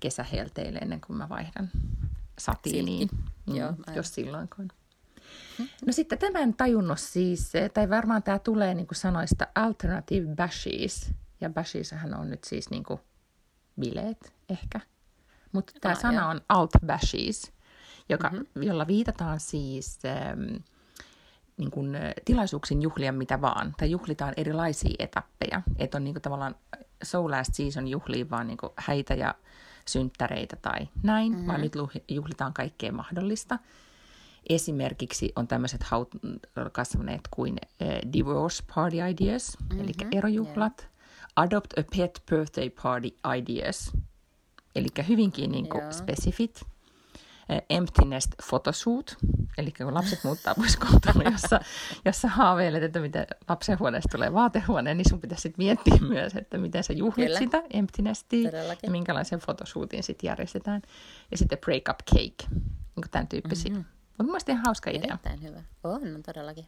kesähelteille 0.00 0.78
ennen 0.78 1.00
kuin 1.00 1.16
mä 1.16 1.28
vaihdan 1.28 1.70
satiiniin, 2.38 3.08
mm, 3.46 3.56
Joo, 3.56 3.74
jos 3.94 4.14
silloinkaan. 4.14 4.68
No 5.86 5.92
sitten 5.92 6.18
tämän 6.18 6.54
tajunnut 6.54 6.98
siis, 6.98 7.52
tai 7.74 7.90
varmaan 7.90 8.22
tämä 8.22 8.38
tulee 8.38 8.74
niin 8.74 8.86
kuin 8.86 8.96
sanoista 8.96 9.46
alternative 9.54 10.34
bashes, 10.34 11.10
ja 11.40 11.50
bashieshän 11.50 12.14
on 12.14 12.30
nyt 12.30 12.44
siis 12.44 12.70
niin 12.70 12.84
kuin 12.84 13.00
bileet 13.80 14.34
ehkä. 14.48 14.80
Mutta 15.52 15.72
tämä 15.80 15.92
ah, 15.92 16.00
sana 16.00 16.20
joo. 16.20 16.30
on 16.30 16.40
alt 16.48 16.70
bashes, 16.86 17.52
joka, 18.08 18.30
mm-hmm. 18.30 18.62
jolla 18.62 18.86
viitataan 18.86 19.40
siis 19.40 19.98
ähm, 20.04 20.56
niin 21.56 21.70
kuin, 21.70 21.96
tilaisuuksiin 22.24 22.82
juhlia 22.82 23.12
mitä 23.12 23.40
vaan, 23.40 23.74
tai 23.78 23.90
juhlitaan 23.90 24.34
erilaisia 24.36 24.94
etappeja. 24.98 25.62
Että 25.76 25.98
on 25.98 26.04
niin 26.04 26.14
kuin, 26.14 26.22
tavallaan 26.22 26.54
So 27.04 27.30
Last 27.30 27.54
Season 27.54 27.88
juhliin 27.88 28.30
vaan 28.30 28.46
niin 28.46 28.56
kuin, 28.56 28.72
häitä 28.76 29.14
ja 29.14 29.34
synttäreitä 29.88 30.56
tai 30.56 30.88
näin, 31.02 31.32
mm-hmm. 31.32 31.46
vaan 31.46 31.60
nyt 31.60 31.72
juhlitaan 32.08 32.52
kaikkea 32.54 32.92
mahdollista. 32.92 33.58
Esimerkiksi 34.48 35.32
on 35.36 35.48
tämmöiset 35.48 35.82
haut 35.82 36.10
kasvaneet 36.72 37.20
kuin 37.30 37.52
uh, 37.52 38.12
divorce 38.12 38.64
party 38.74 38.96
ideas, 38.96 39.56
mm-hmm. 39.60 39.84
eli 39.84 39.92
erojuhlat, 40.12 40.80
yeah. 40.80 40.92
adopt 41.36 41.78
a 41.78 41.82
pet 41.96 42.22
birthday 42.30 42.70
party 42.70 43.08
ideas, 43.36 43.92
eli 44.74 44.86
hyvinkin 45.08 45.52
niin 45.52 45.68
kuin, 45.68 45.92
spesifit 45.92 46.60
emptiness 47.70 48.28
photoshoot, 48.48 49.16
eli 49.58 49.72
kun 49.72 49.94
lapset 49.94 50.24
muuttaa 50.24 50.54
pois 50.54 50.76
kotona, 50.76 51.30
jossa, 51.32 51.60
jossa 52.04 52.28
haaveilet, 52.28 52.82
että 52.82 53.00
miten 53.00 53.26
lapsen 53.48 53.78
huoneesta 53.78 54.08
tulee 54.12 54.32
vaatehuone, 54.32 54.94
niin 54.94 55.08
sun 55.08 55.20
pitäisi 55.20 55.42
sitten 55.42 55.64
miettiä 55.64 55.98
myös, 56.14 56.36
että 56.36 56.58
miten 56.58 56.84
sä 56.84 56.92
juhlit 56.92 57.26
Kyllä. 57.26 57.38
sitä 57.38 57.62
emptinessia 57.70 58.50
ja 58.82 58.90
minkälaisen 58.90 59.40
fotoshootin 59.40 60.02
sitten 60.02 60.28
järjestetään. 60.28 60.82
Ja 61.30 61.38
sitten 61.38 61.58
break 61.58 61.82
up 61.90 61.98
cake, 62.10 62.60
niin 62.96 63.10
tämän 63.10 63.28
tyyppisiä. 63.28 63.70
Mm-hmm. 63.70 63.84
Mutta 64.08 64.24
mielestäni 64.24 64.54
ihan 64.54 64.66
hauska 64.66 64.90
idea. 64.90 65.08
Erittäin 65.08 65.42
hyvä. 65.42 65.62
On, 65.84 66.14
on 66.14 66.22
todellakin. 66.22 66.66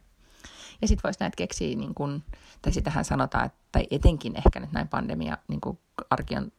Ja 0.81 0.87
sitten 0.87 1.03
voisi 1.03 1.19
näitä 1.19 1.35
keksiä, 1.35 1.75
niin 1.75 1.95
kun, 1.95 2.23
tai 2.61 2.73
sitähän 2.73 3.05
sanotaan, 3.05 3.45
että, 3.45 3.57
tai 3.71 3.87
etenkin 3.91 4.37
ehkä 4.37 4.59
nyt 4.59 4.71
näin 4.71 4.87
pandemia, 4.87 5.37
niin 5.47 5.61
arki 6.09 6.35
on 6.35 6.51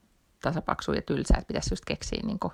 tasapaksu 0.43 0.93
ja 0.93 1.03
tylsää, 1.03 1.39
että 1.39 1.49
pitäisi 1.49 1.73
just 1.73 1.85
keksiä 1.85 2.21
niin 2.25 2.39
kun 2.39 2.51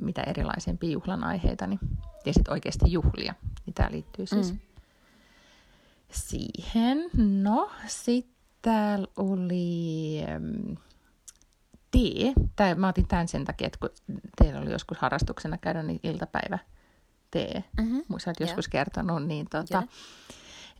mitä 0.00 0.22
erilaisempia 0.22 0.90
juhlan 0.90 1.24
aiheita, 1.24 1.66
niin, 1.66 1.80
ja 2.26 2.32
sitten 2.32 2.52
oikeasti 2.52 2.92
juhlia. 2.92 3.34
Niin 3.66 3.74
tämä 3.74 3.90
liittyy 3.90 4.26
siis 4.26 4.52
mm. 4.52 4.58
siihen. 6.10 7.10
No, 7.42 7.70
sitten 7.86 8.34
täällä 8.62 9.06
oli 9.16 10.22
ähm, 10.28 10.72
tee. 11.90 12.32
Tää, 12.56 12.74
mä 12.74 12.88
otin 12.88 13.08
tämän 13.08 13.28
sen 13.28 13.44
takia, 13.44 13.66
että 13.66 13.78
kun 13.80 13.90
teillä 14.36 14.60
oli 14.60 14.70
joskus 14.70 14.98
harrastuksena 14.98 15.58
käydä 15.58 15.82
niin 15.82 16.00
iltapäivä 16.02 16.58
tee, 17.30 17.64
mm-hmm. 17.80 18.02
muista 18.08 18.30
olet 18.30 18.40
joskus 18.40 18.64
yeah. 18.64 18.72
kertonut, 18.72 19.26
niin, 19.26 19.46
tota, 19.50 19.78
yeah. 19.78 19.88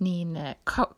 niin 0.00 0.36
äh, 0.36 0.56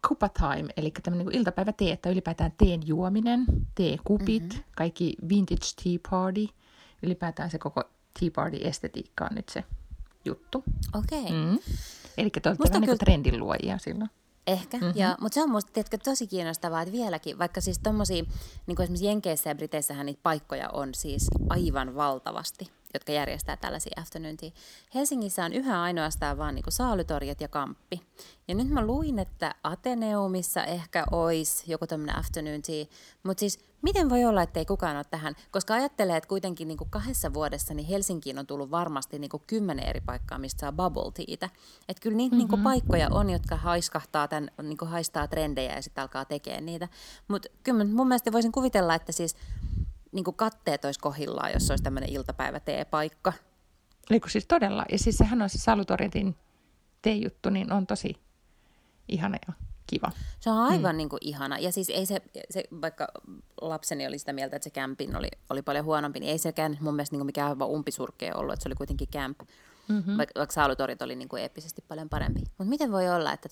kupa 0.08 0.28
time, 0.28 0.68
eli 0.76 0.90
tämmöinen 0.90 1.26
niin 1.26 1.38
iltapäivä 1.38 1.72
tee, 1.72 1.92
että 1.92 2.10
ylipäätään 2.10 2.52
teen 2.58 2.86
juominen, 2.86 3.44
teekupit, 3.74 4.42
mm-hmm. 4.42 4.64
kaikki 4.76 5.14
vintage 5.28 5.66
tea 5.82 5.98
party– 6.10 6.46
ylipäätään 7.04 7.50
se 7.50 7.58
koko 7.58 7.82
Tea 8.20 8.30
Party-estetiikka 8.34 9.24
on 9.30 9.34
nyt 9.34 9.48
se 9.48 9.64
juttu. 10.24 10.64
Okei. 10.94 11.22
Okay. 11.22 11.32
Mm. 11.32 11.58
Eli 12.18 12.30
te 12.30 12.48
olette 12.48 12.68
vähän 12.68 12.82
niin 12.82 12.98
trendin 12.98 13.38
luojia 13.38 13.78
silloin. 13.78 14.10
Ehkä, 14.46 14.76
mm-hmm. 14.76 14.92
ja, 14.94 15.16
mutta 15.20 15.34
se 15.34 15.42
on 15.42 15.50
musta 15.50 15.72
tiedätkö, 15.72 15.98
tosi 15.98 16.26
kiinnostavaa, 16.26 16.82
että 16.82 16.92
vieläkin, 16.92 17.38
vaikka 17.38 17.60
siis 17.60 17.78
tommosia, 17.78 18.24
niin 18.66 18.76
kuin 18.76 18.84
esimerkiksi 18.84 19.06
Jenkeissä 19.06 19.50
ja 19.50 19.54
Briteissähän 19.54 20.06
niitä 20.06 20.20
paikkoja 20.22 20.68
on 20.68 20.94
siis 20.94 21.26
aivan 21.48 21.94
valtavasti 21.94 22.70
jotka 22.94 23.12
järjestää 23.12 23.56
tällaisia 23.56 24.00
afternoon 24.00 24.36
Helsingissä 24.94 25.44
on 25.44 25.52
yhä 25.52 25.82
ainoastaan 25.82 26.38
vaan 26.38 26.54
niin 26.54 26.64
saalytorjat 26.68 27.40
ja 27.40 27.48
kamppi. 27.48 28.00
Ja 28.48 28.54
nyt 28.54 28.68
mä 28.68 28.86
luin, 28.86 29.18
että 29.18 29.54
Ateneumissa 29.62 30.64
ehkä 30.64 31.04
olisi 31.10 31.64
joku 31.66 31.86
tämmöinen 31.86 32.18
afternoon 32.18 32.62
tea, 32.62 32.84
mutta 33.22 33.40
siis 33.40 33.58
miten 33.84 34.10
voi 34.10 34.24
olla, 34.24 34.42
että 34.42 34.60
ei 34.60 34.66
kukaan 34.66 34.96
ole 34.96 35.04
tähän, 35.10 35.34
koska 35.50 35.74
ajattelee, 35.74 36.16
että 36.16 36.28
kuitenkin 36.28 36.68
niin 36.68 36.78
kuin 36.78 36.90
kahdessa 36.90 37.34
vuodessa 37.34 37.74
niin 37.74 37.86
Helsinkiin 37.86 38.38
on 38.38 38.46
tullut 38.46 38.70
varmasti 38.70 39.18
niin 39.18 39.28
kuin 39.28 39.42
kymmenen 39.46 39.88
eri 39.88 40.00
paikkaa, 40.00 40.38
mistä 40.38 40.60
saa 40.60 40.72
bubble 40.72 41.12
teitä. 41.12 41.50
Että 41.88 42.00
kyllä 42.02 42.16
niitä 42.16 42.36
mm-hmm. 42.36 42.38
niin 42.38 42.48
kuin 42.48 42.62
paikkoja 42.62 43.08
on, 43.10 43.30
jotka 43.30 43.56
haiskahtaa 43.56 44.28
tämän, 44.28 44.50
niin 44.62 44.78
kuin 44.78 44.90
haistaa 44.90 45.28
trendejä 45.28 45.74
ja 45.74 45.82
sitten 45.82 46.02
alkaa 46.02 46.24
tekemään 46.24 46.66
niitä. 46.66 46.88
Mutta 47.28 47.48
kyllä 47.62 47.84
mun 47.84 48.08
mielestä 48.08 48.32
voisin 48.32 48.52
kuvitella, 48.52 48.94
että 48.94 49.12
siis 49.12 49.36
niin 50.12 50.24
kuin 50.24 50.36
katteet 50.36 50.84
olisi 50.84 51.00
kohillaan, 51.00 51.52
jos 51.52 51.70
olisi 51.70 51.84
tämmöinen 51.84 52.10
iltapäivä-teepaikka. 52.10 53.32
Eikö 54.10 54.28
siis 54.28 54.46
todella? 54.46 54.84
Ja 54.92 54.98
siis 54.98 55.16
sehän 55.16 55.42
on 55.42 55.50
se 55.50 55.58
Salutorientin 55.58 56.36
teejuttu, 57.02 57.50
niin 57.50 57.72
on 57.72 57.86
tosi 57.86 58.16
ihana 59.08 59.38
ja 59.48 59.52
kiva. 59.94 60.10
Se 60.40 60.50
on 60.50 60.58
aivan 60.58 60.94
mm. 60.94 60.96
niin 60.96 61.08
kuin 61.08 61.18
ihana. 61.20 61.58
Ja 61.58 61.72
siis 61.72 61.90
ei 61.90 62.06
se, 62.06 62.22
se, 62.50 62.64
vaikka 62.82 63.08
lapseni 63.60 64.06
oli 64.06 64.18
sitä 64.18 64.32
mieltä, 64.32 64.56
että 64.56 64.64
se 64.64 64.70
kämpin 64.70 65.16
oli, 65.16 65.28
oli 65.50 65.62
paljon 65.62 65.84
huonompi, 65.84 66.20
niin 66.20 66.30
ei 66.30 66.38
sekään 66.38 66.78
mun 66.80 66.94
mielestä 66.94 67.14
niin 67.14 67.20
kuin 67.20 67.26
mikään 67.26 67.50
aivan 67.50 67.68
umpisurkea 67.68 68.34
ollut, 68.36 68.52
että 68.52 68.62
se 68.62 68.68
oli 68.68 68.74
kuitenkin 68.74 69.08
camp. 69.08 69.40
Mm-hmm. 69.88 70.16
Vaikka, 70.16 70.40
vaikka 70.40 70.54
Salutorit 70.54 71.02
oli 71.02 71.16
niin 71.16 71.28
kuin 71.28 71.42
eeppisesti 71.42 71.84
paljon 71.88 72.08
parempi. 72.08 72.40
Mutta 72.40 72.64
miten 72.64 72.92
voi 72.92 73.08
olla, 73.08 73.32
että 73.32 73.48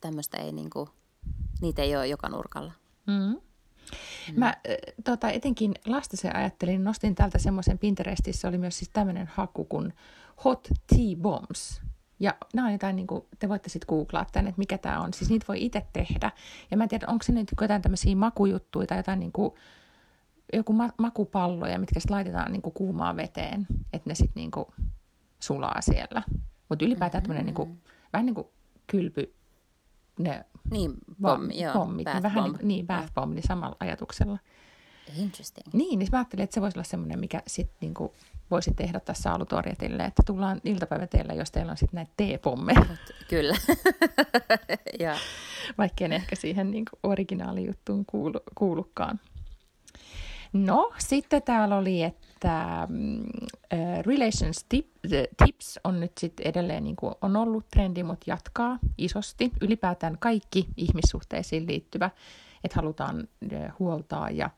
tämmöistä 0.00 0.38
ei 0.38 0.52
niin 0.52 0.70
kuin, 0.70 0.88
niitä 1.60 1.82
ei 1.82 1.96
ole 1.96 2.06
joka 2.06 2.28
nurkalla? 2.28 2.72
Mm-hmm. 3.06 3.40
Mm. 4.32 4.38
Mä 4.38 4.56
tota, 5.04 5.30
etenkin 5.30 5.74
lastensa 5.86 6.28
ajattelin, 6.34 6.84
nostin 6.84 7.14
täältä 7.14 7.38
semmoisen 7.38 7.78
Pinterestissä, 7.78 8.48
oli 8.48 8.58
myös 8.58 8.78
siis 8.78 8.88
tämmöinen 8.92 9.26
haku 9.26 9.64
kuin 9.64 9.92
Hot 10.44 10.68
Tea 10.86 11.16
Bombs. 11.22 11.80
Ja 12.20 12.34
nämä 12.54 12.66
on 12.66 12.72
jotain, 12.72 12.96
niin 12.96 13.06
kuin, 13.06 13.24
te 13.38 13.48
voitte 13.48 13.68
sitten 13.68 13.86
googlaa 13.88 14.26
tänne, 14.32 14.48
että 14.48 14.58
mikä 14.58 14.78
tämä 14.78 15.00
on. 15.00 15.14
Siis 15.14 15.30
niitä 15.30 15.46
voi 15.48 15.64
itse 15.64 15.86
tehdä. 15.92 16.30
Ja 16.70 16.76
mä 16.76 16.82
en 16.82 16.88
tiedä, 16.88 17.06
onko 17.08 17.22
se 17.22 17.32
nyt 17.32 17.52
jotain 17.60 17.82
tämmöisiä 17.82 18.16
makujuttuja 18.16 18.86
tai 18.86 18.98
jotain 18.98 19.20
niin 19.20 19.32
kuin, 19.32 19.54
joku 20.52 20.72
ma- 20.72 20.92
makupalloja, 20.98 21.78
mitkä 21.78 22.00
sitten 22.00 22.14
laitetaan 22.14 22.52
niin 22.52 22.62
kuin 22.62 22.74
kuumaan 22.74 23.16
veteen, 23.16 23.66
että 23.92 24.10
ne 24.10 24.14
sitten 24.14 24.40
niin 24.40 24.50
kuin 24.50 24.66
sulaa 25.40 25.80
siellä. 25.80 26.22
Mutta 26.68 26.84
ylipäätään 26.84 27.22
tämmöinen 27.22 27.46
niin 27.46 27.54
kuin, 27.54 27.82
vähän 28.12 28.26
niin 28.26 28.34
kuin 28.34 28.46
kylpy 28.86 29.34
ne 30.18 30.44
niin, 30.70 30.94
pommi, 31.22 31.60
joo, 31.60 31.72
pommit, 31.72 32.06
niin 32.06 32.22
vähän 32.22 32.44
bomb. 32.44 32.56
niin, 32.56 32.68
niin 32.68 32.86
bath 32.86 33.14
bomb, 33.14 33.34
niin 33.34 33.46
samalla 33.46 33.76
ajatuksella. 33.80 34.38
Interesting. 35.16 35.74
Niin, 35.74 35.98
niin 35.98 36.08
mä 36.12 36.18
ajattelin, 36.18 36.42
että 36.42 36.54
se 36.54 36.60
voisi 36.60 36.78
olla 36.78 36.84
semmoinen, 36.84 37.18
mikä 37.18 37.42
sitten 37.46 37.76
niinku 37.80 38.14
voisi 38.50 38.74
tehdä 38.74 39.00
tässä 39.00 39.32
alutorietille, 39.32 40.04
että 40.04 40.22
tullaan 40.26 40.60
iltapäiväteille, 40.64 41.34
jos 41.34 41.50
teillä 41.50 41.70
on 41.70 41.76
sitten 41.76 41.96
näitä 41.96 42.12
teepommeja. 42.16 42.86
Kyllä. 43.28 43.56
ja. 45.00 45.16
Vaikkei 45.78 46.08
ne 46.08 46.16
ehkä 46.16 46.36
siihen 46.36 46.70
niinku 46.70 46.98
originaalijuttuun 47.02 48.04
kuulu, 48.06 48.40
kuulukaan. 48.54 49.20
No, 50.52 50.92
sitten 50.98 51.42
täällä 51.42 51.76
oli, 51.76 52.02
että 52.02 52.88
uh, 53.72 54.04
relations 54.06 54.64
tip, 54.68 54.86
tips 55.44 55.80
on 55.84 56.00
nyt 56.00 56.12
sitten 56.18 56.46
edelleen 56.46 56.84
niin 56.84 56.96
kuin 56.96 57.14
on 57.22 57.36
ollut 57.36 57.68
trendi, 57.68 58.02
mutta 58.02 58.30
jatkaa 58.30 58.78
isosti. 58.98 59.50
Ylipäätään 59.60 60.18
kaikki 60.18 60.66
ihmissuhteisiin 60.76 61.66
liittyvä, 61.66 62.10
että 62.64 62.76
halutaan 62.76 63.28
uh, 63.52 63.78
huoltaa 63.78 64.30
ja 64.30 64.50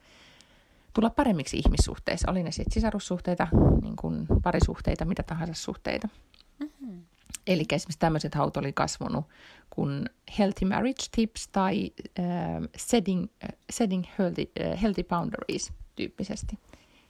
tulla 0.93 1.11
paremmiksi 1.11 1.59
ihmissuhteissa. 1.59 2.31
Oli 2.31 2.43
ne 2.43 2.53
sitten 2.53 2.73
sisarussuhteita, 2.73 3.49
niin 3.83 3.97
kuin 3.97 4.27
parisuhteita, 4.43 5.05
mitä 5.05 5.23
tahansa 5.23 5.55
suhteita. 5.55 6.09
Mm-hmm. 6.59 7.03
Eli 7.47 7.65
esimerkiksi 7.73 7.99
tämmöiset 7.99 8.35
haut 8.35 8.57
oli 8.57 8.73
kasvanut 8.73 9.25
kuin 9.71 10.11
Healthy 10.39 10.65
Marriage 10.65 11.05
Tips 11.13 11.49
tai 11.49 11.93
uh, 12.19 12.69
Setting, 12.77 13.23
uh, 13.23 13.59
setting 13.71 14.05
healthy, 14.19 14.43
uh, 14.43 14.83
healthy 14.83 15.03
Boundaries 15.03 15.73
tyyppisesti. 15.97 16.59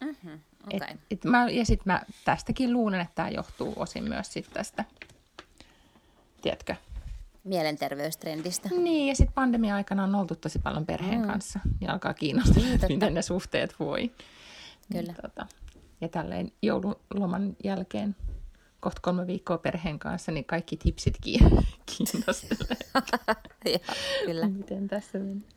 Mm-hmm. 0.01 0.41
Okay. 0.66 0.89
Et, 0.91 1.01
et 1.11 1.24
mä, 1.24 1.49
ja 1.51 1.64
sitten 1.66 1.93
mä 1.93 2.03
tästäkin 2.24 2.72
luulen, 2.72 3.01
että 3.01 3.14
tämä 3.14 3.28
johtuu 3.28 3.72
osin 3.76 4.05
myös 4.05 4.33
sit 4.33 4.51
tästä, 4.53 4.85
tiedätkö? 6.43 6.76
Mielenterveystrendistä. 7.45 8.68
Niin, 8.68 9.09
ja 9.09 9.14
sitten 9.14 9.34
pandemia-aikana 9.34 10.05
on 10.05 10.14
oltu 10.14 10.34
tosi 10.36 10.59
paljon 10.59 10.86
perheen 10.86 11.20
mm. 11.20 11.26
kanssa 11.26 11.61
ja 11.80 11.93
alkaa 11.93 12.14
kiinnostaa, 12.14 12.62
niin, 12.62 12.80
miten 12.88 13.14
ne 13.14 13.22
suhteet 13.22 13.74
voi. 13.80 14.01
Niin 14.01 14.14
Kyllä. 14.93 15.14
Tota, 15.22 15.47
ja 16.01 16.09
tälleen 16.09 16.53
joululoman 16.62 17.57
jälkeen 17.64 18.16
kohta 18.80 19.01
kolme 19.03 19.26
viikkoa 19.26 19.59
perheen 19.59 19.99
kanssa, 19.99 20.32
niin 20.32 20.45
kaikki 20.45 20.76
tipsit 20.76 21.18
kiinnostelee. 21.97 22.76
kyllä. 24.26 24.49
Miten 24.49 24.88
tässä 24.88 25.18
mennään. 25.18 25.53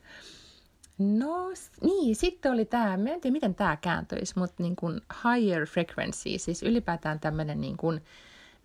No 0.98 1.52
niin, 1.80 2.16
sitten 2.16 2.52
oli 2.52 2.64
tämä, 2.64 2.94
en 2.94 3.20
tiedä 3.20 3.32
miten 3.32 3.54
tämä 3.54 3.76
kääntöisi, 3.76 4.38
mutta 4.38 4.62
niin 4.62 4.76
kuin 4.76 5.00
higher 5.24 5.66
frequency, 5.66 6.38
siis 6.38 6.62
ylipäätään 6.62 7.20
tämmöinen 7.20 7.60
niin 7.60 7.76
kuin 7.76 8.00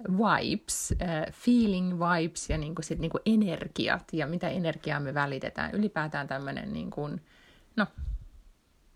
vibes, 0.10 0.94
uh, 1.02 1.34
feeling 1.34 2.00
vibes 2.00 2.50
ja 2.50 2.58
niin 2.58 2.76
kuin 2.76 2.86
sit 2.86 3.00
niin 3.00 3.12
kuin 3.12 3.22
energiat 3.26 4.14
ja 4.14 4.28
mitä 4.28 4.50
energiaa 4.50 5.00
me 5.00 5.14
välitetään. 5.14 5.76
Ylipäätään 5.76 6.28
tämmöinen 6.28 6.74
niin 6.74 6.92
kuin, 6.92 7.22
no, 7.76 7.88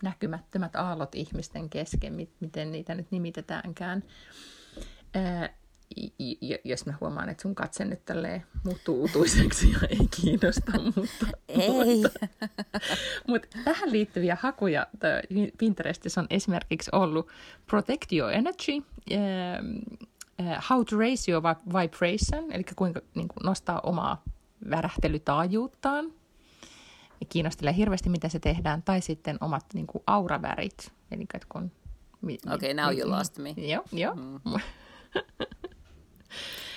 näkymättömät 0.04 0.76
aallot 0.76 1.16
ihmisten 1.16 1.70
kesken, 1.70 2.28
miten 2.40 2.72
niitä 2.72 2.96
nyt 2.96 3.12
nimitetäänkään. 3.12 4.04
Ää, 5.14 5.50
jos 6.64 6.86
mä 6.86 6.94
huomaan, 7.02 7.30
että 7.30 7.42
sun 7.42 7.56
katse 7.56 7.86
nyt 7.86 8.06
tälleen 8.06 8.46
muuttuu 8.64 9.04
utuiseksi 9.04 9.72
ja 9.72 9.80
ei 9.90 10.08
kiinnosta, 10.22 10.72
mutta... 10.96 11.38
Ei. 11.50 11.70
Mutta, 12.02 12.28
mutta 13.28 13.48
tähän 13.64 13.92
liittyviä 13.92 14.38
hakuja 14.42 14.88
Pinterestissä 15.58 16.22
on 16.22 16.28
esimerkiksi 16.30 16.90
ollut 16.94 17.28
Protect 17.66 18.14
Your 18.14 18.32
Energy, 18.32 18.72
How 20.70 20.84
to 20.90 20.98
Raise 20.98 21.32
Your 21.32 21.44
Vibration, 21.66 22.52
eli 22.52 22.64
kuinka 22.76 23.02
niin 23.16 23.28
kuin 23.28 23.46
nostaa 23.46 23.80
omaa 23.84 24.24
värähtelytaajuuttaan. 24.70 26.14
Kiinnostelee 27.30 27.76
hirveästi, 27.76 28.10
miten 28.10 28.30
se 28.30 28.40
tehdään, 28.40 28.84
tai 28.84 29.02
sitten 29.02 29.38
omat 29.42 29.66
niin 29.74 29.88
kuin 29.88 30.04
auravärit. 30.08 30.92
Eli 31.12 31.26
kun... 31.50 31.72
Okei, 32.24 32.38
okay, 32.56 32.74
now 32.74 32.98
you 32.98 33.10
lost 33.12 33.38
me. 33.38 33.54
Joo, 33.58 33.84
joo. 33.92 34.16
Mm. 34.16 34.40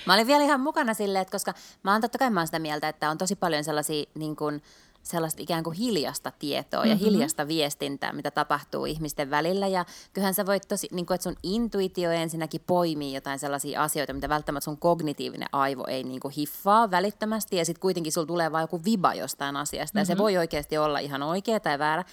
Mä 0.05 0.13
olin 0.13 0.27
vielä 0.27 0.43
ihan 0.43 0.61
mukana 0.61 0.93
silleen, 0.93 1.21
että 1.21 1.31
koska 1.31 1.53
mä 1.83 1.91
oon 1.91 2.01
totta 2.01 2.17
kai 2.17 2.29
mä 2.29 2.39
oon 2.39 2.47
sitä 2.47 2.59
mieltä, 2.59 2.89
että 2.89 3.09
on 3.09 3.17
tosi 3.17 3.35
paljon 3.35 3.63
sellaisia 3.63 4.03
niin 4.15 4.35
kuin, 4.35 4.61
sellaista 5.09 5.41
ikään 5.41 5.63
kuin 5.63 5.75
hiljasta 5.75 6.31
tietoa 6.39 6.79
mm-hmm. 6.79 6.91
ja 6.91 6.97
hiljasta 6.97 7.47
viestintää, 7.47 8.13
mitä 8.13 8.31
tapahtuu 8.31 8.85
ihmisten 8.85 9.29
välillä. 9.29 9.67
Ja 9.67 9.85
kyllähän 10.13 10.33
sä 10.33 10.45
voit 10.45 10.67
tosi, 10.67 10.87
niin 10.91 11.05
kuin, 11.05 11.15
että 11.15 11.23
sun 11.23 11.35
intuitio 11.43 12.11
ensinnäkin 12.11 12.61
poimii 12.67 13.13
jotain 13.13 13.39
sellaisia 13.39 13.83
asioita, 13.83 14.13
mitä 14.13 14.29
välttämättä 14.29 14.65
sun 14.65 14.77
kognitiivinen 14.77 15.49
aivo 15.51 15.85
ei 15.87 16.03
niin 16.03 16.19
kuin 16.19 16.33
hiffaa 16.37 16.91
välittömästi. 16.91 17.57
Ja 17.57 17.65
sitten 17.65 17.81
kuitenkin 17.81 18.11
sulla 18.11 18.27
tulee 18.27 18.51
vain 18.51 18.63
joku 18.63 18.81
viba 18.85 19.13
jostain 19.13 19.55
asiasta. 19.55 19.97
Mm-hmm. 19.97 20.01
Ja 20.01 20.05
se 20.05 20.13
mhm. 20.13 20.21
voi 20.21 20.37
oikeasti 20.37 20.77
olla 20.77 20.99
ihan 20.99 21.23
oikea 21.23 21.59
tai 21.59 21.79
väärä. 21.79 22.03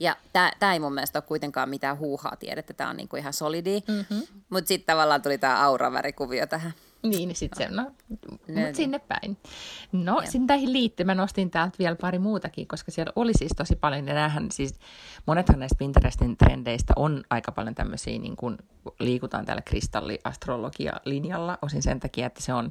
Ja 0.00 0.16
tämä 0.32 0.72
ei 0.72 0.80
mun 0.80 0.94
mielestä 0.94 1.18
ole 1.18 1.24
kuitenkaan 1.28 1.68
mitään 1.68 1.98
huuhaa 1.98 2.36
tiedettä, 2.36 2.72
tämä 2.72 2.90
on 2.90 2.96
niinku 2.96 3.16
ihan 3.16 3.32
solidi. 3.32 3.82
Mm-hmm. 3.88 4.22
Mutta 4.50 4.68
sitten 4.68 4.86
tavallaan 4.86 5.22
tuli 5.22 5.38
tämä 5.38 5.66
auravärikuvio 5.66 6.46
tähän. 6.46 6.72
Niin, 7.02 7.28
niin 7.28 7.36
sitten 7.36 7.68
se, 7.68 7.74
no, 7.74 7.92
mutta 8.08 8.76
sinne 8.76 8.98
päin. 8.98 9.36
No, 9.92 10.20
sitten 10.24 10.46
tähän 10.46 10.72
liittyen 10.72 11.06
mä 11.06 11.14
nostin 11.14 11.50
täältä 11.50 11.78
vielä 11.78 11.96
pari 11.96 12.18
muutakin, 12.18 12.66
koska 12.66 12.90
siellä 12.90 13.12
oli 13.16 13.32
siis 13.38 13.52
tosi 13.56 13.76
paljon, 13.76 14.08
ja 14.08 14.14
näähän 14.14 14.50
siis, 14.50 14.74
monethan 15.26 15.58
näistä 15.58 15.78
Pinterestin 15.78 16.36
trendeistä 16.36 16.92
on 16.96 17.24
aika 17.30 17.52
paljon 17.52 17.74
tämmöisiä, 17.74 18.18
niin 18.18 18.36
kuin 18.36 18.58
liikutaan 19.00 19.44
täällä 19.44 19.62
kristalliastrologia-linjalla, 19.62 21.58
osin 21.62 21.82
sen 21.82 22.00
takia, 22.00 22.26
että 22.26 22.42
se 22.42 22.54
on, 22.54 22.70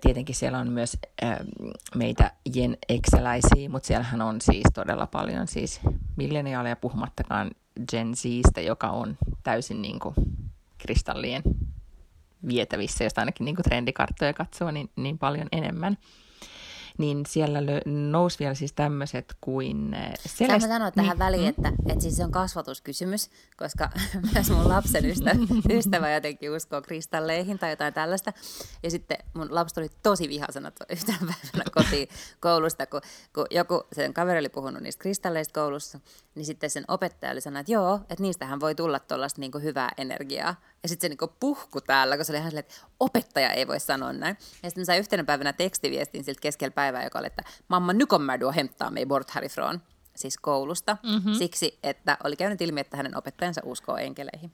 tietenkin 0.00 0.34
siellä 0.34 0.58
on 0.58 0.72
myös 0.72 0.96
meitä 1.94 2.30
jen 2.54 2.76
exeläisiä, 2.88 3.68
mutta 3.68 3.86
siellähän 3.86 4.22
on 4.22 4.40
siis 4.40 4.66
todella 4.74 5.06
paljon 5.06 5.46
siis 5.46 5.80
milleniaaleja 6.16 6.76
puhumattakaan 6.76 7.50
Gen 7.90 8.16
Zistä, 8.16 8.60
joka 8.60 8.90
on 8.90 9.16
täysin 9.42 9.82
niin 9.82 9.98
kuin 9.98 10.14
kristallien 10.78 11.42
vietävissä, 12.48 13.04
jos 13.04 13.12
ainakin 13.16 13.44
niin 13.44 13.56
kuin 13.56 13.64
trendikarttoja 13.64 14.32
katsoo, 14.32 14.70
niin, 14.70 14.90
niin 14.96 15.18
paljon 15.18 15.48
enemmän. 15.52 15.98
Niin 16.98 17.26
siellä 17.28 17.58
nousi 17.84 18.38
vielä 18.38 18.54
siis 18.54 18.72
tämmöiset 18.72 19.36
kuin 19.40 19.96
Celest... 20.28 20.60
Saan 20.60 20.60
sanoa 20.60 20.90
tähän 20.90 21.10
niin, 21.10 21.18
väliin, 21.18 21.42
mm. 21.42 21.48
että, 21.48 21.72
että 21.88 22.02
siis 22.02 22.16
se 22.16 22.24
on 22.24 22.32
kasvatuskysymys, 22.32 23.30
koska 23.56 23.90
myös 24.34 24.50
mun 24.50 24.68
lapsen 24.68 25.04
ystävä, 25.04 25.36
ystävä 25.78 26.14
jotenkin 26.14 26.50
uskoo 26.50 26.82
kristalleihin 26.82 27.58
tai 27.58 27.70
jotain 27.70 27.94
tällaista. 27.94 28.32
Ja 28.82 28.90
sitten 28.90 29.18
mun 29.34 29.54
lapsi 29.54 29.74
tuli 29.74 29.88
tosi 30.02 30.28
vihasena 30.28 30.72
yhtenä 30.92 31.18
päivänä 31.18 31.64
kotiin 31.74 32.08
koulusta, 32.40 32.86
kun, 32.86 33.00
kun 33.34 33.46
joku 33.50 33.82
sen 33.92 34.14
kaveri 34.14 34.38
oli 34.38 34.48
puhunut 34.48 34.82
niistä 34.82 35.02
kristalleista 35.02 35.60
koulussa, 35.60 36.00
niin 36.34 36.46
sitten 36.46 36.70
sen 36.70 36.84
opettaja 36.88 37.32
oli 37.32 37.40
sanonut, 37.40 37.60
että 37.60 37.72
joo, 37.72 38.00
että 38.10 38.22
niistähän 38.22 38.60
voi 38.60 38.74
tulla 38.74 38.98
tuollaista 38.98 39.40
niin 39.40 39.52
hyvää 39.62 39.90
energiaa. 39.96 40.54
Ja 40.84 40.88
sitten 40.88 41.06
se 41.06 41.08
niinku 41.08 41.36
puhku 41.40 41.80
täällä, 41.80 42.16
kun 42.16 42.24
se 42.24 42.32
oli 42.32 42.38
ihan 42.38 42.50
silleen, 42.50 42.66
että 42.68 42.86
opettaja 43.00 43.50
ei 43.50 43.68
voi 43.68 43.80
sanoa 43.80 44.12
näin. 44.12 44.36
Ja 44.62 44.70
sitten 44.70 44.86
sai 44.86 44.98
yhtenä 44.98 45.24
päivänä 45.24 45.52
tekstiviestin 45.52 46.24
siltä 46.24 46.40
keskellä 46.40 46.72
päivää, 46.72 47.04
joka 47.04 47.18
oli, 47.18 47.26
että 47.26 47.42
mamma, 47.68 47.92
kommer 48.08 48.40
du 48.40 48.52
hämtaa 48.52 48.90
mig 48.90 49.06
bort 49.06 49.30
härifrån, 49.30 49.82
siis 50.16 50.38
koulusta. 50.38 50.96
Mm-hmm. 51.02 51.34
Siksi, 51.34 51.78
että 51.82 52.18
oli 52.24 52.36
käynyt 52.36 52.60
ilmi, 52.60 52.80
että 52.80 52.96
hänen 52.96 53.16
opettajansa 53.16 53.60
uskoo 53.64 53.96
enkeleihin. 53.96 54.52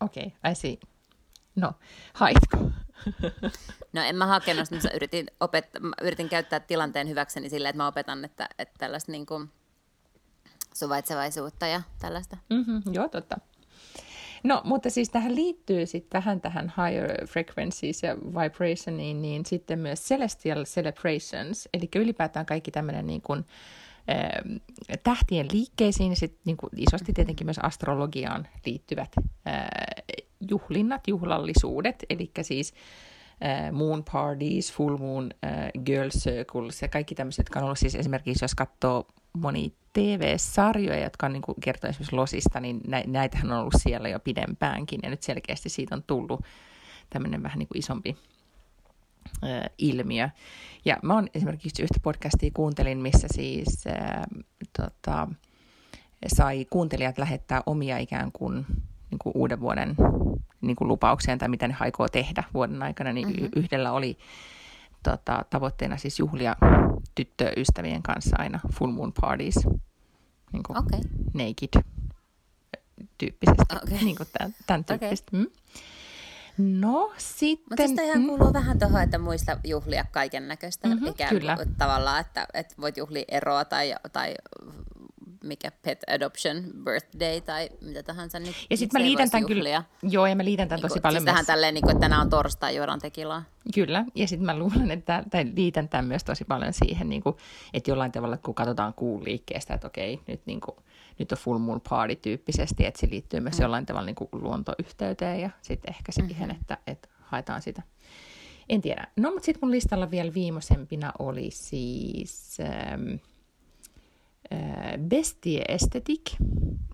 Okei, 0.00 0.26
okay, 0.26 0.52
I 0.52 0.54
see. 0.54 0.78
No, 1.56 1.72
haitko? 2.14 2.70
no 3.92 4.02
en 4.02 4.16
mä 4.16 4.26
hakenut, 4.26 4.70
mutta 4.70 4.90
yritin, 4.94 5.26
opet- 5.44 5.80
mä 5.80 5.94
yritin 6.02 6.28
käyttää 6.28 6.60
tilanteen 6.60 7.08
hyväkseni 7.08 7.48
sillä, 7.48 7.68
että 7.68 7.76
mä 7.76 7.86
opetan, 7.86 8.24
että, 8.24 8.48
että 8.58 8.74
tällaista 8.78 9.12
niin 9.12 9.26
kuin 9.26 9.50
suvaitsevaisuutta 10.74 11.66
ja 11.66 11.82
tällaista. 11.98 12.36
Mm-hmm, 12.50 12.82
joo, 12.92 13.08
totta. 13.08 13.38
No, 14.44 14.60
mutta 14.64 14.90
siis 14.90 15.10
tähän 15.10 15.34
liittyy 15.34 15.86
sitten 15.86 16.18
vähän 16.18 16.40
tähän 16.40 16.72
higher 16.76 17.26
frequencies 17.26 18.02
ja 18.02 18.16
vibrationiin, 18.16 19.22
niin 19.22 19.46
sitten 19.46 19.78
myös 19.78 20.00
celestial 20.00 20.64
celebrations, 20.64 21.68
eli 21.74 21.88
ylipäätään 21.96 22.46
kaikki 22.46 22.70
tämmöinen 22.70 23.06
niin 23.06 23.22
kuin, 23.22 23.44
äh, 24.10 24.60
tähtien 25.02 25.46
liikkeisiin 25.52 26.12
ja 26.12 26.16
sitten 26.16 26.40
niin 26.44 26.56
isosti 26.76 27.12
tietenkin 27.12 27.46
myös 27.46 27.58
astrologiaan 27.62 28.48
liittyvät 28.66 29.12
äh, 29.48 29.68
juhlinnat, 30.50 31.08
juhlallisuudet, 31.08 32.04
eli 32.10 32.30
siis 32.42 32.74
äh, 33.44 33.72
moon 33.72 34.04
parties, 34.12 34.72
full 34.72 34.96
moon, 34.96 35.30
äh, 35.44 35.84
girl 35.84 36.08
circles 36.08 36.82
ja 36.82 36.88
kaikki 36.88 37.14
tämmöiset, 37.14 37.38
jotka 37.38 37.58
on 37.58 37.64
ollut 37.64 37.78
siis 37.78 37.94
esimerkiksi, 37.94 38.44
jos 38.44 38.54
katsoo 38.54 39.06
moni 39.40 39.74
TV-sarjoja, 39.92 41.02
jotka 41.02 41.26
on 41.26 41.32
niin 41.32 41.42
kuin 41.42 41.60
kertoo 41.60 41.90
esimerkiksi 41.90 42.16
Losista, 42.16 42.60
niin 42.60 42.80
näitähän 43.06 43.52
on 43.52 43.58
ollut 43.58 43.74
siellä 43.78 44.08
jo 44.08 44.20
pidempäänkin, 44.20 45.00
ja 45.02 45.10
nyt 45.10 45.22
selkeästi 45.22 45.68
siitä 45.68 45.94
on 45.94 46.02
tullut 46.06 46.44
tämmöinen 47.10 47.42
vähän 47.42 47.58
niin 47.58 47.68
kuin 47.68 47.78
isompi 47.78 48.16
ö, 49.44 49.70
ilmiö. 49.78 50.28
Ja 50.84 50.96
mä 51.02 51.14
oon 51.14 51.28
esimerkiksi 51.34 51.82
yhtä 51.82 52.00
podcastia 52.02 52.50
kuuntelin, 52.54 52.98
missä 52.98 53.26
siis 53.30 53.86
ö, 53.86 53.90
tota, 54.78 55.28
sai 56.26 56.66
kuuntelijat 56.70 57.18
lähettää 57.18 57.62
omia 57.66 57.98
ikään 57.98 58.32
kuin, 58.32 58.66
niin 59.10 59.18
kuin 59.18 59.32
uuden 59.36 59.60
vuoden 59.60 59.96
niin 60.60 60.76
kuin 60.76 60.88
lupauksia 60.88 61.36
tai 61.36 61.48
mitä 61.48 61.68
ne 61.68 61.76
aikoo 61.80 62.08
tehdä 62.08 62.44
vuoden 62.54 62.82
aikana, 62.82 63.12
niin 63.12 63.28
mm-hmm. 63.28 63.48
yhdellä 63.56 63.92
oli 63.92 64.18
tota, 65.02 65.44
tavoitteena 65.50 65.96
siis 65.96 66.18
juhlia 66.18 66.56
tyttöystävien 67.18 68.02
kanssa 68.02 68.36
aina 68.38 68.60
full 68.72 68.92
moon 68.92 69.12
parties, 69.20 69.56
niin 70.52 70.62
kuin 70.62 70.78
okay. 70.78 71.00
naked 71.34 71.82
tyyppisesti, 73.18 73.76
okay. 73.82 73.98
niin 74.04 74.16
kuin 74.16 74.28
tämän, 74.38 74.54
tämän 74.66 74.84
tyyppistä. 74.84 75.30
Okay. 75.36 75.40
Mm. 75.40 75.46
No 76.58 77.12
sitten... 77.16 77.66
Mutta 77.70 77.88
sitä 77.88 78.02
ihan 78.02 78.20
mm. 78.20 78.26
kuuluu 78.26 78.46
mm. 78.46 78.52
vähän 78.52 78.78
tuohon, 78.78 79.02
että 79.02 79.18
muista 79.18 79.58
juhlia 79.64 80.04
kaiken 80.10 80.48
näköistä 80.48 80.88
mm-hmm, 80.88 81.14
kyllä. 81.28 81.56
tavallaan, 81.78 82.20
että, 82.20 82.46
että 82.54 82.74
voit 82.80 82.96
juhlia 82.96 83.24
eroa 83.28 83.64
tai, 83.64 83.94
tai 84.12 84.34
mikä 85.44 85.72
pet 85.82 86.04
adoption 86.06 86.64
birthday 86.84 87.40
tai 87.40 87.70
mitä 87.80 88.02
tahansa. 88.02 88.38
Niin 88.38 88.54
ja 88.70 88.76
sitten 88.76 89.00
mä 89.00 89.06
liitän 89.06 89.30
tämän 89.30 89.42
juhlia. 89.42 89.82
kyllä, 90.00 90.12
joo 90.12 90.26
ja 90.26 90.36
mä 90.36 90.44
liitän 90.44 90.68
tämän 90.68 90.82
niin 90.82 90.88
tosi 90.88 91.00
paljon 91.00 91.22
siis 91.22 91.34
myös. 91.34 91.46
tälleen, 91.46 91.74
niin 91.74 91.82
kuin, 91.82 91.90
että 91.90 92.00
tänään 92.00 92.20
on 92.20 92.30
torstai, 92.30 92.76
juodaan 92.76 93.00
tekilaa. 93.00 93.42
Kyllä, 93.74 94.04
ja 94.14 94.28
sitten 94.28 94.46
mä 94.46 94.58
luulen, 94.58 94.90
että 94.90 95.24
tai 95.30 95.52
liitän 95.56 95.88
tämän 95.88 96.04
myös 96.04 96.24
tosi 96.24 96.44
paljon 96.44 96.72
siihen, 96.72 97.08
niin 97.08 97.22
kuin, 97.22 97.36
että 97.74 97.90
jollain 97.90 98.12
tavalla, 98.12 98.36
kun 98.36 98.54
katsotaan 98.54 98.94
kuun 98.94 99.24
liikkeestä, 99.24 99.74
että 99.74 99.86
okei, 99.86 100.20
nyt, 100.26 100.40
niin 100.46 100.60
kuin, 100.60 100.76
nyt 101.18 101.32
on 101.32 101.38
full 101.38 101.58
moon 101.58 101.80
party 101.90 102.16
tyyppisesti, 102.16 102.86
että 102.86 103.00
se 103.00 103.08
liittyy 103.10 103.40
myös 103.40 103.58
mm. 103.58 103.62
jollain 103.62 103.86
tavalla 103.86 104.06
niin 104.06 104.16
kuin 104.16 104.28
luontoyhteyteen 104.32 105.40
ja 105.40 105.50
sitten 105.62 105.94
ehkä 105.94 106.12
siihen, 106.12 106.48
mm-hmm. 106.48 106.60
että, 106.60 106.78
että 106.86 107.08
haetaan 107.20 107.62
sitä. 107.62 107.82
En 108.68 108.80
tiedä. 108.80 109.06
No, 109.16 109.30
mutta 109.30 109.44
sitten 109.44 109.60
mun 109.62 109.70
listalla 109.70 110.10
vielä 110.10 110.34
viimeisempinä 110.34 111.12
oli 111.18 111.50
siis... 111.50 112.58
Ähm, 112.60 113.14
Äh, 113.14 113.37
bestie 115.08 115.64
estetik, 115.68 116.22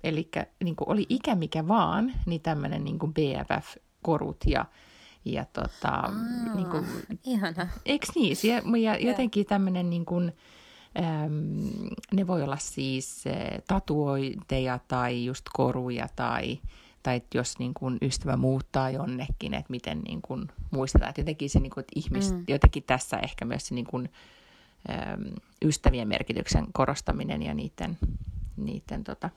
eli 0.04 0.30
niin 0.64 0.76
oli 0.86 1.06
ikä 1.08 1.34
mikä 1.34 1.68
vaan, 1.68 2.12
niin 2.26 2.40
tämmöinen 2.40 2.84
niin 2.84 2.98
BFF-korut 2.98 4.36
ja, 4.46 4.64
ja 5.24 5.44
tota, 5.44 5.88
Aa, 5.88 6.10
niin 6.54 6.66
kuin, 6.66 6.86
ihana. 7.24 7.68
Eikö 7.86 8.06
niin? 8.14 8.36
Ja, 8.42 8.78
ja 8.78 8.98
jotenkin 8.98 9.46
tämmöinen 9.46 9.90
niin 9.90 10.04
kuin, 10.04 10.32
äm, 10.98 11.90
ne 12.12 12.26
voi 12.26 12.42
olla 12.42 12.56
siis 12.56 13.24
äh, 13.26 13.62
tatuointeja 13.68 14.80
tai 14.88 15.24
just 15.24 15.44
koruja 15.52 16.08
tai, 16.16 16.58
tai 17.02 17.16
että 17.16 17.38
jos 17.38 17.58
niin 17.58 17.74
kuin 17.74 17.98
ystävä 18.02 18.36
muuttaa 18.36 18.90
jonnekin, 18.90 19.54
että 19.54 19.70
miten 19.70 20.00
niin 20.00 20.22
kuin 20.22 20.48
muistetaan. 20.70 21.08
Että 21.08 21.20
jotenkin 21.20 21.50
se, 21.50 21.60
niin 21.60 21.70
kuin, 21.70 21.82
että 21.82 21.92
ihmis, 21.96 22.32
mm. 22.32 22.44
jotenkin 22.48 22.82
tässä 22.82 23.18
ehkä 23.18 23.44
myös 23.44 23.66
se 23.66 23.74
niin 23.74 23.86
kuin, 23.86 24.08
ystävien 25.64 26.08
merkityksen 26.08 26.66
korostaminen 26.72 27.42
ja 27.42 27.54
niiden, 27.54 27.98
niiden 28.56 29.04
tota, 29.04 29.30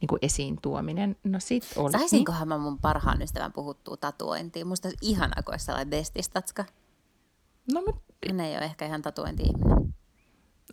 niin 0.00 0.08
kuin 0.08 0.18
esiin 0.22 0.58
tuominen. 0.62 1.16
No 1.24 1.40
sit 1.40 1.64
oli... 1.76 1.92
Saisinkohan 1.92 2.48
mä 2.48 2.58
mun 2.58 2.78
parhaan 2.78 3.22
ystävän 3.22 3.52
puhuttua 3.52 3.96
tatuointiin? 3.96 4.66
Musta 4.66 4.88
olisi 4.88 4.98
ihana, 5.06 5.42
kun 5.42 5.54
olisi 5.54 5.64
sellainen 5.64 5.90
bestistatska. 5.90 6.64
No, 7.72 7.82
mut... 7.86 8.02
Hän 8.28 8.40
ei 8.40 8.56
ole 8.56 8.64
ehkä 8.64 8.86
ihan 8.86 9.02
tatuointi-ihminen. 9.02 9.94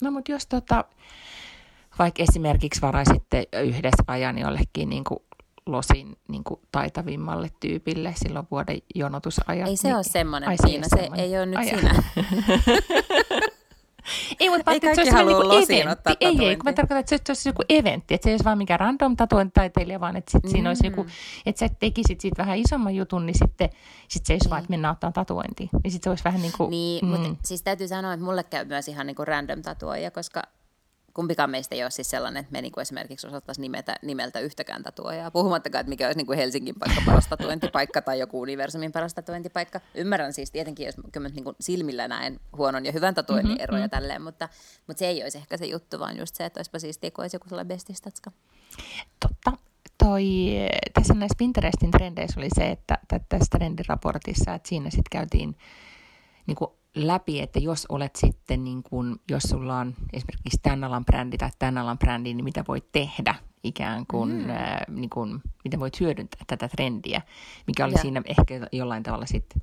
No 0.02 0.12
mutta 0.12 0.32
jos 0.32 0.48
tota, 0.48 0.86
vaikka 2.00 2.24
esimerkiksi 2.24 2.82
varaisitte 2.82 3.48
yhdessä 3.64 4.04
ajan 4.08 4.38
jollekin 4.38 4.90
niin 4.90 5.04
kuin 5.04 5.20
losin 5.66 6.18
niin 6.28 6.44
kuin 6.44 6.60
taitavimmalle 6.72 7.50
tyypille 7.60 8.14
silloin 8.16 8.48
vuoden 8.52 8.78
jonotusajat. 8.96 9.68
Ei 9.68 9.78
se 9.78 9.88
niin, 9.88 9.96
ole 9.96 10.04
semmoinen, 10.04 10.50
ai, 10.50 10.58
se, 10.58 10.80
semmoinen. 10.96 11.20
ei 11.20 11.38
ole 11.38 11.46
nyt 11.46 11.58
Ai, 11.58 11.66
sinä. 11.66 12.04
Ei, 14.40 14.50
mutta 14.50 14.72
Ei 14.72 14.78
että 14.78 14.88
se 14.88 14.96
kaikki 14.96 15.02
olisi 15.02 15.12
halua 15.12 15.32
niinku 15.32 15.48
losiin 15.48 15.82
eventti. 15.82 15.92
ottaa 15.92 16.16
Ei, 16.20 16.48
ei, 16.48 16.56
kun 16.56 16.66
mä 16.66 16.74
tarkoitan, 16.74 17.00
että 17.00 17.16
se 17.16 17.32
olisi 17.32 17.50
joku 17.50 17.64
eventti, 17.70 18.14
että 18.14 18.24
se 18.24 18.30
ei 18.30 18.34
olisi 18.34 18.46
vaan 18.46 18.58
mikään 18.58 18.80
random 18.80 19.16
tatuointitaiteilija, 19.16 20.00
vaan 20.00 20.16
että 20.16 20.32
sit 20.32 20.44
mm. 20.44 20.50
siinä 20.50 20.70
olisi 20.70 20.88
joku, 20.88 21.06
että 21.46 21.60
sä 21.60 21.70
tekisit 21.80 22.22
siitä 22.22 22.38
vähän 22.38 22.58
isomman 22.58 22.96
jutun, 22.96 23.26
niin 23.26 23.38
sitten 23.38 23.70
sit 24.08 24.26
se 24.26 24.34
ei 24.34 24.36
olisi 24.36 24.50
vaan, 24.50 24.60
että 24.60 24.70
mennään 24.70 24.92
ottaa 24.92 25.12
tatuointiin. 25.12 25.70
Niin 25.84 25.92
sitten 25.92 26.04
se 26.04 26.10
olisi 26.10 26.24
vähän 26.24 26.42
niin 26.42 26.54
kuin... 26.58 26.70
Niin, 26.70 27.06
mm. 27.06 27.12
mutta 27.12 27.30
siis 27.44 27.62
täytyy 27.62 27.88
sanoa, 27.88 28.14
että 28.14 28.26
mulle 28.26 28.44
käy 28.44 28.66
myös 28.66 28.88
ihan 28.88 29.08
niinku 29.08 29.26
random 29.26 29.62
tatuoija, 29.62 30.12
koska 30.12 30.42
kumpikaan 31.16 31.50
meistä 31.50 31.76
ei 31.76 31.84
ole 31.84 31.92
siis 31.92 32.10
sellainen, 32.10 32.42
että 32.42 32.52
me 32.52 32.62
niinku 32.62 32.80
esimerkiksi 32.80 33.28
osattaisiin 33.28 33.62
nimetä, 33.62 33.96
nimeltä 34.02 34.40
yhtäkään 34.40 34.84
tatuojaa. 34.84 35.32
Puhumattakaan, 35.32 35.80
että 35.80 35.90
mikä 35.90 36.06
olisi 36.06 36.18
niinku 36.18 36.34
Helsingin 36.34 36.76
paikka 36.80 37.02
paras 37.06 37.28
tatuointipaikka 37.28 38.02
tai 38.02 38.20
joku 38.20 38.42
universumin 38.42 38.92
paras 38.92 39.14
tatuointipaikka. 39.14 39.82
Ymmärrän 39.96 40.34
siis 40.34 40.52
tietenkin, 40.52 40.86
jos 40.86 40.96
kyllä 41.12 41.30
niinku 41.30 41.56
silmillä 41.60 42.08
näen 42.08 42.40
huonon 42.58 42.86
ja 42.86 42.92
hyvän 42.92 43.16
tatuoinnin 43.16 43.52
mm-hmm. 43.52 43.64
eroja 43.64 43.90
tälleen, 43.90 44.22
mutta, 44.22 44.50
mutta 44.88 45.00
se 45.00 45.08
ei 45.08 45.24
olisi 45.24 45.38
ehkä 45.38 45.58
se 45.58 45.66
juttu, 45.66 46.00
vaan 46.00 46.18
just 46.18 46.36
se, 46.36 46.46
että 46.46 46.60
olisipa 46.60 46.80
siistiä, 46.80 47.12
kun 47.12 47.24
olisi 47.24 47.36
joku 47.36 47.50
sellainen 47.50 47.76
bestistatska. 47.76 48.32
Totta. 49.20 49.66
Toi, 49.98 50.26
tässä 50.94 51.14
näissä 51.14 51.36
Pinterestin 51.38 51.92
trendeissä 51.92 52.40
oli 52.40 52.50
se, 52.56 52.70
että 52.72 52.98
tä- 53.08 53.20
tässä 53.30 53.58
trendiraportissa, 53.58 54.54
että 54.54 54.70
siinä 54.70 54.90
sitten 54.90 55.10
käytiin 55.12 55.58
niin 56.48 56.56
kuin 56.56 56.72
läpi, 56.96 57.40
että 57.40 57.60
jos 57.60 57.86
olet 57.90 58.16
sitten, 58.16 58.64
niin 58.64 58.84
kuin, 58.84 59.16
jos 59.32 59.44
sulla 59.44 59.80
on 59.80 59.96
esimerkiksi 60.14 60.60
tämän 60.62 60.84
alan 60.84 61.06
brändi 61.06 61.38
tai 61.38 61.50
tämän 61.60 61.78
alan 61.78 61.98
brändi, 61.98 62.34
niin 62.34 62.44
mitä 62.44 62.64
voit 62.68 62.92
tehdä 62.92 63.36
ikään 63.64 64.06
kuin, 64.08 64.32
mm. 64.32 64.50
äh, 64.50 64.80
niin 64.88 65.10
kuin 65.10 65.42
miten 65.64 65.80
voit 65.80 66.00
hyödyntää 66.00 66.42
tätä 66.48 66.68
trendiä, 66.68 67.22
mikä 67.68 67.86
oli 67.86 67.94
Joo. 67.94 68.02
siinä 68.02 68.22
ehkä 68.26 68.68
jollain 68.72 69.04
tavalla 69.04 69.26
sitten, 69.26 69.62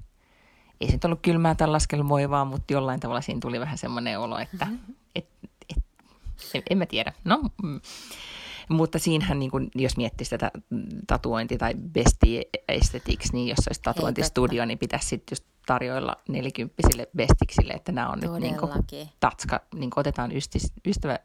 ei 0.81 0.87
se 0.89 0.93
nyt 0.93 1.05
ollut 1.05 1.23
kylmää 1.23 1.55
tai 1.55 1.69
laskelmoivaa, 1.69 2.45
mutta 2.45 2.73
jollain 2.73 3.01
tavalla 3.01 3.21
siinä 3.21 3.41
tuli 3.41 3.61
vähän 3.61 3.79
semmoinen 3.79 4.21
olo, 4.21 4.39
että 4.39 4.65
mm-hmm. 4.65 4.95
et, 5.15 5.29
et, 5.71 5.85
en, 6.55 6.63
en 6.71 6.79
mä 6.79 6.87
tiedä. 6.87 7.13
No, 7.25 7.41
mm. 7.63 7.81
Mutta 8.69 8.99
siinähän, 8.99 9.39
niin 9.39 9.51
kun, 9.51 9.71
jos 9.75 9.97
miettisi 9.97 10.31
tätä 10.31 10.51
tatuointi- 11.07 11.59
tai 11.59 11.75
besti 11.75 12.43
aesthetics, 12.69 13.33
niin 13.33 13.49
jos 13.49 13.69
olisi 13.69 13.83
tatuointistudio, 13.83 14.65
niin 14.65 14.79
pitäisi 14.79 15.09
sitten 15.09 15.33
just 15.33 15.45
tarjoilla 15.67 16.17
nelikymppisille 16.29 17.09
bestiksille, 17.17 17.73
että 17.73 17.93
nämä 17.93 18.09
on 18.09 18.19
nyt 18.19 18.33
niin 18.33 18.57
kuin, 18.57 18.69
Todellakin. 18.69 19.09
tatska, 19.21 19.61
niin 19.75 19.91
kuin 19.91 20.01
otetaan 20.01 20.37
ystis, 20.37 20.73
ystävä 20.87 21.19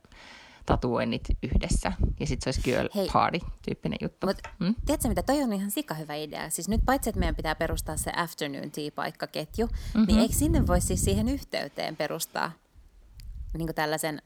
tatuoinnit 0.65 1.23
yhdessä, 1.43 1.91
ja 2.19 2.27
sitten 2.27 2.43
se 2.53 2.57
olisi 2.57 2.71
girl 2.71 2.87
Hei. 2.95 3.09
party 3.13 3.39
tyyppinen 3.65 3.97
juttu. 4.01 4.27
Mut, 4.27 4.37
Mm? 4.59 4.75
Tiedätkö 4.85 5.07
mitä, 5.07 5.23
toi 5.23 5.43
on 5.43 5.53
ihan 5.53 5.71
sika 5.71 5.93
hyvä 5.93 6.15
idea. 6.15 6.49
Siis 6.49 6.69
nyt 6.69 6.81
paitsi, 6.85 7.09
että 7.09 7.19
meidän 7.19 7.35
pitää 7.35 7.55
perustaa 7.55 7.97
se 7.97 8.11
afternoon 8.15 8.71
tea-paikkaketju, 8.71 9.65
mm-hmm. 9.67 10.05
niin 10.07 10.19
eikö 10.19 10.33
sinne 10.33 10.67
voisi 10.67 10.87
siis 10.87 11.03
siihen 11.05 11.29
yhteyteen 11.29 11.95
perustaa 11.95 12.51
niin 13.57 13.75
tällaisen 13.75 14.21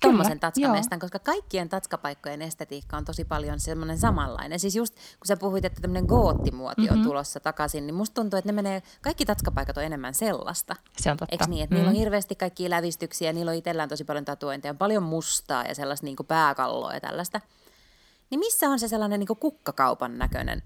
tuommoisen 0.00 0.40
tatskamestan, 0.40 0.98
koska 0.98 1.18
kaikkien 1.18 1.68
tatskapaikkojen 1.68 2.42
estetiikka 2.42 2.96
on 2.96 3.04
tosi 3.04 3.24
paljon 3.24 3.60
semmoinen 3.60 3.98
samanlainen. 3.98 4.60
Siis 4.60 4.76
just 4.76 4.94
kun 4.94 5.26
sä 5.26 5.36
puhuit, 5.36 5.64
että 5.64 5.80
tämmöinen 5.80 6.04
goottimuoti 6.04 6.80
mm-hmm. 6.80 6.98
on 6.98 7.04
tulossa 7.04 7.40
takaisin, 7.40 7.86
niin 7.86 7.94
musta 7.94 8.14
tuntuu, 8.14 8.38
että 8.38 8.48
ne 8.48 8.52
menee, 8.52 8.82
kaikki 9.02 9.24
tatskapaikat 9.24 9.76
on 9.76 9.84
enemmän 9.84 10.14
sellaista. 10.14 10.76
Se 10.96 11.10
on 11.10 11.16
totta. 11.16 11.32
Eikö 11.34 11.46
niin, 11.46 11.64
että 11.64 11.74
mm. 11.74 11.78
niillä 11.78 11.90
on 11.90 11.96
hirveästi 11.96 12.34
kaikkia 12.34 12.70
lävistyksiä, 12.70 13.32
niillä 13.32 13.50
on 13.50 13.56
itsellään 13.56 13.88
tosi 13.88 14.04
paljon 14.04 14.24
tatuointeja, 14.24 14.72
on 14.72 14.78
paljon 14.78 15.02
mustaa 15.02 15.64
ja 15.64 15.74
sellaista 15.74 16.04
niin 16.04 16.16
kuin 16.16 16.26
pääkalloa 16.26 16.94
ja 16.94 17.00
tällaista. 17.00 17.40
Niin 18.30 18.38
missä 18.38 18.68
on 18.68 18.78
se 18.78 18.88
sellainen 18.88 19.20
niin 19.20 19.38
kukkakaupan 19.40 20.18
näköinen 20.18 20.62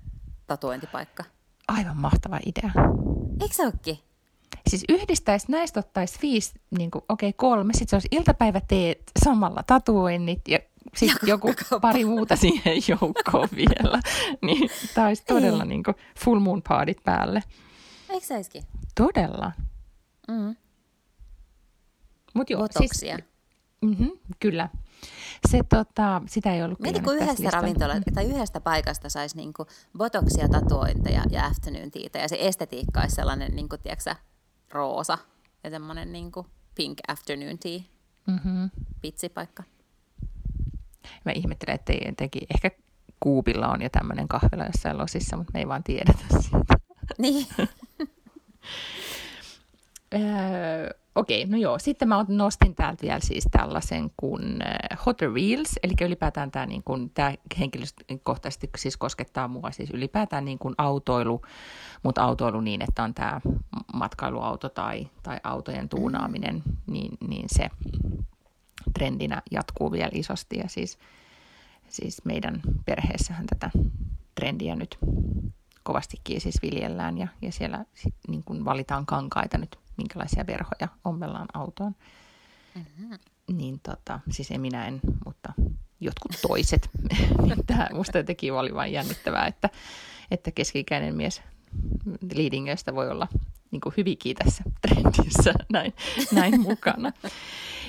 tatuointipaikka? 0.46 1.24
Aivan 1.68 1.96
mahtava 1.96 2.38
idea. 2.46 2.72
Eikö 3.40 3.54
se 3.54 3.62
olekin? 3.62 3.98
Siis 4.66 4.84
yhdistäisi, 4.88 5.46
näistä 5.48 5.80
ottaisi 5.80 6.18
viisi, 6.22 6.52
niin 6.78 6.90
kuin, 6.90 7.04
okei 7.08 7.28
okay, 7.28 7.36
kolme, 7.36 7.72
sitten 7.72 7.88
se 7.88 7.96
olisi 7.96 8.08
iltapäiväteet 8.10 9.02
samalla 9.24 9.62
tatuoinnit 9.66 10.48
ja 10.48 10.58
sitten 10.96 11.28
joku 11.28 11.54
pari 11.80 12.04
muuta 12.04 12.36
siihen 12.36 12.76
joukkoon 12.88 13.48
vielä. 13.56 14.00
Niin 14.42 14.70
tämä 14.94 15.06
olisi 15.06 15.24
todella 15.26 15.64
niin 15.64 15.82
kuin 15.82 15.94
full 16.18 16.40
moon 16.40 16.62
partyt 16.68 16.98
päälle. 17.04 17.42
Eikö 18.10 18.26
se 18.26 18.34
olisikin? 18.34 18.62
Todella. 18.94 19.52
Mm. 20.28 20.56
Mut 22.34 22.50
joo, 22.50 22.62
Botoksia. 22.62 23.16
Siis, 23.16 23.28
mm-hmm, 23.82 24.10
kyllä. 24.40 24.68
Se, 25.50 25.60
tota, 25.68 26.22
sitä 26.26 26.54
ei 26.54 26.62
ollut 26.62 26.80
Mieti, 26.80 27.00
kyllä 27.00 27.18
kun 27.18 27.28
yhdestä 27.28 27.50
ravintola 27.50 27.94
tai 28.14 28.24
yhdestä 28.24 28.60
paikasta 28.60 29.08
saisi 29.08 29.36
niinku 29.36 29.66
botoksia, 29.98 30.48
tatuointeja 30.48 31.22
ja 31.30 31.46
afternoon 31.46 31.90
teitä, 31.90 32.18
ja 32.18 32.28
se 32.28 32.36
estetiikka 32.40 33.00
olisi 33.00 33.14
sellainen, 33.14 33.56
niinku, 33.56 33.76
tiedätkö, 33.78 34.02
sä, 34.02 34.16
roosa 34.72 35.18
ja 35.64 35.70
semmoinen 35.70 36.12
niinku 36.12 36.46
pink 36.74 36.98
afternoon 37.08 37.58
tea 37.58 37.80
Mm-hmm. 38.26 38.70
pitsipaikka. 39.00 39.62
Mä 41.24 41.32
ihmettelen, 41.32 41.74
että 41.74 41.92
ei 41.92 42.02
jotenkin, 42.06 42.42
ehkä 42.54 42.70
Kuupilla 43.20 43.68
on 43.68 43.82
jo 43.82 43.88
tämmöinen 43.92 44.28
kahvila 44.28 44.64
jossain 44.64 44.98
losissa, 44.98 45.36
mutta 45.36 45.50
me 45.54 45.58
ei 45.58 45.68
vaan 45.68 45.82
tiedetä 45.84 46.24
siitä. 46.40 46.74
Niin, 47.18 47.46
Öö, 50.14 50.90
Okei, 51.14 51.46
no 51.46 51.56
joo. 51.56 51.78
Sitten 51.78 52.08
mä 52.08 52.24
nostin 52.28 52.74
täältä 52.74 53.02
vielä 53.02 53.20
siis 53.20 53.44
tällaisen 53.50 54.10
kuin 54.16 54.42
äh, 54.62 54.98
Hotter 55.06 55.30
Wheels, 55.30 55.78
eli 55.82 55.92
ylipäätään 56.00 56.50
tämä 56.50 56.66
niin 56.66 56.82
kuin, 56.82 57.10
tämä 57.10 57.34
henkilökohtaisesti 57.58 58.70
siis 58.76 58.96
koskettaa 58.96 59.48
mua 59.48 59.70
siis 59.70 59.90
ylipäätään 59.90 60.44
niin 60.44 60.58
kuin 60.58 60.74
autoilu, 60.78 61.42
mutta 62.02 62.22
autoilu 62.22 62.60
niin, 62.60 62.82
että 62.82 63.02
on 63.02 63.14
tämä 63.14 63.40
matkailuauto 63.94 64.68
tai, 64.68 65.08
tai 65.22 65.40
autojen 65.44 65.88
tuunaaminen, 65.88 66.62
niin, 66.86 67.18
niin 67.28 67.46
se 67.48 67.70
trendinä 68.94 69.42
jatkuu 69.50 69.92
vielä 69.92 70.10
isosti 70.12 70.58
ja 70.58 70.68
siis, 70.68 70.98
siis 71.88 72.24
meidän 72.24 72.60
perheessähän 72.84 73.46
tätä 73.46 73.70
trendiä 74.34 74.76
nyt 74.76 74.98
kovastikin 75.82 76.40
siis 76.40 76.62
viljellään 76.62 77.18
ja, 77.18 77.28
ja 77.42 77.52
siellä 77.52 77.84
niin 78.28 78.44
kuin 78.44 78.64
valitaan 78.64 79.06
kankaita 79.06 79.58
nyt, 79.58 79.78
minkälaisia 79.96 80.46
verhoja 80.46 80.88
ommellaan 81.04 81.48
autoon. 81.54 81.94
Mm-hmm. 82.74 83.18
Niin 83.52 83.80
tota, 83.82 84.20
siis 84.30 84.50
en 84.50 84.60
minä 84.60 84.86
en, 84.86 85.00
mutta 85.24 85.52
jotkut 86.00 86.32
toiset. 86.42 86.90
niin 87.46 87.66
tämä 87.66 87.88
musta 87.92 88.18
jotenkin 88.18 88.52
oli 88.52 88.74
vain 88.74 88.92
jännittävää, 88.92 89.46
että, 89.46 89.68
että 90.30 90.50
keski-ikäinen 90.50 91.16
mies 91.16 91.42
liidingöistä 92.34 92.94
voi 92.94 93.10
olla 93.10 93.28
niin 93.70 93.80
kuin 93.80 93.94
hyvinkin 93.96 94.36
tässä 94.36 94.64
trendissä 94.80 95.54
näin, 95.72 95.94
näin 96.32 96.60
mukana. 96.60 97.12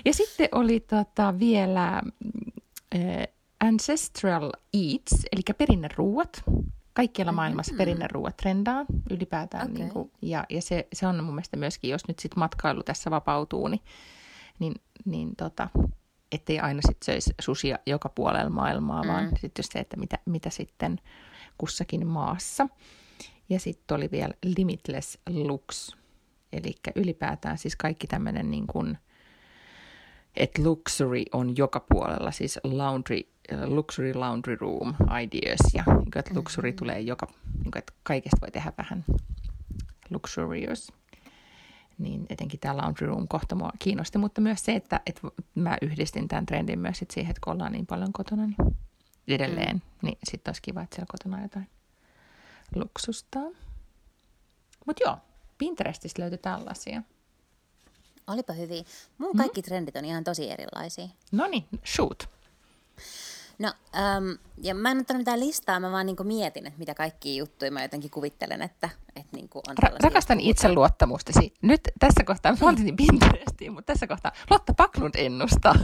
Ja 0.05 0.13
sitten 0.13 0.49
oli 0.51 0.79
tota 0.79 1.39
vielä 1.39 2.01
äh, 2.95 3.27
Ancestral 3.59 4.51
Eats, 4.73 5.25
eli 5.31 5.41
perinneruuat. 5.57 6.43
Kaikkialla 6.93 7.31
maailmassa 7.31 7.75
perinneruuat 7.77 8.37
trendaa 8.37 8.85
ylipäätään. 9.09 9.65
Okei. 9.65 9.77
Niin 9.77 9.89
kuin, 9.89 10.11
ja 10.21 10.45
ja 10.49 10.61
se, 10.61 10.87
se 10.93 11.07
on 11.07 11.23
mun 11.23 11.35
mielestä 11.35 11.57
myöskin, 11.57 11.91
jos 11.91 12.07
nyt 12.07 12.19
sit 12.19 12.35
matkailu 12.35 12.83
tässä 12.83 13.11
vapautuu, 13.11 13.67
niin, 13.67 13.81
niin, 14.59 14.73
niin 15.05 15.35
tota, 15.35 15.69
ettei 16.31 16.59
aina 16.59 16.79
sit 16.87 17.03
söisi 17.03 17.33
susia 17.41 17.79
joka 17.85 18.09
puolella 18.09 18.49
maailmaa, 18.49 19.03
mm. 19.03 19.09
vaan 19.09 19.29
sitten 19.41 19.65
se, 19.71 19.79
että 19.79 19.97
mitä, 19.97 20.19
mitä 20.25 20.49
sitten 20.49 20.99
kussakin 21.57 22.07
maassa. 22.07 22.67
Ja 23.49 23.59
sitten 23.59 23.95
oli 23.95 24.11
vielä 24.11 24.33
Limitless 24.55 25.17
Looks, 25.29 25.97
eli 26.53 26.75
ylipäätään 26.95 27.57
siis 27.57 27.75
kaikki 27.75 28.07
tämmöinen 28.07 28.51
niin 28.51 28.67
kuin, 28.67 28.97
että 30.35 30.63
luxury 30.63 31.23
on 31.31 31.57
joka 31.57 31.79
puolella, 31.79 32.31
siis 32.31 32.59
laundry, 32.63 33.19
luxury 33.65 34.13
laundry 34.13 34.55
room 34.55 34.93
ideas, 35.23 35.73
ja 35.73 35.83
niin 35.87 36.11
kuin, 36.11 36.19
että 36.19 36.33
luxury 36.33 36.69
mm-hmm. 36.69 36.77
tulee 36.77 36.99
joka, 37.01 37.27
niin 37.53 37.71
kuin, 37.71 37.77
että 37.77 37.93
kaikesta 38.03 38.37
voi 38.41 38.51
tehdä 38.51 38.73
vähän 38.77 39.05
luxurious. 40.09 40.91
Niin 41.97 42.25
etenkin 42.29 42.59
tämä 42.59 42.77
laundry 42.77 43.07
room 43.07 43.27
kohta 43.27 43.55
mua 43.55 43.71
kiinnosti, 43.79 44.17
mutta 44.17 44.41
myös 44.41 44.65
se, 44.65 44.75
että, 44.75 45.01
että 45.05 45.21
mä 45.55 45.77
yhdistin 45.81 46.27
tämän 46.27 46.45
trendin 46.45 46.79
myös 46.79 46.97
sit 46.97 47.11
siihen, 47.11 47.29
että 47.29 47.41
kun 47.43 47.53
ollaan 47.53 47.71
niin 47.71 47.85
paljon 47.85 48.13
kotona, 48.13 48.45
niin 48.45 48.75
edelleen, 49.27 49.75
mm. 49.75 49.81
niin 50.01 50.17
sitten 50.23 50.49
olisi 50.51 50.61
kiva, 50.61 50.81
että 50.81 50.95
siellä 50.95 51.11
kotona 51.11 51.37
on 51.37 51.43
jotain 51.43 51.69
luksusta. 52.75 53.39
Mutta 54.85 55.03
joo, 55.03 55.17
Pinterestistä 55.57 56.21
löytyi 56.21 56.37
tällaisia. 56.37 57.01
Olipa 58.27 58.53
hyviä. 58.53 58.83
Mun 59.17 59.37
kaikki 59.37 59.61
mm. 59.61 59.65
trendit 59.65 59.95
on 59.95 60.05
ihan 60.05 60.23
tosi 60.23 60.51
erilaisia. 60.51 61.07
No 61.31 61.47
niin, 61.47 61.65
shoot. 61.85 62.29
No, 63.59 63.73
äm, 63.95 64.37
ja 64.57 64.75
mä 64.75 64.91
en 64.91 64.99
ottanut 64.99 65.19
mitään 65.19 65.39
listaa, 65.39 65.79
mä 65.79 65.91
vaan 65.91 66.05
niinku 66.05 66.23
mietin, 66.23 66.67
että 66.67 66.79
mitä 66.79 66.93
kaikkia 66.93 67.35
juttuja 67.35 67.71
mä 67.71 67.81
jotenkin 67.81 68.11
kuvittelen, 68.11 68.61
että, 68.61 68.89
että 69.15 69.37
niinku 69.37 69.61
on 69.67 69.75
Ra- 69.85 69.95
rakastan 70.03 70.37
jotka 70.37 70.49
itseluottamustasi. 70.49 71.53
Nyt 71.61 71.81
tässä 71.99 72.23
kohtaa, 72.23 72.55
mä 72.61 72.69
otin 72.69 72.95
Pinterestiin, 72.95 73.73
mutta 73.73 73.93
tässä 73.93 74.07
kohtaa 74.07 74.31
Lotta 74.49 74.73
Paklund 74.73 75.13
ennustaa. 75.17 75.75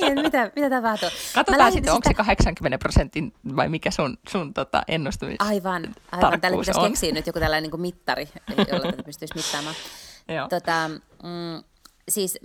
niin, 0.00 0.22
mitä, 0.22 0.50
mitä 0.56 0.70
tapahtuu? 0.70 1.08
Katsotaan 1.34 1.72
sitten, 1.72 1.92
onko 1.92 2.08
se 2.08 2.14
80 2.14 2.78
prosentin 2.78 3.32
vai 3.56 3.68
mikä 3.68 3.90
sun, 3.90 4.18
sun 4.28 4.54
tota, 4.54 4.82
ennustumis 4.88 5.36
Aivan, 5.38 5.94
aivan. 6.12 6.40
Tälle 6.40 6.58
pitäisi 6.58 6.80
keksiä 6.88 7.12
nyt 7.12 7.26
joku 7.26 7.40
tällainen 7.40 7.70
niin 7.70 7.80
mittari, 7.80 8.28
jolla 8.70 8.90
tätä 8.90 9.02
pystyisi 9.02 9.34
mittaamaan. 9.34 9.74
Tota, 10.50 10.88
mm, 11.22 11.64
siis 12.08 12.38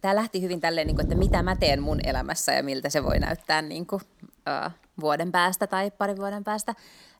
tämä 0.00 0.14
lähti 0.14 0.42
hyvin 0.42 0.60
tälleen, 0.60 0.86
niin 0.86 0.96
kuin, 0.96 1.04
että 1.04 1.14
mitä 1.14 1.42
mä 1.42 1.56
teen 1.56 1.82
mun 1.82 2.00
elämässä 2.04 2.52
ja 2.52 2.62
miltä 2.62 2.90
se 2.90 3.04
voi 3.04 3.18
näyttää 3.18 3.62
niin 3.62 3.86
kuin, 3.86 4.02
uh, 4.22 4.72
vuoden 5.00 5.32
päästä 5.32 5.66
tai 5.66 5.90
parin 5.90 6.16
vuoden 6.16 6.44
päästä. 6.44 6.74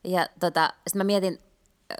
Ja 0.04 0.28
tota, 0.40 0.72
sitten 0.86 0.98
mä 0.98 1.04
mietin, 1.04 1.38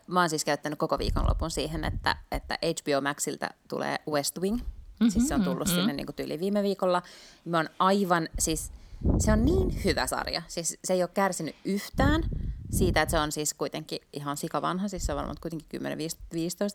mä 0.06 0.20
oon 0.20 0.30
siis 0.30 0.44
käyttänyt 0.44 0.78
koko 0.78 0.98
viikonlopun 0.98 1.50
siihen, 1.50 1.84
että, 1.84 2.16
että 2.32 2.58
HBO 2.62 3.00
Maxilta 3.00 3.48
tulee 3.68 3.96
West 4.10 4.38
Wing. 4.38 4.56
Mm-hmm, 4.56 5.10
siis 5.10 5.28
se 5.28 5.34
on 5.34 5.44
tullut 5.44 5.68
mm-hmm. 5.68 5.80
sinne 5.80 5.92
niin 5.92 6.06
kuin 6.06 6.16
tyyli 6.16 6.40
viime 6.40 6.62
viikolla. 6.62 7.02
Mä 7.44 7.56
oon 7.56 7.68
aivan, 7.78 8.28
siis 8.38 8.72
se 9.18 9.32
on 9.32 9.44
niin 9.44 9.84
hyvä 9.84 10.06
sarja. 10.06 10.42
Siis 10.48 10.78
se 10.84 10.94
ei 10.94 11.02
ole 11.02 11.10
kärsinyt 11.14 11.56
yhtään 11.64 12.22
siitä, 12.70 13.02
että 13.02 13.10
se 13.10 13.18
on 13.18 13.32
siis 13.32 13.54
kuitenkin 13.54 13.98
ihan 14.12 14.36
sikavanha, 14.36 14.88
siis 14.88 15.06
se 15.06 15.12
on 15.12 15.16
varmaan 15.16 15.36
kuitenkin 15.40 15.80
10-15 15.82 15.84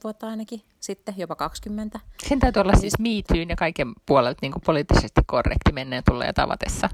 vuotta 0.04 0.28
ainakin 0.28 0.62
sitten, 0.80 1.14
jopa 1.18 1.36
20. 1.36 2.00
Sen 2.28 2.40
täytyy 2.40 2.60
olla 2.60 2.76
siis 2.76 3.00
miityyn 3.00 3.50
ja 3.50 3.56
kaiken 3.56 3.94
puolelta 4.06 4.40
niin 4.42 4.52
kuin 4.52 4.64
poliittisesti 4.66 5.22
korrekti 5.26 5.72
menneen 5.72 6.04
tulee 6.10 6.34
tavatessa. 6.34 6.90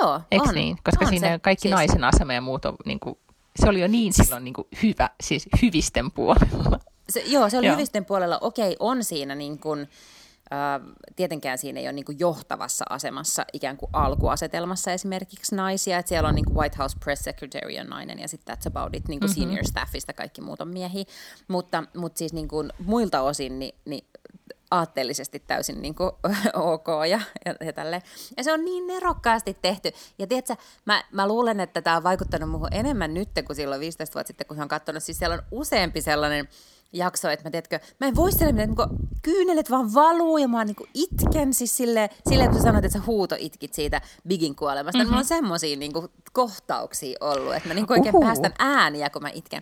Joo, 0.00 0.20
Eks 0.30 0.48
on. 0.48 0.54
niin? 0.54 0.78
Koska 0.84 1.04
on 1.04 1.08
siinä 1.08 1.28
se, 1.28 1.38
kaikki 1.38 1.62
siis... 1.62 1.74
naisen 1.74 2.04
asema 2.04 2.32
ja 2.32 2.40
muut 2.40 2.64
on, 2.64 2.76
niin 2.84 3.00
kuin, 3.00 3.18
se 3.56 3.68
oli 3.68 3.80
jo 3.80 3.88
niin 3.88 4.12
silloin 4.12 4.44
niin 4.44 4.54
kuin 4.54 4.68
hyvä, 4.82 5.10
siis 5.22 5.48
hyvisten 5.62 6.10
puolella. 6.10 6.80
Se, 7.08 7.20
joo, 7.26 7.50
se 7.50 7.58
oli 7.58 7.66
joo. 7.66 7.76
hyvisten 7.76 8.04
puolella. 8.04 8.38
Okei, 8.40 8.76
on 8.78 9.04
siinä 9.04 9.34
niin 9.34 9.58
kuin, 9.58 9.88
tietenkään 11.16 11.58
siinä 11.58 11.80
ei 11.80 11.86
ole 11.86 11.92
niin 11.92 12.04
kuin 12.04 12.18
johtavassa 12.18 12.84
asemassa 12.88 13.44
ikään 13.52 13.76
kuin 13.76 13.90
alkuasetelmassa 13.92 14.92
esimerkiksi 14.92 15.54
naisia, 15.54 15.98
että 15.98 16.08
siellä 16.08 16.28
on 16.28 16.34
niin 16.34 16.44
kuin 16.44 16.56
White 16.56 16.76
House 16.78 16.96
Press 17.04 17.22
Secretary 17.22 17.78
on 17.80 17.86
nainen 17.86 18.18
ja 18.18 18.28
sitten 18.28 18.56
that's 18.56 18.66
about 18.66 18.94
it, 18.94 19.08
niin 19.08 19.20
kuin 19.20 19.30
mm-hmm. 19.30 19.42
senior 19.42 19.64
staffista 19.64 20.12
kaikki 20.12 20.40
muut 20.40 20.60
on 20.60 20.68
miehiä, 20.68 21.04
mutta, 21.48 21.84
mutta 21.96 22.18
siis 22.18 22.32
niin 22.32 22.48
kuin 22.48 22.72
muilta 22.84 23.20
osin 23.20 23.58
niin, 23.58 23.74
niin 23.84 24.04
aatteellisesti 24.70 25.42
täysin 25.46 25.82
niin 25.82 25.94
kuin, 25.94 26.10
ok 26.72 26.86
ja, 27.10 27.20
ja, 27.46 27.54
ja 27.66 27.72
tälle. 27.72 28.02
Ja 28.36 28.44
se 28.44 28.52
on 28.52 28.64
niin 28.64 28.86
nerokkaasti 28.86 29.58
tehty. 29.62 29.92
Ja 30.18 30.26
tiedätkö, 30.26 30.56
mä, 30.84 31.04
mä 31.12 31.28
luulen, 31.28 31.60
että 31.60 31.82
tämä 31.82 31.96
on 31.96 32.02
vaikuttanut 32.02 32.50
muuhun 32.50 32.68
enemmän 32.72 33.14
nyt 33.14 33.28
kuin 33.46 33.56
silloin 33.56 33.80
15 33.80 34.14
vuotta 34.14 34.26
sitten, 34.26 34.46
kun 34.46 34.56
hän 34.56 34.64
on 34.64 34.68
katsonut. 34.68 35.02
Siis 35.02 35.18
siellä 35.18 35.34
on 35.34 35.42
useampi 35.50 36.00
sellainen 36.00 36.48
jakso, 36.92 37.30
että 37.30 37.44
mä, 37.44 37.50
tiedätkö, 37.50 37.80
mä 38.00 38.06
en 38.06 38.16
voi 38.16 38.32
sille, 38.32 38.48
että 38.62 38.66
niin 38.66 39.08
kyynelet 39.22 39.70
vaan 39.70 39.94
valuu 39.94 40.38
ja 40.38 40.48
mä 40.48 40.64
niin 40.64 40.76
itken 40.94 41.54
siis 41.54 41.76
sille, 41.76 42.10
sille, 42.28 42.44
kun 42.48 42.56
sä 42.56 42.62
sanoit, 42.62 42.84
että 42.84 42.98
sä 42.98 43.04
huuto 43.06 43.36
itkit 43.38 43.74
siitä 43.74 44.00
Bigin 44.28 44.56
kuolemasta. 44.56 44.98
Mm-hmm. 44.98 44.98
Niin 44.98 45.08
mulla 45.08 45.18
on 45.18 45.24
semmoisia 45.24 45.76
niin 45.76 45.92
kohtauksia 46.32 47.16
ollut, 47.20 47.54
että 47.54 47.68
mä 47.68 47.74
niin 47.74 47.86
oikein 47.88 48.16
Uhu. 48.16 48.24
päästän 48.24 48.52
ääniä, 48.58 49.10
kun 49.10 49.22
mä 49.22 49.30
itken. 49.34 49.60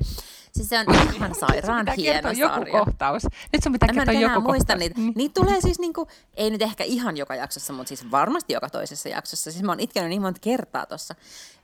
Siis 0.53 0.69
se 0.69 0.79
on 0.79 0.95
ihan 1.15 1.35
sairaan 1.41 1.87
hieno 1.97 2.31
joku 2.31 2.55
sarja. 2.55 2.85
kohtaus. 2.85 3.23
Nyt 3.53 3.63
sun 3.63 3.73
pitää 3.73 3.89
kertoa 3.95 4.15
joku 4.15 4.41
muista 4.41 4.75
niitä. 4.75 5.01
Mm. 5.01 5.13
Niitä 5.17 5.41
tulee 5.41 5.61
siis 5.61 5.79
niinku, 5.79 6.09
ei 6.35 6.51
nyt 6.51 6.63
ehkä 6.63 6.85
ihan 6.85 7.17
joka 7.17 7.35
jaksossa, 7.35 7.73
mutta 7.73 7.89
siis 7.89 8.11
varmasti 8.11 8.53
joka 8.53 8.71
toisessa 8.71 9.09
jaksossa. 9.09 9.53
Siis 9.53 9.65
mä 9.65 9.73
oon 9.73 9.81
itkenyt 9.81 10.09
niin 10.09 10.23
monta 10.23 10.41
kertaa 10.41 10.87
tossa. 10.87 11.15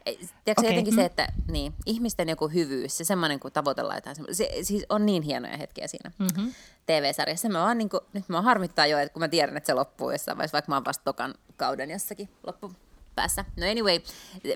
Tiedätkö 0.05 0.53
okay. 0.59 0.71
jotenkin 0.71 0.95
mm. 0.95 0.97
se, 0.97 1.05
että 1.05 1.29
niin, 1.51 1.75
ihmisten 1.87 2.29
joku 2.29 2.49
hyvyys, 2.49 2.97
se 2.97 3.05
semmoinen, 3.05 3.41
kun 3.41 3.53
tavoitellaan 3.53 3.97
jotain, 3.97 4.17
se, 4.33 4.51
siis 4.63 4.87
on 4.89 5.07
niin 5.07 5.23
hienoja 5.23 5.57
hetkiä 5.57 5.87
siinä 5.87 6.11
mm-hmm. 6.19 6.53
TV-sarjassa. 6.87 7.49
Mä 7.49 7.61
vaan, 7.61 7.79
niin 7.79 7.89
kuin, 7.89 8.01
nyt 8.13 8.29
mä 8.29 8.43
harmittaa 8.43 8.87
jo, 8.87 8.99
että 8.99 9.13
kun 9.13 9.21
mä 9.21 9.29
tiedän, 9.29 9.57
että 9.57 9.67
se 9.67 9.75
loppuu 9.75 10.11
jossain 10.11 10.39
vaiheessa, 10.39 10.57
vaikka 10.57 10.73
mä 10.73 10.77
oon 10.77 10.85
vasta 10.85 11.05
tokan 11.05 11.35
kauden 11.57 11.91
jossakin 11.91 12.29
loppupäässä. 12.47 13.45
No 13.57 13.71
anyway, 13.71 14.01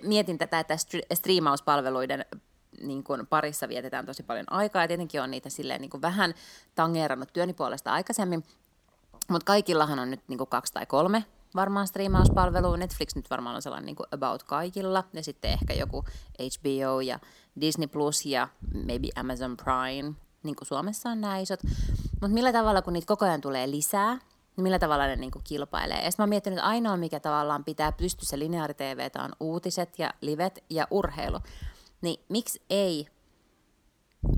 mietin 0.02 0.38
tätä, 0.38 0.60
että 0.60 0.76
striimauspalveluiden 1.14 2.24
niin 2.82 3.04
kuin 3.04 3.26
parissa 3.26 3.68
vietetään 3.68 4.06
tosi 4.06 4.22
paljon 4.22 4.52
aikaa, 4.52 4.82
ja 4.82 4.88
tietenkin 4.88 5.22
on 5.22 5.30
niitä 5.30 5.50
silleen 5.50 5.80
niin 5.80 5.90
kuin 5.90 6.02
vähän 6.02 6.34
tangeerannut 6.74 7.32
työni 7.32 7.54
puolesta 7.54 7.92
aikaisemmin, 7.92 8.44
mutta 9.28 9.44
kaikillahan 9.44 9.98
on 9.98 10.10
nyt 10.10 10.20
niin 10.28 10.38
kuin 10.38 10.50
kaksi 10.50 10.72
tai 10.72 10.86
kolme 10.86 11.24
varmaan 11.54 11.86
striimauspalvelu. 11.86 12.76
Netflix 12.76 13.16
nyt 13.16 13.30
varmaan 13.30 13.56
on 13.56 13.62
sellainen 13.62 13.86
niin 13.86 13.96
kuin 13.96 14.06
about 14.12 14.42
kaikilla, 14.42 15.04
ja 15.12 15.22
sitten 15.22 15.50
ehkä 15.50 15.74
joku 15.74 16.04
HBO 16.38 17.00
ja 17.00 17.18
Disney 17.60 17.88
Plus 17.88 18.26
ja 18.26 18.48
maybe 18.86 19.08
Amazon 19.16 19.56
Prime, 19.56 20.14
niin 20.42 20.56
kuin 20.56 20.68
Suomessa 20.68 21.10
on 21.10 21.20
nämä 21.20 21.38
isot. 21.38 21.60
Mutta 22.10 22.28
millä 22.28 22.52
tavalla, 22.52 22.82
kun 22.82 22.92
niitä 22.92 23.06
koko 23.06 23.24
ajan 23.24 23.40
tulee 23.40 23.70
lisää, 23.70 24.14
niin 24.56 24.62
millä 24.62 24.78
tavalla 24.78 25.06
ne 25.06 25.16
niin 25.16 25.30
kuin 25.30 25.44
kilpailee. 25.44 26.04
Ja 26.04 26.10
sitten 26.10 26.22
mä 26.22 26.24
oon 26.24 26.28
miettinyt, 26.28 26.58
että 26.58 26.68
ainoa, 26.68 26.96
mikä 26.96 27.20
tavallaan 27.20 27.64
pitää 27.64 27.92
pystyssä 27.92 28.38
lineaari 28.38 28.74
on 29.24 29.30
uutiset 29.40 29.98
ja 29.98 30.14
livet 30.20 30.64
ja 30.70 30.86
urheilu. 30.90 31.38
Niin 32.00 32.24
miksi 32.28 32.62
ei 32.70 33.08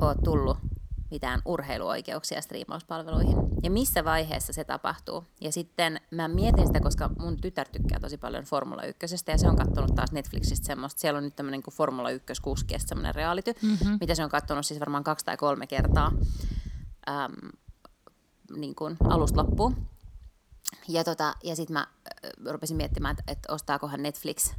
ole 0.00 0.14
tullut 0.24 0.58
mitään 1.10 1.42
urheiluoikeuksia 1.44 2.42
striimauspalveluihin 2.42 3.36
ja 3.62 3.70
missä 3.70 4.04
vaiheessa 4.04 4.52
se 4.52 4.64
tapahtuu. 4.64 5.24
Ja 5.40 5.52
sitten 5.52 6.00
mä 6.10 6.28
mietin 6.28 6.66
sitä, 6.66 6.80
koska 6.80 7.10
mun 7.18 7.36
tytär 7.36 7.68
tykkää 7.68 8.00
tosi 8.00 8.18
paljon 8.18 8.44
Formula 8.44 8.82
1 8.82 9.06
ja 9.26 9.38
se 9.38 9.48
on 9.48 9.56
katsonut 9.56 9.94
taas 9.94 10.12
Netflixistä 10.12 10.66
semmoista. 10.66 11.00
Siellä 11.00 11.18
on 11.18 11.24
nyt 11.24 11.36
tämmöinen 11.36 11.62
kuin 11.62 11.74
Formula 11.74 12.10
1 12.10 12.42
kuski 12.42 12.74
semmoinen 12.78 13.14
reality, 13.14 13.52
mm-hmm. 13.62 13.98
mitä 14.00 14.14
se 14.14 14.24
on 14.24 14.30
katsonut 14.30 14.66
siis 14.66 14.80
varmaan 14.80 15.04
kaksi 15.04 15.24
tai 15.24 15.36
kolme 15.36 15.66
kertaa 15.66 16.12
äm, 17.08 17.32
niin 18.56 18.74
kuin 18.74 18.96
alusta 19.04 19.40
loppuun. 19.40 19.86
Ja, 20.88 21.04
tota, 21.04 21.34
ja 21.44 21.56
sitten 21.56 21.74
mä 21.74 21.86
rupesin 22.50 22.76
miettimään, 22.76 23.16
että, 23.18 23.32
että 23.32 23.52
ostaakohan 23.52 24.02
Netflix 24.02 24.54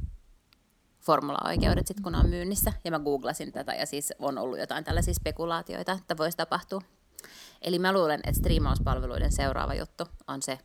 formula-oikeudet 1.02 1.88
sitten, 1.88 2.04
kun 2.04 2.16
on 2.16 2.30
myynnissä. 2.30 2.74
Ja 2.84 2.92
mä 2.92 3.00
googlasin 3.00 3.52
tätä 3.52 3.74
ja 3.74 3.86
siis 3.86 4.14
on 4.20 4.38
ollut 4.38 4.60
jotain 4.60 4.84
tällaisia 4.84 5.14
spekulaatioita, 5.14 5.92
että 5.92 6.18
voisi 6.18 6.38
tapahtua. 6.38 6.82
Eli 7.62 7.80
mä 7.80 7.94
luulen, 7.94 8.20
että 8.24 8.40
striimauspalveluiden 8.40 9.32
seuraava 9.32 9.74
juttu 9.74 10.04
on 10.28 10.42
se, 10.42 10.60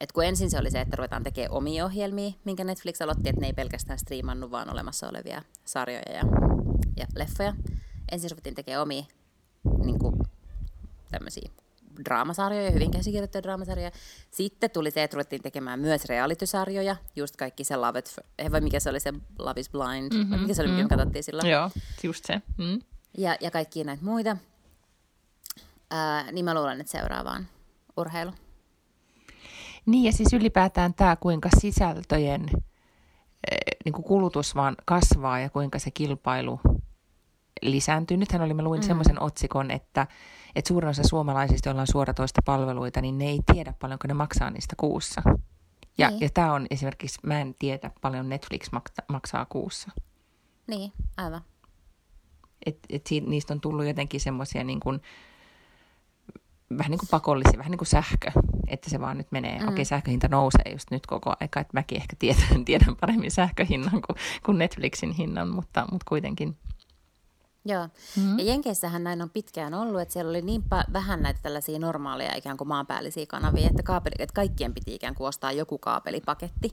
että 0.00 0.14
kun 0.14 0.24
ensin 0.24 0.50
se 0.50 0.58
oli 0.58 0.70
se, 0.70 0.80
että 0.80 0.96
ruvetaan 0.96 1.22
tekemään 1.22 1.52
omia 1.52 1.84
ohjelmia, 1.84 2.32
minkä 2.44 2.64
Netflix 2.64 3.00
aloitti, 3.02 3.28
että 3.28 3.40
ne 3.40 3.46
ei 3.46 3.52
pelkästään 3.52 3.98
striimannut, 3.98 4.50
vaan 4.50 4.72
olemassa 4.72 5.08
olevia 5.08 5.42
sarjoja 5.64 6.12
ja, 6.12 6.22
ja 6.96 7.06
leffoja. 7.16 7.54
Ensin 8.12 8.30
ruvettiin 8.30 8.54
tekemään 8.54 8.82
omia 8.82 9.04
niin 9.84 9.98
kuin, 9.98 10.14
tämmöisiä 11.10 11.50
draamasarjoja, 12.04 12.70
hyvin 12.70 12.90
käsikirjoittuja 12.90 13.42
draamasarjoja. 13.42 13.90
Sitten 14.30 14.70
tuli 14.70 14.90
se, 14.90 15.02
että 15.02 15.14
ruvettiin 15.14 15.42
tekemään 15.42 15.80
myös 15.80 16.04
realitysarjoja, 16.04 16.96
just 17.16 17.36
kaikki 17.36 17.64
se 17.64 17.76
Love 17.76 17.98
It, 17.98 18.16
eh, 18.38 18.50
vai 18.50 18.60
mikä 18.60 18.80
se 18.80 18.90
oli 18.90 19.00
se 19.00 19.12
Love 19.38 19.60
is 19.60 19.70
Blind, 19.70 20.14
mm-hmm, 20.14 20.30
vai 20.30 20.38
mikä 20.38 20.54
se 20.54 20.62
oli, 20.62 20.68
mm-hmm. 20.68 20.82
mikä 20.82 20.96
me 20.96 20.98
katsottiin 20.98 21.24
silloin. 21.24 21.50
Joo, 21.50 21.70
just 22.02 22.24
se. 22.24 22.42
Mm. 22.58 22.80
Ja, 23.18 23.36
ja 23.40 23.50
kaikki 23.50 23.84
näitä 23.84 24.04
muita. 24.04 24.36
Ää, 25.90 26.32
niin 26.32 26.44
mä 26.44 26.54
luulen, 26.54 26.80
että 26.80 26.92
seuraavaan 26.92 27.46
urheilu. 27.96 28.32
Niin 29.86 30.04
ja 30.04 30.12
siis 30.12 30.32
ylipäätään 30.32 30.94
tämä, 30.94 31.16
kuinka 31.16 31.48
sisältöjen 31.60 32.46
niin 33.84 33.92
kuin 33.92 34.04
kulutus 34.04 34.54
vaan 34.54 34.76
kasvaa 34.84 35.40
ja 35.40 35.50
kuinka 35.50 35.78
se 35.78 35.90
kilpailu 35.90 36.60
lisääntyy. 37.62 38.16
Nythän 38.16 38.42
oli, 38.42 38.54
mä 38.54 38.62
luin 38.62 38.80
mm. 38.80 38.86
semmoisen 38.86 39.22
otsikon, 39.22 39.70
että 39.70 40.06
että 40.54 40.68
suurin 40.68 40.90
osa 40.90 41.02
suomalaisista, 41.02 41.68
joilla 41.68 41.80
on 41.80 41.86
suoratoista 41.86 42.42
palveluita, 42.44 43.00
niin 43.00 43.18
ne 43.18 43.24
ei 43.24 43.40
tiedä 43.52 43.74
paljonko 43.78 44.08
ne 44.08 44.14
maksaa 44.14 44.50
niistä 44.50 44.74
kuussa. 44.76 45.22
Ja, 45.98 46.10
niin. 46.10 46.20
ja 46.20 46.28
tämä 46.34 46.52
on 46.52 46.66
esimerkiksi, 46.70 47.18
mä 47.22 47.40
en 47.40 47.54
tiedä 47.58 47.90
paljon 48.00 48.28
Netflix 48.28 48.70
maksaa 49.08 49.46
kuussa. 49.46 49.90
Niin, 50.66 50.92
aivan. 51.16 51.40
Et, 52.66 52.78
et 52.88 53.06
siitä, 53.06 53.30
niistä 53.30 53.54
on 53.54 53.60
tullut 53.60 53.86
jotenkin 53.86 54.20
semmoisia 54.20 54.64
niin 54.64 54.80
kuin, 54.80 55.00
vähän 56.78 56.90
niin 56.90 56.98
kuin 56.98 57.08
pakollisia, 57.10 57.58
vähän 57.58 57.70
niin 57.70 57.78
kuin 57.78 57.88
sähkö, 57.88 58.30
että 58.68 58.90
se 58.90 59.00
vaan 59.00 59.18
nyt 59.18 59.32
menee. 59.32 59.58
Mm. 59.58 59.68
Okei, 59.68 59.84
sähköhinta 59.84 60.28
nousee 60.28 60.72
just 60.72 60.90
nyt 60.90 61.06
koko 61.06 61.34
aika, 61.40 61.60
että 61.60 61.74
mäkin 61.74 61.96
ehkä 61.96 62.16
tiedän, 62.18 62.64
tiedän 62.64 62.96
paremmin 63.00 63.30
sähköhinnan 63.30 64.02
kuin, 64.02 64.16
kuin 64.46 64.58
Netflixin 64.58 65.12
hinnan, 65.12 65.48
mutta, 65.48 65.86
mutta 65.90 66.04
kuitenkin– 66.08 66.56
Joo, 67.64 67.88
mm-hmm. 68.16 68.38
ja 68.38 68.44
Jenkeissähän 68.44 69.04
näin 69.04 69.22
on 69.22 69.30
pitkään 69.30 69.74
ollut, 69.74 70.00
että 70.00 70.12
siellä 70.12 70.30
oli 70.30 70.42
niin 70.42 70.62
pa- 70.62 70.92
vähän 70.92 71.22
näitä 71.22 71.40
tällaisia 71.42 71.78
normaaleja 71.78 72.36
ikään 72.36 72.56
kuin 72.56 72.68
maanpäällisiä 72.68 73.26
kanavia, 73.26 73.66
että, 73.70 73.82
kaapeli, 73.82 74.14
että 74.18 74.34
kaikkien 74.34 74.74
piti 74.74 74.94
ikään 74.94 75.14
kuin 75.14 75.28
ostaa 75.28 75.52
joku 75.52 75.78
kaapelipaketti, 75.78 76.72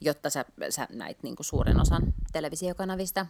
jotta 0.00 0.30
sä, 0.30 0.44
sä 0.70 0.88
näit 0.92 1.22
niin 1.22 1.36
kuin 1.36 1.46
suuren 1.46 1.80
osan 1.80 2.14
televisiokanavista. 2.32 3.26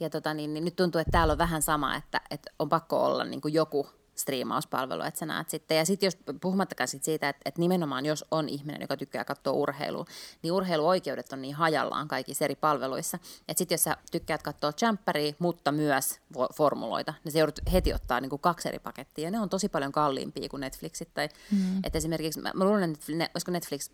Ja 0.00 0.10
tota, 0.10 0.34
niin, 0.34 0.54
niin 0.54 0.64
nyt 0.64 0.76
tuntuu, 0.76 1.00
että 1.00 1.10
täällä 1.10 1.32
on 1.32 1.38
vähän 1.38 1.62
sama, 1.62 1.96
että, 1.96 2.20
että 2.30 2.50
on 2.58 2.68
pakko 2.68 3.04
olla 3.04 3.24
niin 3.24 3.40
kuin 3.40 3.54
joku 3.54 3.86
striimauspalvelu, 4.16 5.02
että 5.02 5.20
sä 5.20 5.26
näet 5.26 5.50
sitten. 5.50 5.76
Ja 5.76 5.84
sitten 5.84 6.06
jos, 6.06 6.16
puhumattakaan 6.40 6.88
sit 6.88 7.04
siitä, 7.04 7.28
että, 7.28 7.42
että 7.44 7.60
nimenomaan 7.60 8.06
jos 8.06 8.24
on 8.30 8.48
ihminen, 8.48 8.80
joka 8.80 8.96
tykkää 8.96 9.24
katsoa 9.24 9.52
urheilua, 9.52 10.04
niin 10.42 10.52
urheiluoikeudet 10.52 11.32
on 11.32 11.42
niin 11.42 11.54
hajallaan 11.54 12.08
kaikissa 12.08 12.44
eri 12.44 12.54
palveluissa. 12.54 13.18
Että 13.48 13.58
sitten 13.58 13.74
jos 13.74 13.84
sä 13.84 13.96
tykkäät 14.10 14.42
katsoa 14.42 14.72
jamperia, 14.80 15.32
mutta 15.38 15.72
myös 15.72 16.20
formuloita, 16.54 17.14
niin 17.24 17.32
se 17.32 17.38
joudut 17.38 17.60
heti 17.72 17.94
ottaa 17.94 18.20
niin 18.20 18.30
kuin 18.30 18.40
kaksi 18.40 18.68
eri 18.68 18.78
pakettia. 18.78 19.24
Ja 19.24 19.30
ne 19.30 19.40
on 19.40 19.48
tosi 19.48 19.68
paljon 19.68 19.92
kalliimpia 19.92 20.48
kuin 20.48 20.60
Netflixit. 20.60 21.14
Tai, 21.14 21.28
mm. 21.50 21.78
että 21.84 21.98
esimerkiksi, 21.98 22.40
mä, 22.40 22.52
mä 22.54 22.64
luulen, 22.64 22.92
että 22.92 23.12
ne, 23.12 23.30
olisiko 23.34 23.52
Netflix 23.52 23.90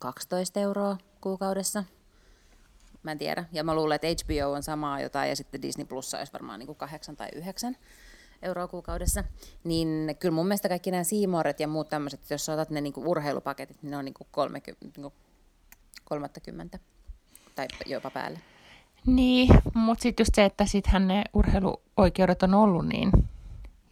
12 0.00 0.60
euroa 0.60 0.98
kuukaudessa. 1.20 1.84
Mä 3.02 3.12
en 3.12 3.18
tiedä. 3.18 3.44
Ja 3.52 3.64
mä 3.64 3.74
luulen, 3.74 3.96
että 3.96 4.06
HBO 4.24 4.52
on 4.52 4.62
samaa 4.62 5.00
jotain 5.00 5.28
ja 5.28 5.36
sitten 5.36 5.62
Disney 5.62 5.86
Plus 5.86 6.14
olisi 6.14 6.32
varmaan 6.32 6.58
niin 6.58 6.66
kuin 6.66 6.78
8 6.78 7.16
tai 7.16 7.28
9 7.34 7.76
euroa 8.44 8.68
kuukaudessa. 8.68 9.24
Niin 9.64 10.16
kyllä 10.18 10.34
mun 10.34 10.46
mielestä 10.46 10.68
kaikki 10.68 10.90
nämä 10.90 11.04
Seamoret 11.04 11.60
ja 11.60 11.68
muut 11.68 11.88
tämmöiset, 11.88 12.30
jos 12.30 12.48
otat 12.48 12.70
ne 12.70 12.80
niin 12.80 12.92
kuin 12.92 13.06
urheilupaketit, 13.06 13.82
niin 13.82 13.90
ne 13.90 13.96
on 13.96 14.04
niin 14.04 14.14
kuin 14.14 14.28
30, 14.30 14.86
niin 14.96 15.02
kuin 15.02 15.14
30 16.04 16.78
tai 17.54 17.66
jopa 17.86 18.10
päälle. 18.10 18.40
Niin, 19.06 19.48
mutta 19.74 20.02
sitten 20.02 20.24
just 20.24 20.34
se, 20.34 20.44
että 20.44 20.66
sittenhän 20.66 21.08
ne 21.08 21.24
urheiluoikeudet 21.34 22.42
on 22.42 22.54
ollut 22.54 22.88
niin 22.88 23.10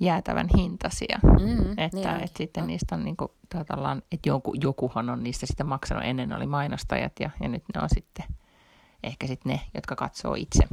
jäätävän 0.00 0.48
hintaisia. 0.56 1.18
Mm, 1.22 1.70
että, 1.78 1.96
niin 1.96 2.08
että 2.08 2.38
sitten 2.38 2.66
niistä 2.66 2.94
on 2.94 3.04
niinku, 3.04 3.32
että 4.12 4.28
joku, 4.28 4.54
jokuhan 4.60 5.10
on 5.10 5.22
niistä 5.22 5.46
sitten 5.46 5.66
maksanut. 5.66 6.04
Ennen 6.04 6.32
oli 6.32 6.46
mainostajat 6.46 7.12
ja, 7.20 7.30
ja 7.40 7.48
nyt 7.48 7.62
ne 7.74 7.82
on 7.82 7.88
sitten 7.94 8.24
ehkä 9.02 9.26
sitten 9.26 9.52
ne, 9.52 9.60
jotka 9.74 9.96
katsoo 9.96 10.34
itse. 10.34 10.64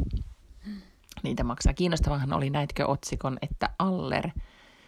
Niitä 1.24 1.43
maksaa. 1.43 1.74
Kiinnostavahan 1.74 2.34
oli 2.34 2.49
näitkö 2.49 2.88
otsikon, 2.88 3.38
että 3.41 3.70
Aller 3.80 4.30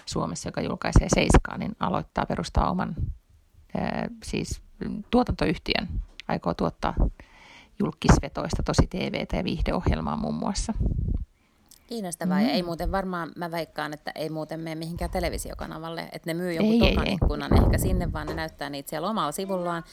Suomessa, 0.06 0.48
joka 0.48 0.62
julkaisee 0.62 1.08
Seiskaa, 1.16 1.58
niin 1.58 1.76
aloittaa 1.80 2.26
perustaa 2.26 2.72
oman 2.72 2.96
ää, 3.78 4.08
siis 4.24 4.62
tuotantoyhtiön. 5.12 5.90
Aikoo 6.28 6.54
tuottaa 6.54 6.94
julkisvetoista 7.80 8.64
tosi 8.64 8.88
TV- 8.88 9.26
ja 9.38 9.44
viihdeohjelmaa 9.44 10.18
muun 10.18 10.36
muassa. 10.36 10.74
Kiinnostavaa. 11.88 12.40
Mm. 12.40 12.46
Ja 12.46 12.52
ei 12.52 12.64
muuten 12.64 12.92
varmaan, 12.92 13.32
mä 13.36 13.52
väikkaan, 13.52 13.94
että 13.94 14.12
ei 14.16 14.30
muuten 14.30 14.60
mene 14.60 14.76
mihinkään 14.76 15.12
televisiokanavalle. 15.12 16.02
Että 16.12 16.30
ne 16.30 16.34
myy 16.34 16.54
jonkun 16.54 16.90
tokan 16.90 17.08
ikkunan 17.08 17.64
ehkä 17.64 17.78
sinne, 17.78 18.14
vaan 18.14 18.28
ne 18.28 18.34
näyttää 18.34 18.70
niitä 18.70 18.90
siellä 18.90 19.10
omalla 19.10 19.32
sivullaan, 19.32 19.84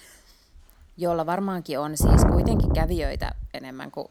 jolla 0.96 1.26
varmaankin 1.26 1.78
on 1.78 1.96
siis 1.96 2.24
kuitenkin 2.24 2.72
kävijöitä 2.72 3.34
enemmän 3.54 3.90
kuin 3.90 4.08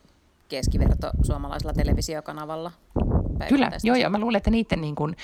keskiverto 0.47 1.11
suomalaisella 1.23 1.73
televisiokanavalla. 1.73 2.71
Kyllä, 3.49 3.71
joo, 3.83 3.95
joo. 3.95 4.09
Mä 4.09 4.19
luulen, 4.19 4.37
että 4.37 4.51
niiden, 4.51 4.81
niin 4.81 4.95
kuin, 4.95 5.15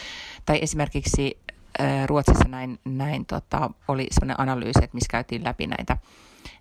tai 0.45 0.59
esimerkiksi 0.61 1.37
äh, 1.81 2.07
Ruotsissa 2.07 2.47
näin, 2.47 2.79
näin 2.85 3.25
tota, 3.25 3.69
oli 3.87 4.07
sellainen 4.11 4.39
analyysi, 4.39 4.79
että 4.83 4.95
missä 4.95 5.07
käytiin 5.11 5.43
läpi 5.43 5.67
näitä, 5.67 5.97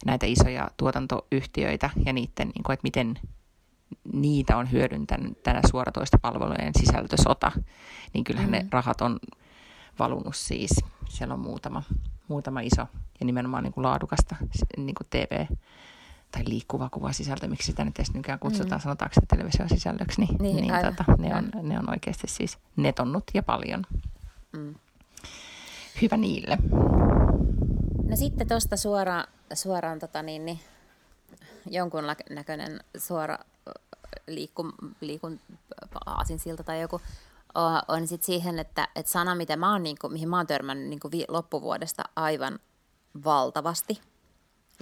näitä 0.06 0.26
isoja 0.26 0.70
tuotantoyhtiöitä 0.76 1.90
ja 2.06 2.12
niiden, 2.12 2.48
niin 2.48 2.62
kuin, 2.66 2.74
että 2.74 2.84
miten 2.84 3.18
niitä 4.12 4.56
on 4.56 4.72
hyödyntänyt 4.72 5.42
tänä 5.42 5.60
suoratoistopalvelujen 5.70 6.72
sisältösota, 6.78 7.52
niin 8.14 8.24
kyllähän 8.24 8.50
mm. 8.50 8.52
ne 8.52 8.66
rahat 8.70 9.00
on 9.00 9.18
valunut 9.98 10.36
siis. 10.36 10.70
Siellä 11.08 11.34
on 11.34 11.40
muutama, 11.40 11.82
muutama 12.28 12.60
iso 12.60 12.86
ja 13.20 13.26
nimenomaan 13.26 13.64
niin 13.64 13.72
kuin 13.72 13.84
laadukasta 13.84 14.36
niin 14.76 14.94
kuin 14.94 15.06
TV- 15.10 15.56
tai 16.33 16.43
liikkuva 16.47 16.89
kuva 16.89 17.12
sisältö, 17.12 17.49
miksi 17.49 17.66
sitä 17.66 17.85
nyt 17.85 17.99
edes 17.99 18.14
nykyään 18.14 18.39
kutsutaan, 18.39 18.80
mm. 18.80 18.83
sanotaanko 18.83 19.14
se 19.14 19.20
televisiosisällöksi, 19.28 20.20
niin, 20.20 20.37
niin, 20.41 20.57
niin 20.57 20.74
tota, 20.85 21.05
ne, 21.18 21.37
on, 21.37 21.51
ne 21.62 21.78
on 21.78 21.91
oikeasti 21.91 22.26
siis 22.26 22.59
netonnut 22.76 23.24
ja 23.35 23.43
paljon. 23.43 23.87
Mm. 24.53 24.74
Hyvä 26.03 26.16
niille. 26.16 26.59
No 28.09 28.16
sitten 28.16 28.49
tuosta 28.49 28.76
suora, 28.76 29.24
suoraan 29.55 29.99
tota 29.99 30.22
niin, 30.22 30.45
niin, 30.45 30.61
jonkun 31.70 32.05
näköinen 32.30 32.80
suora 32.97 33.39
liikun, 34.26 34.72
liikun 35.01 35.41
aasinsilta 36.07 36.62
tai 36.64 36.80
joku, 36.80 37.01
on 37.89 38.07
sitten 38.07 38.26
siihen, 38.26 38.59
että, 38.59 38.89
että 38.97 39.12
sana, 39.12 39.35
mitä 39.35 39.57
mä 39.57 39.72
oon, 39.72 39.83
niin 39.83 39.97
kuin, 40.01 40.12
mihin 40.12 40.28
mä 40.28 40.37
oon 40.37 40.47
törmännyt 40.47 40.89
niin 40.89 41.01
kuin 41.01 41.12
loppuvuodesta 41.28 42.03
aivan 42.16 42.59
valtavasti, 43.24 44.01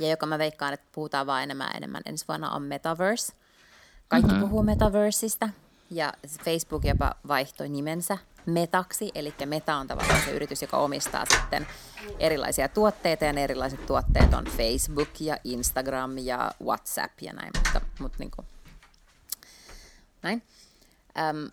ja 0.00 0.10
joka 0.10 0.26
mä 0.26 0.38
veikkaan, 0.38 0.74
että 0.74 0.86
puhutaan 0.92 1.26
vaan 1.26 1.42
enemmän 1.42 1.68
ja 1.72 1.76
enemmän 1.76 2.02
ensi 2.06 2.24
vuonna, 2.28 2.50
on 2.50 2.62
metaverse. 2.62 3.32
Kaikki 4.08 4.30
mm-hmm. 4.30 4.48
puhuu 4.48 4.62
metaverseista, 4.62 5.48
ja 5.90 6.12
Facebook 6.44 6.84
jopa 6.84 7.14
vaihtoi 7.28 7.68
nimensä 7.68 8.18
Metaksi, 8.46 9.10
eli 9.14 9.34
Meta 9.46 9.76
on 9.76 9.86
tavallaan 9.86 10.22
se 10.24 10.30
yritys, 10.30 10.62
joka 10.62 10.76
omistaa 10.76 11.24
sitten 11.26 11.66
erilaisia 12.18 12.68
tuotteita, 12.68 13.24
ja 13.24 13.32
ne 13.32 13.44
erilaiset 13.44 13.86
tuotteet 13.86 14.34
on 14.34 14.44
Facebook 14.44 15.08
ja 15.20 15.36
Instagram 15.44 16.18
ja 16.18 16.50
WhatsApp 16.64 17.20
ja 17.20 17.32
näin, 17.32 17.50
mutta, 17.56 17.80
mutta 17.98 18.18
niin 18.18 18.30
kuin, 18.30 18.46
näin. 20.22 20.42
Öm, 21.18 21.50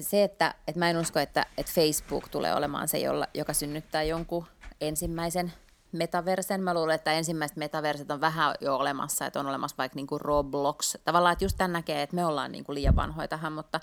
se, 0.00 0.24
että, 0.24 0.54
että 0.68 0.78
mä 0.78 0.90
en 0.90 0.96
usko, 0.96 1.18
että, 1.18 1.46
että 1.58 1.72
Facebook 1.72 2.28
tulee 2.28 2.54
olemaan 2.54 2.88
se, 2.88 2.98
jolla, 2.98 3.26
joka 3.34 3.52
synnyttää 3.52 4.02
jonkun 4.02 4.46
ensimmäisen 4.80 5.52
metaversen. 5.92 6.62
Mä 6.62 6.74
luulen, 6.74 6.94
että 6.94 7.12
ensimmäiset 7.12 7.56
metaverset 7.56 8.10
on 8.10 8.20
vähän 8.20 8.54
jo 8.60 8.76
olemassa, 8.76 9.26
että 9.26 9.40
on 9.40 9.46
olemassa 9.46 9.76
vaikka 9.78 9.96
niin 9.96 10.06
kuin 10.06 10.20
Roblox. 10.20 10.94
Tavallaan, 11.04 11.32
että 11.32 11.44
just 11.44 11.56
tämän 11.56 11.72
näkee, 11.72 12.02
että 12.02 12.16
me 12.16 12.26
ollaan 12.26 12.52
niin 12.52 12.64
kuin 12.64 12.74
liian 12.74 12.96
vanhoja 12.96 13.28
tähän, 13.28 13.52
mutta, 13.52 13.80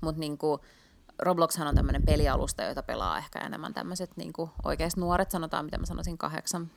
mutta 0.00 0.20
niin 0.20 0.38
kuin 0.38 0.60
Robloxhan 1.18 1.66
on 1.68 1.74
tämmöinen 1.74 2.02
pelialusta, 2.02 2.62
jota 2.62 2.82
pelaa 2.82 3.18
ehkä 3.18 3.38
enemmän 3.38 3.74
tämmöiset 3.74 4.10
niin 4.16 4.32
oikeasti 4.64 5.00
nuoret, 5.00 5.30
sanotaan 5.30 5.64
mitä 5.64 5.78
mä 5.78 5.86
sanoisin, 5.86 6.18
kahdeksan 6.18 6.70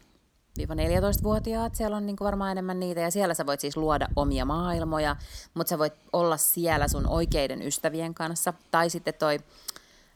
14-vuotiaat, 0.59 1.75
siellä 1.75 1.97
on 1.97 2.05
niin 2.05 2.15
kuin 2.15 2.25
varmaan 2.25 2.51
enemmän 2.51 2.79
niitä, 2.79 3.01
ja 3.01 3.11
siellä 3.11 3.33
sä 3.33 3.45
voit 3.45 3.59
siis 3.59 3.77
luoda 3.77 4.07
omia 4.15 4.45
maailmoja, 4.45 5.15
mutta 5.53 5.69
sä 5.69 5.79
voit 5.79 5.93
olla 6.13 6.37
siellä 6.37 6.87
sun 6.87 7.07
oikeiden 7.07 7.61
ystävien 7.61 8.13
kanssa, 8.13 8.53
tai 8.71 8.89
sitten 8.89 9.13
toi, 9.13 9.39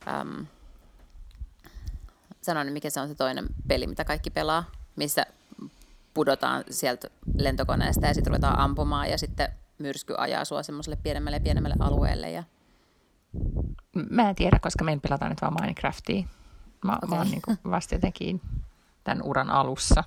äm, 0.08 0.46
sanon, 2.50 2.74
mikä 2.74 2.90
se 2.90 3.00
on 3.00 3.08
se 3.08 3.16
toinen 3.16 3.46
peli, 3.68 3.88
mitä 3.88 4.06
kaikki 4.06 4.30
pelaa, 4.30 4.64
missä 4.96 5.26
pudotaan 6.14 6.64
sieltä 6.70 7.08
lentokoneesta 7.38 8.08
ja 8.08 8.14
sitten 8.14 8.32
ruvetaan 8.32 8.60
ampumaan, 8.60 9.10
ja 9.10 9.18
sitten 9.18 9.50
myrsky 9.78 10.16
ajaa 10.18 10.46
sua 10.46 10.64
semmoiselle 10.64 10.96
pienemmälle 11.04 11.36
ja 11.36 11.42
pienemmälle 11.42 11.76
alueelle. 11.80 12.32
Ja... 12.32 12.44
Mä 14.10 14.30
en 14.30 14.36
tiedä, 14.36 14.60
koska 14.62 14.84
meillä 14.84 15.02
pelataan 15.02 15.32
nyt 15.32 15.42
vaan 15.42 15.54
Minecraftia. 15.62 16.26
Mä, 16.86 16.96
okay. 16.96 17.10
mä 17.10 17.16
oon 17.16 17.32
niin 17.32 17.42
vasta 17.72 17.96
jotenkin 17.96 18.42
tämän 19.04 19.24
uran 19.24 19.50
alussa 19.50 20.04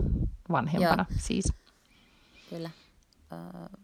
vanhempana 0.51 1.07
Joo. 1.11 1.18
siis. 1.20 1.53
Kyllä. 2.51 2.70
Uh, 3.32 3.78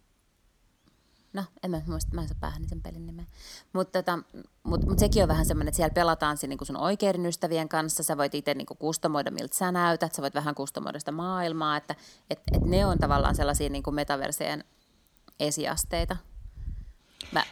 no, 1.33 1.45
en 1.62 1.70
mä 1.70 1.81
muista, 1.87 2.14
mä 2.14 2.22
en 2.22 2.29
saa 2.29 2.37
päähän 2.41 2.68
sen 2.68 2.83
pelin 2.83 3.07
nimeä. 3.07 3.24
Mutta 3.72 4.03
tota, 4.03 4.18
mut, 4.62 4.87
mut 4.87 4.99
sekin 4.99 5.22
on 5.22 5.29
vähän 5.29 5.47
semmoinen, 5.47 5.68
että 5.68 5.76
siellä 5.76 5.95
pelataan 5.95 6.37
siinä 6.37 6.57
niin 6.59 6.66
sun 6.66 6.76
oikeiden 6.76 7.26
ystävien 7.26 7.68
kanssa, 7.68 8.03
sä 8.03 8.16
voit 8.16 8.35
itse 8.35 8.55
niin 8.55 8.66
kustomoida, 8.66 9.31
miltä 9.31 9.57
sä 9.57 9.72
näytät, 9.72 10.14
sä 10.14 10.22
voit 10.22 10.35
vähän 10.35 10.55
kustomoida 10.55 10.99
sitä 10.99 11.12
maailmaa, 11.12 11.76
että 11.76 11.95
et, 12.31 12.41
et 12.53 12.64
ne 12.64 12.87
on 12.87 12.99
tavallaan 12.99 13.35
sellaisia 13.35 13.68
niin 13.68 13.83
metaverseen 13.91 14.64
esiasteita. 15.41 16.16
Mä, 17.33 17.45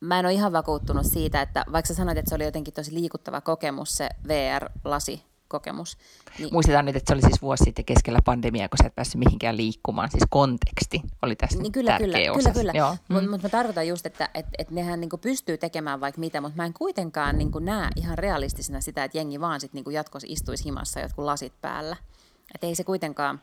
mä 0.00 0.18
en 0.18 0.26
ole 0.26 0.32
ihan 0.32 0.52
vakuuttunut 0.52 1.06
siitä, 1.06 1.42
että 1.42 1.64
vaikka 1.72 1.88
sä 1.88 1.94
sanoit, 1.94 2.18
että 2.18 2.28
se 2.28 2.34
oli 2.34 2.44
jotenkin 2.44 2.74
tosi 2.74 2.94
liikuttava 2.94 3.40
kokemus 3.40 3.96
se 3.96 4.08
VR-lasi, 4.28 5.22
kokemus. 5.48 5.98
Niin... 6.38 6.48
Muistetaan 6.52 6.84
nyt, 6.84 6.96
että 6.96 7.08
se 7.08 7.14
oli 7.14 7.22
siis 7.22 7.42
vuosi 7.42 7.64
sitten 7.64 7.84
keskellä 7.84 8.18
pandemiaa, 8.24 8.68
kun 8.68 8.78
sä 8.82 8.86
et 8.86 8.94
päässyt 8.94 9.18
mihinkään 9.18 9.56
liikkumaan. 9.56 10.10
Siis 10.10 10.24
konteksti 10.30 11.02
oli 11.22 11.36
tässä 11.36 11.62
niin 11.62 11.72
kyllä, 11.72 11.90
tärkeä 11.90 12.08
kyllä, 12.08 12.32
osa. 12.32 12.52
Kyllä, 12.52 12.72
kyllä. 12.72 12.96
Mm. 13.08 13.14
Mutta 13.14 13.30
mut 13.30 13.42
mä 13.42 13.48
tarkoitan 13.48 13.88
just, 13.88 14.06
että 14.06 14.28
et, 14.34 14.46
et 14.58 14.70
nehän 14.70 15.00
niinku 15.00 15.18
pystyy 15.18 15.58
tekemään 15.58 16.00
vaikka 16.00 16.20
mitä, 16.20 16.40
mutta 16.40 16.56
mä 16.56 16.66
en 16.66 16.72
kuitenkaan 16.72 17.38
niinku 17.38 17.58
näe 17.58 17.88
ihan 17.96 18.18
realistisena 18.18 18.80
sitä, 18.80 19.04
että 19.04 19.18
jengi 19.18 19.40
vaan 19.40 19.60
sit 19.60 19.72
niinku 19.72 19.90
jatkossa 19.90 20.28
istuisi 20.30 20.64
himassa 20.64 21.00
jotkut 21.00 21.24
lasit 21.24 21.52
päällä. 21.60 21.96
Että 22.54 22.66
ei 22.66 22.74
se 22.74 22.84
kuitenkaan, 22.84 23.40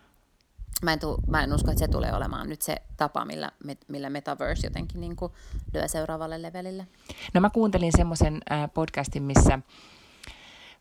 mä 0.82 0.94
en, 0.94 1.00
tuu, 1.00 1.18
mä 1.28 1.44
en 1.44 1.54
usko, 1.54 1.72
että 1.72 1.80
se 1.80 1.88
tulee 1.88 2.14
olemaan 2.14 2.50
nyt 2.50 2.62
se 2.62 2.76
tapa, 2.98 3.26
millä, 3.26 3.52
millä 3.88 4.10
Metaverse 4.10 4.68
jotenkin 4.68 5.02
niinku 5.02 5.32
lyö 5.74 5.88
seuraavalle 5.88 6.42
levelille. 6.42 6.88
No 7.34 7.42
mä 7.42 7.50
kuuntelin 7.50 7.92
semmoisen 7.98 8.42
äh, 8.52 8.70
podcastin, 8.74 9.24
missä 9.24 9.60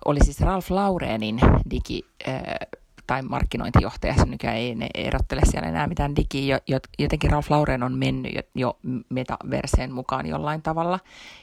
oli 0.04 0.18
siis 0.24 0.40
Ralph 0.40 0.70
Laurenin 0.70 1.40
digi, 1.70 2.04
tai 3.10 3.22
markkinointijohtaja, 3.22 4.14
se 4.14 4.24
nykyään 4.24 4.56
ei 4.56 4.74
ne 4.74 4.88
erottele 4.94 5.40
siellä 5.44 5.68
enää 5.68 5.86
mitään 5.86 6.16
digiä, 6.16 6.60
jotenkin 6.98 7.30
Ralph 7.30 7.50
Lauren 7.50 7.82
on 7.82 7.98
mennyt 7.98 8.34
jo, 8.34 8.42
jo 8.54 8.78
metaverseen 9.08 9.92
mukaan 9.92 10.26
jollain 10.26 10.62
tavalla, 10.62 11.00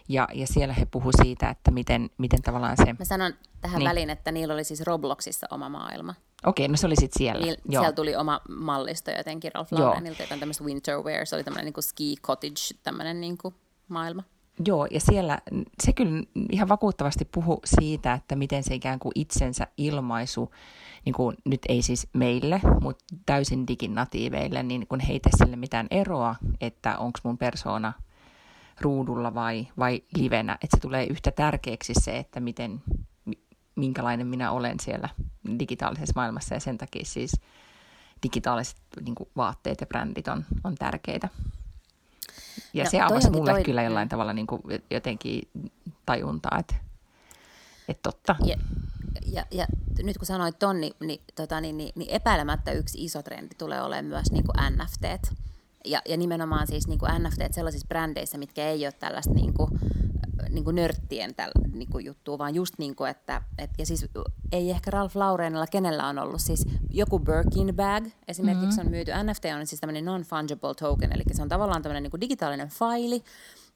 ja, 0.10 0.28
ja 0.34 0.48
siellä 0.48 0.74
he 0.74 0.86
puhu 0.86 1.12
siitä, 1.24 1.50
että 1.50 1.72
miten, 1.72 2.10
miten 2.18 2.42
tavallaan 2.42 2.78
se... 2.78 2.94
Mä 3.00 3.06
sanon 3.06 3.34
tähän 3.62 3.80
niin. 3.80 3.90
väliin, 3.90 4.10
että 4.10 4.32
niillä 4.32 4.54
oli 4.54 4.64
siis 4.64 4.82
Robloxissa 4.82 5.48
oma 5.52 5.70
maailma. 5.70 6.16
Okei, 6.46 6.68
no 6.68 6.78
se 6.78 6.88
oli 6.88 6.96
sitten 6.96 7.18
siellä. 7.18 7.46
Niil, 7.46 7.56
Joo. 7.70 7.82
Siellä 7.82 7.96
tuli 7.96 8.16
oma 8.16 8.42
mallisto 8.50 9.12
jotenkin 9.12 9.52
Ralph 9.56 9.74
Laurenilta, 9.74 10.24
jotain 10.24 10.40
tämmöistä 10.40 10.64
winterwear, 10.64 11.26
se 11.26 11.36
oli 11.36 11.44
tämmöinen 11.44 11.74
niin 11.74 11.84
ski 11.84 12.16
cottage, 12.22 12.80
tämmöinen 12.84 13.22
niin 13.22 13.38
maailma. 13.88 14.24
Joo, 14.66 14.88
ja 14.92 15.00
siellä 15.00 15.40
se 15.84 15.94
kyllä 15.94 16.24
ihan 16.52 16.70
vakuuttavasti 16.70 17.26
puhu 17.26 17.60
siitä, 17.66 18.14
että 18.14 18.36
miten 18.36 18.64
se 18.64 18.76
ikään 18.76 19.00
kuin 19.00 19.12
itsensä 19.16 19.68
ilmaisu, 19.78 20.52
niin 21.06 21.14
kuin 21.14 21.38
nyt 21.46 21.62
ei 21.70 21.82
siis 21.82 22.08
meille, 22.14 22.62
mutta 22.82 23.06
täysin 23.26 23.68
diginatiiveille, 23.68 24.64
niin 24.64 24.88
kun 24.88 25.00
heitä 25.00 25.30
sille 25.38 25.56
mitään 25.56 25.88
eroa, 25.92 26.36
että 26.62 26.98
onko 26.98 27.20
mun 27.24 27.38
persoona 27.38 27.94
ruudulla 28.82 29.34
vai, 29.34 29.68
vai 29.78 30.04
livenä, 30.18 30.58
että 30.62 30.78
se 30.78 30.82
tulee 30.82 31.06
yhtä 31.06 31.32
tärkeäksi 31.32 31.94
se, 32.02 32.18
että 32.18 32.40
miten, 32.40 32.82
minkälainen 33.76 34.28
minä 34.28 34.52
olen 34.52 34.80
siellä 34.80 35.10
digitaalisessa 35.60 36.14
maailmassa 36.16 36.54
ja 36.54 36.60
sen 36.60 36.78
takia 36.78 37.06
siis 37.06 37.32
digitaaliset 38.24 38.78
niin 39.06 39.16
kuin 39.16 39.30
vaatteet 39.36 39.82
ja 39.82 39.88
brändit 39.88 40.28
on, 40.28 40.46
on 40.64 40.76
tärkeitä. 40.76 41.30
Ja 42.74 42.84
No, 42.84 42.90
se 42.90 43.02
avasi 43.02 43.16
onkin 43.28 43.32
mulle 43.32 43.52
toi- 43.52 43.64
kyllä 43.64 43.84
jollain 43.84 44.10
tavalla 44.10 44.34
niin 44.34 44.48
kuin 44.48 44.62
jotenkin 44.92 45.42
tajuntaa, 46.06 46.58
että, 46.60 46.76
että 47.88 48.02
totta. 48.04 48.36
Ja, 48.46 48.56
ja, 49.32 49.46
ja 49.52 49.66
nyt 50.04 50.18
kun 50.18 50.26
sanoit 50.26 50.60
ton, 50.60 50.82
niin, 50.82 50.94
niin, 51.00 51.22
tota, 51.36 51.62
niin, 51.62 51.78
niin, 51.78 51.92
niin 51.96 52.10
epäilemättä 52.10 52.72
yksi 52.72 53.04
iso 53.04 53.24
trendi 53.24 53.56
tulee 53.58 53.82
olemaan 53.82 54.06
myös 54.06 54.32
niin 54.32 54.44
kuin 54.46 54.74
NFTt. 54.78 55.34
Ja, 55.86 56.02
ja 56.10 56.18
nimenomaan 56.18 56.68
siis 56.68 56.88
niin 56.88 57.00
kuin 57.00 57.12
NFTt 57.24 57.54
sellaisissa 57.54 57.88
brändeissä, 57.88 58.38
mitkä 58.38 58.70
ei 58.70 58.86
ole 58.86 58.92
tällaista 58.92 59.34
niin 59.34 59.54
kuin, 59.54 59.70
niin 60.50 60.64
kuin 60.64 60.76
nörttien 60.76 61.36
täl, 61.36 61.52
niin 61.74 61.90
kuin 61.92 62.06
juttua, 62.06 62.38
vaan 62.38 62.56
just 62.56 62.74
niin 62.78 62.96
kuin, 62.96 63.10
että, 63.10 63.42
et, 63.58 63.70
ja 63.78 63.86
siis 63.86 64.06
ei 64.52 64.72
ehkä 64.72 64.92
Ralph 64.92 65.16
Laurenilla, 65.16 65.68
kenellä 65.68 66.08
on 66.08 66.20
ollut 66.20 66.42
siis 66.42 66.66
joku 66.90 67.20
Birkin 67.20 67.76
bag 67.76 68.06
esimerkiksi 68.28 68.82
on 68.82 68.90
myyty. 68.90 69.12
NFT 69.24 69.46
on 69.60 69.68
siis 69.68 69.82
tämmöinen 69.82 70.06
non-fungible 70.06 70.76
token, 70.80 71.12
eli 71.12 71.24
se 71.32 71.42
on 71.42 71.50
tavallaan 71.50 71.82
tämmöinen 71.82 72.04
niin 72.04 72.12
kuin 72.12 72.22
digitaalinen 72.22 72.70
faili, 72.70 73.24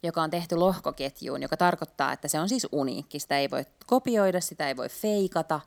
joka 0.03 0.21
on 0.21 0.29
tehty 0.29 0.55
lohkoketjuun, 0.55 1.41
joka 1.41 1.57
tarkoittaa, 1.57 2.13
että 2.13 2.27
se 2.27 2.39
on 2.39 2.49
siis 2.49 2.67
uniikki. 2.71 3.19
Sitä 3.19 3.37
ei 3.37 3.51
voi 3.51 3.65
kopioida, 3.85 4.41
sitä 4.41 4.67
ei 4.67 4.77
voi 4.77 4.89
feikata, 4.89 5.59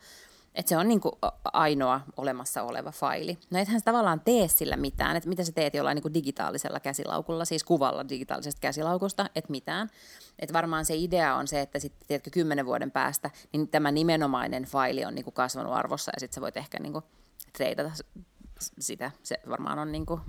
että 0.55 0.69
se 0.69 0.77
on 0.77 0.89
niin 0.89 1.01
kuin 1.01 1.15
ainoa 1.45 2.01
olemassa 2.17 2.63
oleva 2.63 2.91
faili. 2.91 3.39
No 3.51 3.59
ethän 3.59 3.81
sä 3.81 3.85
tavallaan 3.85 4.21
tee 4.21 4.49
sillä 4.49 4.77
mitään, 4.77 5.17
että 5.17 5.29
mitä 5.29 5.45
sä 5.45 5.53
teet 5.53 5.75
jollain 5.75 5.99
niin 6.05 6.15
digitaalisella 6.15 6.81
käsilaukulla, 6.81 7.45
siis 7.45 7.65
kuvalla 7.65 8.09
digitaalisesta 8.09 8.61
käsilaukusta, 8.61 9.31
että 9.35 9.51
mitään. 9.51 9.91
Että 10.39 10.53
varmaan 10.53 10.85
se 10.85 10.95
idea 10.97 11.35
on 11.37 11.49
se, 11.49 11.61
että 11.61 11.79
sitten 11.79 12.09
tiedätkö, 12.09 12.31
kymmenen 12.31 12.67
vuoden 12.67 12.91
päästä, 12.91 13.31
niin 13.53 13.69
tämä 13.69 13.91
nimenomainen 13.91 14.65
faili 14.65 15.05
on 15.05 15.15
niin 15.15 15.25
kuin 15.25 15.35
kasvanut 15.35 15.73
arvossa 15.73 16.13
ja 16.17 16.21
sitten 16.21 16.35
sä 16.35 16.41
voit 16.41 16.57
ehkä 16.57 16.79
niin 16.81 17.03
treidata 17.53 17.91
sitä. 18.79 19.11
Se 19.23 19.41
varmaan 19.49 19.79
on 19.79 19.93
niin 19.93 20.07
kuin 20.07 20.21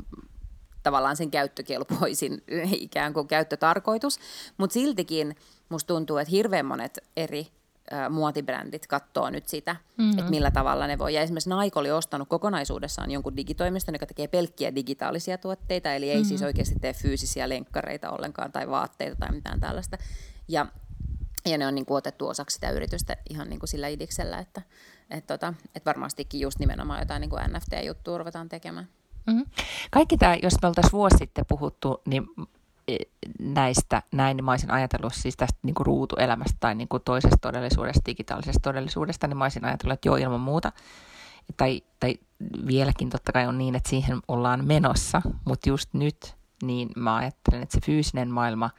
tavallaan 0.83 1.17
sen 1.17 1.31
käyttökelpoisin 1.31 2.43
ikään 2.71 3.13
kuin 3.13 3.27
käyttötarkoitus, 3.27 4.19
mutta 4.57 4.73
siltikin 4.73 5.35
musta 5.69 5.87
tuntuu, 5.87 6.17
että 6.17 6.31
hirveän 6.31 6.65
monet 6.65 6.99
eri 7.17 7.47
muotibrändit 8.09 8.87
katsoo 8.87 9.29
nyt 9.29 9.47
sitä, 9.47 9.75
mm-hmm. 9.97 10.19
että 10.19 10.31
millä 10.31 10.51
tavalla 10.51 10.87
ne 10.87 10.97
voi. 10.97 11.13
Ja 11.13 11.21
esimerkiksi 11.21 11.49
Nike 11.49 11.79
oli 11.79 11.91
ostanut 11.91 12.29
kokonaisuudessaan 12.29 13.11
jonkun 13.11 13.37
digitoimiston, 13.37 13.95
joka 13.95 14.05
tekee 14.05 14.27
pelkkiä 14.27 14.75
digitaalisia 14.75 15.37
tuotteita, 15.37 15.93
eli 15.93 16.09
ei 16.09 16.15
mm-hmm. 16.15 16.27
siis 16.27 16.41
oikeasti 16.41 16.75
tee 16.81 16.93
fyysisiä 16.93 17.49
lenkkareita 17.49 18.11
ollenkaan 18.11 18.51
tai 18.51 18.69
vaatteita 18.69 19.15
tai 19.15 19.31
mitään 19.31 19.59
tällaista. 19.59 19.97
Ja, 20.47 20.65
ja 21.45 21.57
ne 21.57 21.67
on 21.67 21.75
niin 21.75 21.85
kuin 21.85 21.97
otettu 21.97 22.27
osaksi 22.27 22.53
sitä 22.53 22.69
yritystä 22.69 23.17
ihan 23.29 23.49
niin 23.49 23.59
kuin 23.59 23.69
sillä 23.69 23.87
idiksellä, 23.87 24.39
että 24.39 24.61
et 25.09 25.27
tota, 25.27 25.53
et 25.75 25.85
varmastikin 25.85 26.39
just 26.39 26.59
nimenomaan 26.59 26.99
jotain 26.99 27.21
niin 27.21 27.29
kuin 27.29 27.43
NFT-juttua 27.51 28.17
ruvetaan 28.17 28.49
tekemään. 28.49 28.87
Mm-hmm. 29.27 29.45
Kaikki 29.91 30.17
tämä, 30.17 30.35
jos 30.43 30.53
me 30.61 30.67
oltaisiin 30.67 30.91
vuosi 30.91 31.17
sitten 31.17 31.45
puhuttu, 31.47 32.01
niin 32.05 32.27
näistä, 33.39 34.01
näin, 34.11 34.45
mä 34.45 34.51
olisin 34.51 34.71
ajatellut 34.71 35.13
siis 35.13 35.37
tästä 35.37 35.59
niin 35.63 35.75
kuin 35.75 35.85
ruutuelämästä 35.85 36.57
tai 36.59 36.75
niin 36.75 36.87
kuin 36.87 37.03
toisesta 37.05 37.37
todellisuudesta, 37.41 38.05
digitaalisesta 38.05 38.59
todellisuudesta, 38.59 39.27
niin 39.27 39.37
mä 39.37 39.45
olisin 39.45 39.65
ajatellut, 39.65 39.93
että 39.93 40.07
joo 40.07 40.15
ilman 40.15 40.39
muuta. 40.39 40.71
Tai, 41.57 41.81
tai 41.99 42.15
vieläkin 42.67 43.09
totta 43.09 43.31
kai 43.31 43.47
on 43.47 43.57
niin, 43.57 43.75
että 43.75 43.89
siihen 43.89 44.19
ollaan 44.27 44.65
menossa, 44.65 45.21
mutta 45.45 45.69
just 45.69 45.89
nyt 45.93 46.35
niin 46.63 46.89
mä 46.95 47.15
ajattelen, 47.15 47.63
että 47.63 47.73
se 47.73 47.85
fyysinen 47.85 48.31
maailma, 48.31 48.69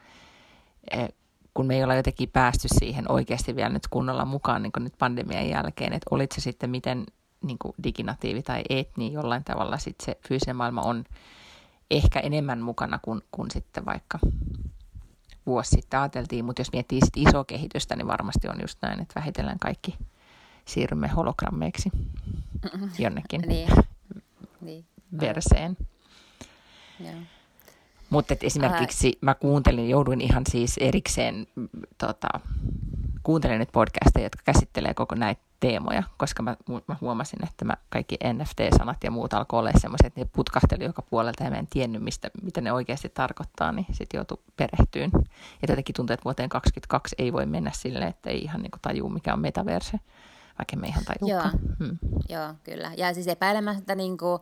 eh, 0.91 1.09
kun 1.53 1.65
me 1.65 1.75
ei 1.75 1.83
olla 1.83 1.95
jotenkin 1.95 2.29
päästy 2.29 2.67
siihen 2.79 3.11
oikeasti 3.11 3.55
vielä 3.55 3.69
nyt 3.69 3.87
kunnolla 3.87 4.25
mukaan 4.25 4.63
niin 4.63 4.71
kuin 4.71 4.83
nyt 4.83 4.97
pandemian 4.99 5.49
jälkeen, 5.49 5.93
että 5.93 6.07
olit 6.11 6.31
se 6.31 6.41
sitten 6.41 6.69
miten 6.69 7.05
niin 7.41 7.57
kuin 7.61 7.73
diginatiivi 7.83 8.43
tai 8.43 8.61
et, 8.69 8.97
niin 8.97 9.13
jollain 9.13 9.43
tavalla 9.43 9.77
sit 9.77 9.95
se 10.03 10.17
fyysinen 10.27 10.55
maailma 10.55 10.81
on 10.81 11.03
ehkä 11.91 12.19
enemmän 12.19 12.61
mukana 12.61 12.99
kuin, 13.01 13.21
kuin 13.31 13.51
sitten 13.51 13.85
vaikka 13.85 14.19
vuosi 15.45 15.69
sitten 15.69 15.99
ajateltiin, 15.99 16.45
mutta 16.45 16.61
jos 16.61 16.71
miettii 16.71 16.99
sit 17.01 17.17
isoa 17.17 17.45
kehitystä, 17.45 17.95
niin 17.95 18.07
varmasti 18.07 18.47
on 18.47 18.61
just 18.61 18.77
näin, 18.81 18.99
että 18.99 19.19
vähitellen 19.19 19.59
kaikki 19.59 19.95
siirrymme 20.65 21.07
hologrammeiksi 21.07 21.89
jonnekin 22.99 23.41
Niin. 23.47 23.69
niin. 24.61 24.85
verseen. 25.21 25.77
Mutta 28.09 28.35
esimerkiksi 28.41 29.17
mä 29.21 29.35
kuuntelin, 29.35 29.89
jouduin 29.89 30.21
ihan 30.21 30.43
siis 30.49 30.77
erikseen, 30.77 31.47
tota, 31.97 32.27
kuuntelin 33.23 33.59
nyt 33.59 33.71
podcasteja, 33.71 34.25
jotka 34.25 34.41
käsittelee 34.45 34.93
koko 34.93 35.15
näitä 35.15 35.41
teemoja, 35.59 36.03
koska 36.17 36.43
mä, 36.43 36.55
mä 36.87 36.95
huomasin, 37.01 37.39
että 37.43 37.65
mä 37.65 37.73
kaikki 37.89 38.17
NFT-sanat 38.33 39.03
ja 39.03 39.11
muut 39.11 39.33
alkoi 39.33 39.59
olla 39.59 39.71
semmoiset, 39.77 40.07
että 40.07 40.19
ne 40.19 40.29
putkahteli 40.33 40.83
joka 40.83 41.01
puolelta 41.01 41.43
ja 41.43 41.49
mä 41.49 41.57
en 41.57 41.67
tiennyt, 41.67 42.03
mistä, 42.03 42.29
mitä 42.41 42.61
ne 42.61 42.71
oikeasti 42.71 43.09
tarkoittaa, 43.09 43.71
niin 43.71 43.85
sitten 43.91 44.17
joutui 44.17 44.37
perehtyyn. 44.55 45.11
Ja 45.61 45.67
jotenkin 45.69 45.95
tuntuu, 45.95 46.13
että 46.13 46.23
vuoteen 46.23 46.49
2022 46.49 47.15
ei 47.17 47.33
voi 47.33 47.45
mennä 47.45 47.71
silleen, 47.73 48.09
että 48.09 48.29
ei 48.29 48.41
ihan 48.41 48.61
niinku 48.61 48.77
tajuu, 48.81 49.09
mikä 49.09 49.33
on 49.33 49.39
metaverse, 49.39 49.99
vaikka 50.57 50.75
me 50.75 50.87
ihan 50.87 51.03
tajuukaan. 51.05 51.59
Hmm. 51.79 51.97
Joo, 52.29 52.53
kyllä. 52.63 52.91
Ja 52.97 53.13
siis 53.13 53.27
epäilemättä 53.27 53.95
niin 53.95 54.17
kuin, 54.17 54.41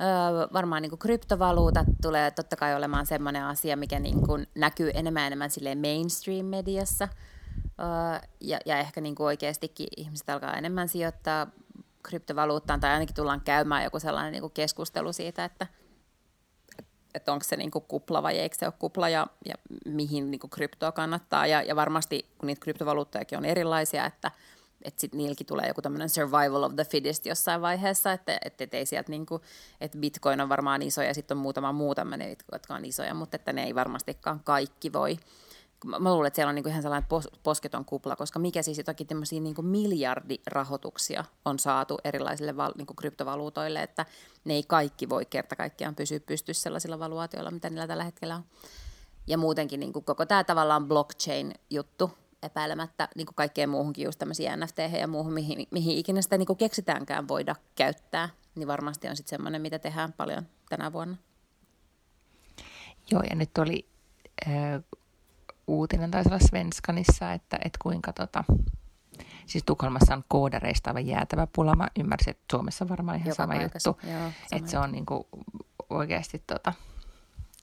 ö, 0.00 0.48
varmaan 0.52 0.82
niin 0.82 0.98
kryptovaluutat 0.98 1.86
tulee 2.02 2.30
totta 2.30 2.56
kai 2.56 2.74
olemaan 2.74 3.06
semmoinen 3.06 3.44
asia, 3.44 3.76
mikä 3.76 3.98
niin 3.98 4.26
kuin 4.26 4.46
näkyy 4.54 4.90
enemmän 4.94 5.26
enemmän 5.26 5.50
silleen 5.50 5.78
mainstream-mediassa. 5.78 7.08
Ja, 8.40 8.58
ja 8.66 8.78
ehkä 8.78 9.00
niin 9.00 9.14
kuin 9.14 9.26
oikeastikin 9.26 9.88
ihmiset 9.96 10.30
alkaa 10.30 10.56
enemmän 10.56 10.88
sijoittaa 10.88 11.46
kryptovaluuttaan, 12.02 12.80
tai 12.80 12.90
ainakin 12.90 13.14
tullaan 13.14 13.40
käymään 13.40 13.84
joku 13.84 14.00
sellainen 14.00 14.32
niin 14.32 14.40
kuin 14.40 14.52
keskustelu 14.52 15.12
siitä, 15.12 15.44
että 15.44 15.66
että 17.14 17.32
onko 17.32 17.44
se 17.44 17.56
niinku 17.56 17.80
kupla 17.80 18.22
vai 18.22 18.38
eikö 18.38 18.56
se 18.58 18.66
ole 18.66 18.74
kupla 18.78 19.08
ja, 19.08 19.26
ja 19.46 19.54
mihin 19.86 20.30
niinku 20.30 20.48
kryptoa 20.48 20.92
kannattaa. 20.92 21.46
Ja, 21.46 21.62
ja 21.62 21.76
varmasti, 21.76 22.30
kun 22.38 22.46
niitä 22.46 22.60
kryptovaluuttajakin 22.60 23.38
on 23.38 23.44
erilaisia, 23.44 24.06
että 24.06 24.30
että 24.84 25.00
sitten 25.00 25.18
niilläkin 25.18 25.46
tulee 25.46 25.68
joku 25.68 25.82
tämmöinen 25.82 26.08
survival 26.08 26.62
of 26.62 26.74
the 26.74 26.84
fittest 26.84 27.26
jossain 27.26 27.60
vaiheessa, 27.60 28.12
että 28.12 28.38
et, 28.44 28.60
et 28.60 28.74
ei 28.74 28.86
sieltä 28.86 29.10
niinku, 29.10 29.40
että 29.80 29.98
bitcoin 29.98 30.40
on 30.40 30.48
varmaan 30.48 30.82
iso 30.82 31.02
ja 31.02 31.14
sitten 31.14 31.36
on 31.36 31.42
muutama 31.42 31.72
muu 31.72 31.94
tämmöinen, 31.94 32.36
jotka 32.52 32.74
on 32.74 32.84
isoja, 32.84 33.14
mutta 33.14 33.36
että 33.36 33.52
ne 33.52 33.64
ei 33.64 33.74
varmastikaan 33.74 34.40
kaikki 34.44 34.92
voi. 34.92 35.16
Mä, 35.84 36.12
luulen, 36.12 36.26
että 36.26 36.34
siellä 36.36 36.48
on 36.48 36.54
niinku 36.54 36.68
ihan 36.68 36.82
sellainen 36.82 37.08
pos, 37.08 37.28
posketon 37.42 37.84
kupla, 37.84 38.16
koska 38.16 38.38
mikä 38.38 38.62
siis 38.62 38.78
jotakin 38.78 39.06
tämmöisiä 39.06 39.40
niinku 39.40 39.62
miljardirahoituksia 39.62 41.24
on 41.44 41.58
saatu 41.58 41.98
erilaisille 42.04 42.56
val, 42.56 42.72
niinku 42.76 42.94
kryptovaluutoille, 42.94 43.82
että 43.82 44.06
ne 44.44 44.54
ei 44.54 44.62
kaikki 44.62 45.08
voi 45.08 45.26
kerta 45.26 45.56
kaikkiaan 45.56 45.94
pysyä 45.94 46.20
pystyssä 46.20 46.62
sellaisilla 46.62 46.98
valuaatioilla, 46.98 47.50
mitä 47.50 47.70
niillä 47.70 47.86
tällä 47.86 48.04
hetkellä 48.04 48.36
on. 48.36 48.44
Ja 49.26 49.38
muutenkin 49.38 49.80
niin 49.80 49.92
kuin 49.92 50.04
koko 50.04 50.26
tämä 50.26 50.44
tavallaan 50.44 50.88
blockchain-juttu 50.88 52.10
epäilemättä 52.42 53.08
niin 53.16 53.26
kaikkeen 53.34 53.68
muuhunkin, 53.68 54.04
just 54.04 54.18
tämmöisiä 54.18 54.56
NFT 54.56 54.78
ja 55.00 55.08
muuhun, 55.08 55.32
mihin, 55.32 55.66
mihin 55.70 55.98
ikinä 55.98 56.22
sitä 56.22 56.38
niin 56.38 56.56
keksitäänkään 56.56 57.28
voida 57.28 57.54
käyttää, 57.74 58.28
niin 58.54 58.68
varmasti 58.68 59.08
on 59.08 59.16
sitten 59.16 59.30
semmoinen, 59.30 59.62
mitä 59.62 59.78
tehdään 59.78 60.12
paljon 60.12 60.46
tänä 60.68 60.92
vuonna. 60.92 61.16
Joo, 63.10 63.22
ja 63.30 63.36
nyt 63.36 63.58
oli 63.58 63.88
uutinen 65.66 66.10
taisi 66.10 66.28
olla 66.28 66.38
Svenskanissa, 66.48 67.32
että, 67.32 67.56
että 67.64 67.78
kuinka 67.82 68.12
tota, 68.12 68.44
siis 69.46 69.64
Tukholmassa 69.64 70.14
on 70.14 70.24
koodareista 70.28 70.90
aivan 70.90 71.06
jäätävä 71.06 71.46
pula. 71.54 71.76
Mä 71.76 71.88
ymmärsin, 71.98 72.30
että 72.30 72.44
Suomessa 72.50 72.88
varmaan 72.88 73.16
ihan 73.18 73.28
Joka 73.28 73.36
sama 73.36 73.54
paikassa, 73.54 73.90
juttu. 73.90 74.06
joo, 74.06 74.20
sama 74.20 74.32
että 74.52 74.70
se 74.70 74.78
on 74.78 74.92
niin 74.92 75.06
kuin 75.06 75.24
oikeasti 75.90 76.42
tota, 76.46 76.72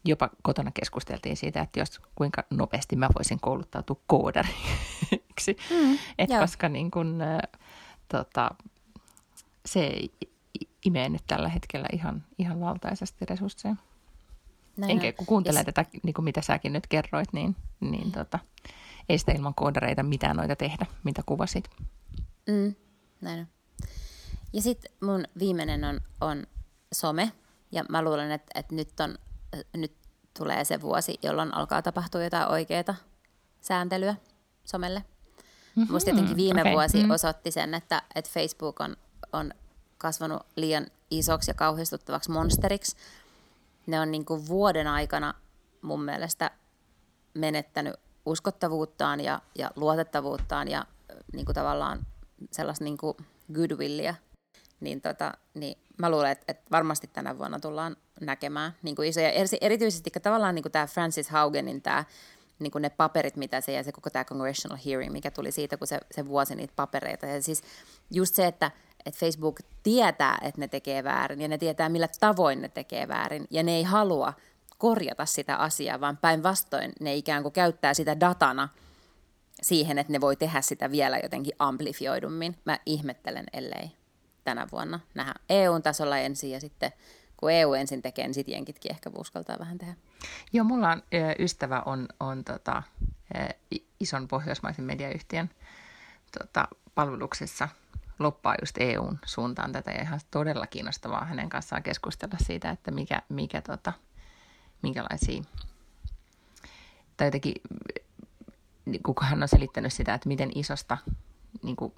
jopa 0.06 0.30
kotona 0.42 0.72
keskusteltiin 0.74 1.38
siitä, 1.38 1.62
että 1.62 1.80
jos 1.80 2.02
kuinka 2.16 2.44
nopeasti 2.50 2.96
mä 2.96 3.10
voisin 3.18 3.40
kouluttautua 3.40 4.02
koodariksi. 4.08 5.58
Mm, 5.70 5.98
Et 6.18 6.30
joo. 6.30 6.42
koska 6.42 6.70
niin 6.70 6.92
kun, 6.92 7.22
äh, 7.22 7.40
tota, 8.08 8.50
se 9.66 9.92
imee 10.86 11.10
nyt 11.10 11.24
tällä 11.28 11.50
hetkellä 11.50 11.88
ihan, 11.94 12.24
ihan 12.38 12.60
valtaisesti 12.60 13.26
resursseja. 13.26 13.76
Näin 14.78 14.92
Enkä 14.92 15.14
kun 15.14 15.26
kuuntelee 15.26 15.64
tätä, 15.64 15.86
niin 16.04 16.14
kuin 16.14 16.26
mitä 16.26 16.42
säkin 16.42 16.74
nyt 16.74 16.88
kerroit, 16.88 17.34
niin, 17.34 17.56
niin 17.80 18.12
tota, 18.12 18.40
ei 19.10 19.18
sitä 19.18 19.32
ilman 19.32 19.56
koodareita 19.56 20.04
mitään 20.04 20.38
noita 20.38 20.56
tehdä, 20.56 20.86
mitä 21.04 21.22
kuvasit. 21.26 21.70
Mm, 22.48 22.76
näin 23.22 23.40
on. 23.40 23.48
Ja 24.54 24.62
sitten 24.62 24.92
mun 25.02 25.26
viimeinen 25.40 25.84
on, 25.84 26.02
on 26.22 26.48
some. 26.94 27.32
Ja 27.72 27.84
mä 27.90 28.02
luulen, 28.02 28.32
että, 28.32 28.60
että 28.60 28.76
nyt, 28.76 29.00
on, 29.00 29.18
nyt 29.78 29.94
tulee 30.38 30.66
se 30.66 30.82
vuosi, 30.82 31.20
jolloin 31.24 31.54
alkaa 31.54 31.82
tapahtua 31.82 32.24
jotain 32.24 32.52
oikeaa 32.52 32.96
sääntelyä 33.62 34.16
somelle. 34.64 35.00
Mm-hmm. 35.76 35.94
Musta 35.94 36.10
jotenkin 36.10 36.38
viime 36.38 36.62
okay. 36.62 36.74
vuosi 36.74 36.98
mm. 36.98 37.04
mm. 37.04 37.12
osoitti 37.12 37.52
sen, 37.52 37.74
että, 37.74 38.02
että 38.16 38.32
Facebook 38.34 38.82
on, 38.82 38.98
on 39.34 39.54
kasvanut 39.98 40.42
liian 40.56 40.88
isoksi 41.12 41.52
ja 41.52 41.56
kauhistuttavaksi 41.56 42.32
monsteriksi. 42.32 42.98
Ne 43.88 44.00
on 44.00 44.12
niin 44.12 44.26
kuin 44.26 44.48
vuoden 44.48 44.88
aikana 44.88 45.34
mun 45.82 46.04
mielestä 46.04 46.52
menettänyt 47.34 47.94
uskottavuuttaan 48.26 49.20
ja, 49.20 49.42
ja 49.56 49.72
luotettavuuttaan 49.76 50.68
ja 50.68 50.86
niin 51.34 51.46
kuin 51.46 51.56
tavallaan 51.56 52.06
sellaista 52.52 52.84
niin 52.84 52.98
kuin 52.98 53.18
goodwillia 53.54 54.16
niin, 54.80 55.02
tota, 55.02 55.34
niin 55.54 55.78
mä 55.98 56.10
luulen, 56.10 56.32
että, 56.32 56.46
että 56.48 56.64
varmasti 56.72 57.08
tänä 57.08 57.38
vuonna 57.38 57.60
tullaan 57.60 57.98
näkemään 58.22 58.76
niin 58.82 58.96
kuin 58.96 59.08
isoja, 59.08 59.32
erityisesti 59.62 60.12
tavallaan 60.22 60.56
niin 60.56 60.64
kuin 60.64 60.72
tämä 60.72 60.88
Francis 60.88 61.30
Haugenin 61.30 61.82
tämä 61.82 62.06
niin 62.60 62.72
kuin 62.72 62.82
ne 62.82 62.90
paperit, 62.90 63.36
mitä 63.36 63.62
se 63.62 63.72
ja 63.72 63.84
se 63.84 63.92
koko 63.92 64.10
tämä 64.10 64.26
congressional 64.26 64.80
hearing, 64.86 65.12
mikä 65.12 65.32
tuli 65.32 65.52
siitä, 65.52 65.78
kun 65.78 65.88
se, 65.88 66.00
se 66.12 66.28
vuosi 66.28 66.56
niitä 66.56 66.74
papereita. 66.76 67.26
Ja 67.26 67.42
siis 67.42 67.64
just 68.12 68.36
se, 68.36 68.48
että, 68.48 68.72
että 69.06 69.20
Facebook 69.20 69.60
tietää, 69.84 70.38
että 70.42 70.62
ne 70.62 70.68
tekee 70.68 71.04
väärin 71.04 71.42
ja 71.42 71.48
ne 71.48 71.58
tietää, 71.58 71.90
millä 71.90 72.08
tavoin 72.20 72.62
ne 72.62 72.70
tekee 72.70 73.08
väärin 73.08 73.48
ja 73.50 73.64
ne 73.64 73.72
ei 73.72 73.84
halua 73.84 74.34
korjata 74.78 75.26
sitä 75.26 75.56
asiaa, 75.56 76.02
vaan 76.02 76.18
päinvastoin 76.18 76.94
ne 77.00 77.16
ikään 77.16 77.44
kuin 77.44 77.54
käyttää 77.54 77.94
sitä 77.94 78.20
datana 78.20 78.70
siihen, 79.62 79.98
että 79.98 80.14
ne 80.14 80.22
voi 80.22 80.36
tehdä 80.36 80.62
sitä 80.62 80.92
vielä 80.92 81.18
jotenkin 81.18 81.54
amplifioidummin. 81.60 82.58
Mä 82.66 82.80
ihmettelen, 82.86 83.46
ellei 83.54 83.92
tänä 84.44 84.68
vuonna 84.72 85.00
nähdä 85.14 85.34
EU-tasolla 85.50 86.18
ensin 86.18 86.52
ja 86.52 86.60
sitten 86.60 86.92
kun 87.38 87.52
EU 87.52 87.74
ensin 87.74 88.02
tekee, 88.02 88.26
niin 88.26 88.34
sitten 88.34 88.54
jenkitkin 88.54 88.92
ehkä 88.92 89.10
uskaltaa 89.18 89.60
vähän 89.60 89.78
tehdä. 89.78 89.94
Joo, 90.54 90.64
mulla 90.64 90.92
on 90.92 91.04
ystävä 91.40 91.84
on, 91.86 92.08
on 92.20 92.44
tota, 92.44 92.84
ison 94.00 94.28
pohjoismaisen 94.28 94.86
mediayhtiön 94.86 95.50
tota, 96.40 96.68
palveluksessa 96.96 97.70
loppaa 98.24 98.56
just 98.62 98.78
EUn 98.80 99.20
suuntaan. 99.26 99.72
Tätä 99.72 99.92
ja 99.92 100.02
ihan 100.02 100.20
todella 100.32 100.68
kiinnostavaa 100.68 101.26
hänen 101.26 101.50
kanssaan 101.50 101.84
keskustella 101.84 102.38
siitä, 102.42 102.70
että 102.70 102.92
mikä, 102.92 103.22
mikä 103.30 103.62
tota, 103.62 103.94
minkälaisia, 104.82 105.44
tai 107.18 107.28
jotenkin, 107.28 107.54
kun 109.06 109.16
hän 109.22 109.42
on 109.42 109.48
selittänyt 109.48 109.94
sitä, 109.94 110.14
että 110.14 110.28
miten 110.28 110.52
isosta 110.56 110.98
niin 111.64 111.76
kuin, 111.76 111.94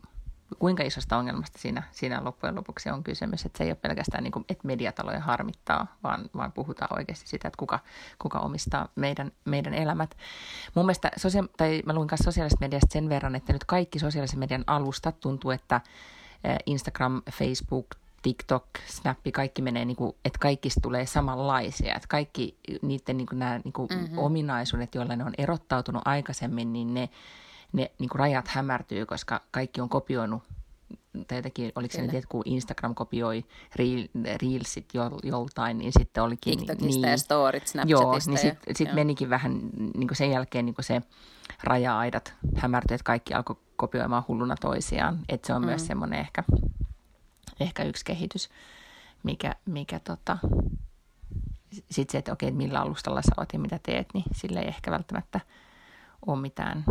kuinka 0.59 0.83
isosta 0.83 1.17
ongelmasta 1.17 1.59
siinä, 1.59 1.83
siinä 1.91 2.23
loppujen 2.23 2.55
lopuksi 2.55 2.89
on 2.89 3.03
kysymys. 3.03 3.45
Että 3.45 3.57
se 3.57 3.63
ei 3.63 3.69
ole 3.69 3.75
pelkästään 3.75 4.23
niin 4.23 4.31
kuin, 4.31 4.45
että 4.49 4.67
mediataloja 4.67 5.19
harmittaa, 5.19 5.97
vaan, 6.03 6.29
vaan 6.35 6.51
puhutaan 6.51 6.97
oikeasti 6.97 7.27
sitä, 7.29 7.47
että 7.47 7.57
kuka, 7.57 7.79
kuka 8.19 8.39
omistaa 8.39 8.87
meidän, 8.95 9.31
meidän 9.45 9.73
elämät. 9.73 10.17
Mun 10.75 10.85
mielestä, 10.85 11.11
sosia- 11.17 11.47
tai 11.57 11.81
mä 11.85 11.93
luin 11.93 12.07
kanssa 12.07 12.31
sosiaalisesta 12.31 12.65
mediasta 12.65 12.93
sen 12.93 13.09
verran, 13.09 13.35
että 13.35 13.53
nyt 13.53 13.63
kaikki 13.63 13.99
sosiaalisen 13.99 14.39
median 14.39 14.63
alustat 14.67 15.19
tuntuu, 15.19 15.51
että 15.51 15.81
Instagram, 16.65 17.21
Facebook, 17.31 17.87
TikTok, 18.21 18.65
Snappi, 18.85 19.31
kaikki 19.31 19.61
menee, 19.61 19.85
niin 19.85 19.95
kuin, 19.95 20.15
että 20.25 20.39
kaikista 20.39 20.81
tulee 20.81 21.05
samanlaisia. 21.05 21.95
Että 21.95 22.07
kaikki 22.07 22.57
niiden 22.81 23.17
niin 23.17 23.27
kuin, 23.27 23.39
nämä 23.39 23.59
niin 23.63 23.73
kuin 23.73 23.89
mm-hmm. 23.89 24.17
ominaisuudet, 24.17 24.95
joilla 24.95 25.15
ne 25.15 25.23
on 25.23 25.33
erottautunut 25.37 26.01
aikaisemmin, 26.05 26.73
niin 26.73 26.93
ne 26.93 27.09
ne 27.73 27.91
niin 27.99 28.09
kuin 28.09 28.19
rajat 28.19 28.47
hämärtyy, 28.47 29.05
koska 29.05 29.41
kaikki 29.51 29.81
on 29.81 29.89
kopioinut 29.89 30.43
tai 31.27 31.37
jotenkin, 31.37 31.71
oliko 31.75 31.91
Kyllä. 31.97 32.11
se 32.11 32.17
nyt, 32.17 32.25
kun 32.25 32.41
Instagram 32.45 32.95
kopioi 32.95 33.45
reel, 33.75 34.07
Reelsit 34.41 34.89
joltain, 35.23 35.77
niin 35.77 35.91
sitten 35.99 36.23
olikin... 36.23 36.57
TikTokista 36.57 37.01
niin, 37.01 37.11
ja 37.11 37.17
Storit 37.17 37.67
Snapchatista. 37.67 38.03
Joo, 38.03 38.19
niin 38.27 38.37
sitten 38.37 38.75
sit 38.75 38.93
menikin 38.93 39.29
vähän 39.29 39.59
niin 39.77 40.07
kuin 40.07 40.15
sen 40.15 40.31
jälkeen 40.31 40.65
niin 40.65 40.75
kuin 40.75 40.85
se 40.85 41.01
raja-aidat 41.63 42.33
hämärtyi, 42.55 42.95
että 42.95 43.03
kaikki 43.03 43.33
alkoi 43.33 43.55
kopioimaan 43.75 44.23
hulluna 44.27 44.55
toisiaan. 44.61 45.19
Että 45.29 45.47
se 45.47 45.53
on 45.53 45.61
mm. 45.61 45.65
myös 45.65 45.87
semmoinen 45.87 46.19
ehkä, 46.19 46.43
ehkä 47.59 47.83
yksi 47.83 48.05
kehitys, 48.05 48.49
mikä, 49.23 49.55
mikä 49.65 49.99
tota, 49.99 50.37
sitten 51.71 52.11
se, 52.11 52.17
että 52.17 52.33
okei, 52.33 52.51
millä 52.51 52.81
alustalla 52.81 53.21
sä 53.21 53.31
oot 53.37 53.53
ja 53.53 53.59
mitä 53.59 53.79
teet, 53.83 54.07
niin 54.13 54.25
sille 54.35 54.59
ei 54.59 54.67
ehkä 54.67 54.91
välttämättä 54.91 55.39
ole 56.25 56.41
mitään 56.41 56.83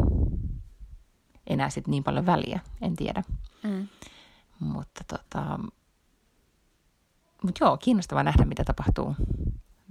enää 1.53 1.70
sit 1.70 1.88
niin 1.88 2.05
paljon 2.05 2.26
väliä, 2.26 2.61
en 2.80 2.96
tiedä. 2.96 3.22
Mm. 3.62 3.88
Mutta 4.61 5.05
tota, 5.09 5.59
mut 7.42 7.61
joo, 7.61 7.76
kiinnostavaa 7.76 8.22
nähdä, 8.22 8.44
mitä 8.44 8.64
tapahtuu, 8.64 9.16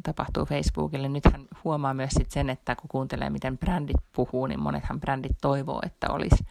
tapahtuu 0.03 0.45
Facebookille. 0.45 1.09
Nythän 1.09 1.47
huomaa 1.64 1.93
myös 1.93 2.12
sit 2.12 2.32
sen, 2.32 2.49
että 2.49 2.76
kun 2.76 2.89
kuuntelee, 2.89 3.30
miten 3.30 3.57
brändit 3.57 3.97
puhuu, 4.12 4.45
niin 4.45 4.59
monethan 4.59 4.99
brändit 4.99 5.38
toivoo, 5.41 5.82
että 5.86 6.07
olisi 6.09 6.45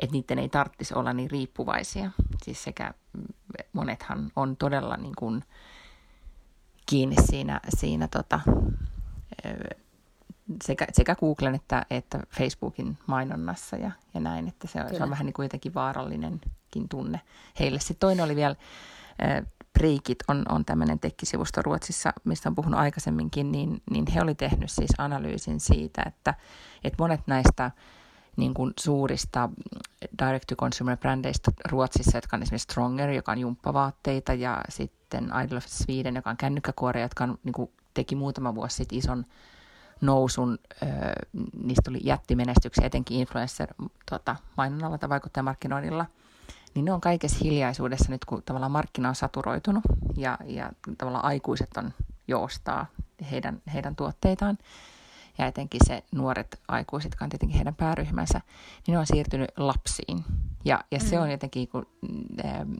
että 0.00 0.12
niiden 0.12 0.38
ei 0.38 0.48
tarvitsisi 0.48 0.94
olla 0.94 1.12
niin 1.12 1.30
riippuvaisia. 1.30 2.10
Siis 2.42 2.64
sekä 2.64 2.94
monethan 3.72 4.30
on 4.36 4.56
todella 4.56 4.96
niin 4.96 5.14
kuin 5.18 5.44
kiinni 6.86 7.16
siinä, 7.24 7.60
siinä 7.68 8.08
tota, 8.08 8.40
sekä, 10.64 10.86
sekä 10.92 11.14
Googlen 11.14 11.54
että, 11.54 11.86
että 11.90 12.20
Facebookin 12.38 12.98
mainonnassa 13.06 13.76
ja, 13.76 13.90
ja 14.14 14.20
näin, 14.20 14.48
että 14.48 14.68
se, 14.68 14.80
se 14.96 15.02
on 15.02 15.10
vähän 15.10 15.26
niin 15.26 15.34
kuin 15.34 15.44
jotenkin 15.44 15.74
vaarallinenkin 15.74 16.88
tunne 16.88 17.20
heille. 17.60 17.78
Sitten 17.78 18.00
toinen 18.00 18.24
oli 18.24 18.36
vielä, 18.36 18.56
äh, 19.22 19.46
Breakit 19.78 20.18
on, 20.28 20.44
on 20.48 20.64
tämmöinen 20.64 20.98
tekkisivusto 20.98 21.62
Ruotsissa, 21.62 22.12
mistä 22.24 22.48
on 22.48 22.54
puhunut 22.54 22.80
aikaisemminkin, 22.80 23.52
niin, 23.52 23.82
niin 23.90 24.04
he 24.14 24.22
oli 24.22 24.34
tehnyt 24.34 24.70
siis 24.70 24.90
analyysin 24.98 25.60
siitä, 25.60 26.02
että, 26.06 26.34
että 26.84 27.02
monet 27.02 27.20
näistä 27.26 27.70
niin 28.36 28.54
kuin 28.54 28.72
suurista 28.80 29.50
direct-to-consumer-brändeistä 30.24 31.52
Ruotsissa, 31.68 32.16
jotka 32.16 32.36
on 32.36 32.42
esimerkiksi 32.42 32.64
Stronger, 32.72 33.10
joka 33.10 33.32
on 33.32 33.38
jumppavaatteita, 33.38 34.34
ja 34.34 34.60
sitten 34.68 35.30
Idol 35.44 35.56
of 35.56 35.66
Sweden, 35.66 36.16
joka 36.16 36.30
on 36.30 36.36
kännykkäkuore, 36.36 37.00
jotka 37.00 37.24
on, 37.24 37.38
niin 37.44 37.52
kuin, 37.52 37.70
teki 37.94 38.16
muutama 38.16 38.54
vuosi 38.54 38.76
sitten 38.76 38.98
ison 38.98 39.26
nousun, 40.00 40.58
niistä 41.62 41.82
tuli 41.84 42.00
jättimenestyksiä, 42.04 42.86
etenkin 42.86 43.18
influencer-mainonnalla 43.20 44.98
tota, 44.98 45.00
tai 45.00 45.08
vaikuttajamarkkinoinnilla, 45.08 46.06
niin 46.74 46.84
ne 46.84 46.92
on 46.92 47.00
kaikessa 47.00 47.38
hiljaisuudessa 47.44 48.12
nyt, 48.12 48.24
kun 48.24 48.42
tavallaan 48.42 48.72
markkina 48.72 49.08
on 49.08 49.14
saturoitunut 49.14 49.84
ja, 50.16 50.38
ja 50.44 50.72
tavallaan 50.98 51.24
aikuiset 51.24 51.76
on 51.76 51.92
joostaa 52.28 52.86
heidän, 53.30 53.62
heidän 53.74 53.96
tuotteitaan 53.96 54.58
ja 55.38 55.46
etenkin 55.46 55.80
se 55.86 56.04
nuoret 56.14 56.60
aikuiset, 56.68 57.12
jotka 57.12 57.24
on 57.24 57.30
tietenkin 57.30 57.56
heidän 57.56 57.74
pääryhmänsä, 57.74 58.40
niin 58.86 58.92
ne 58.92 58.98
on 58.98 59.06
siirtynyt 59.06 59.50
lapsiin. 59.56 60.24
Ja, 60.64 60.84
ja 60.90 61.00
se 61.00 61.16
mm. 61.16 61.22
on 61.22 61.30
jotenkin, 61.30 61.68
kun 61.68 61.86
ähm, 62.44 62.72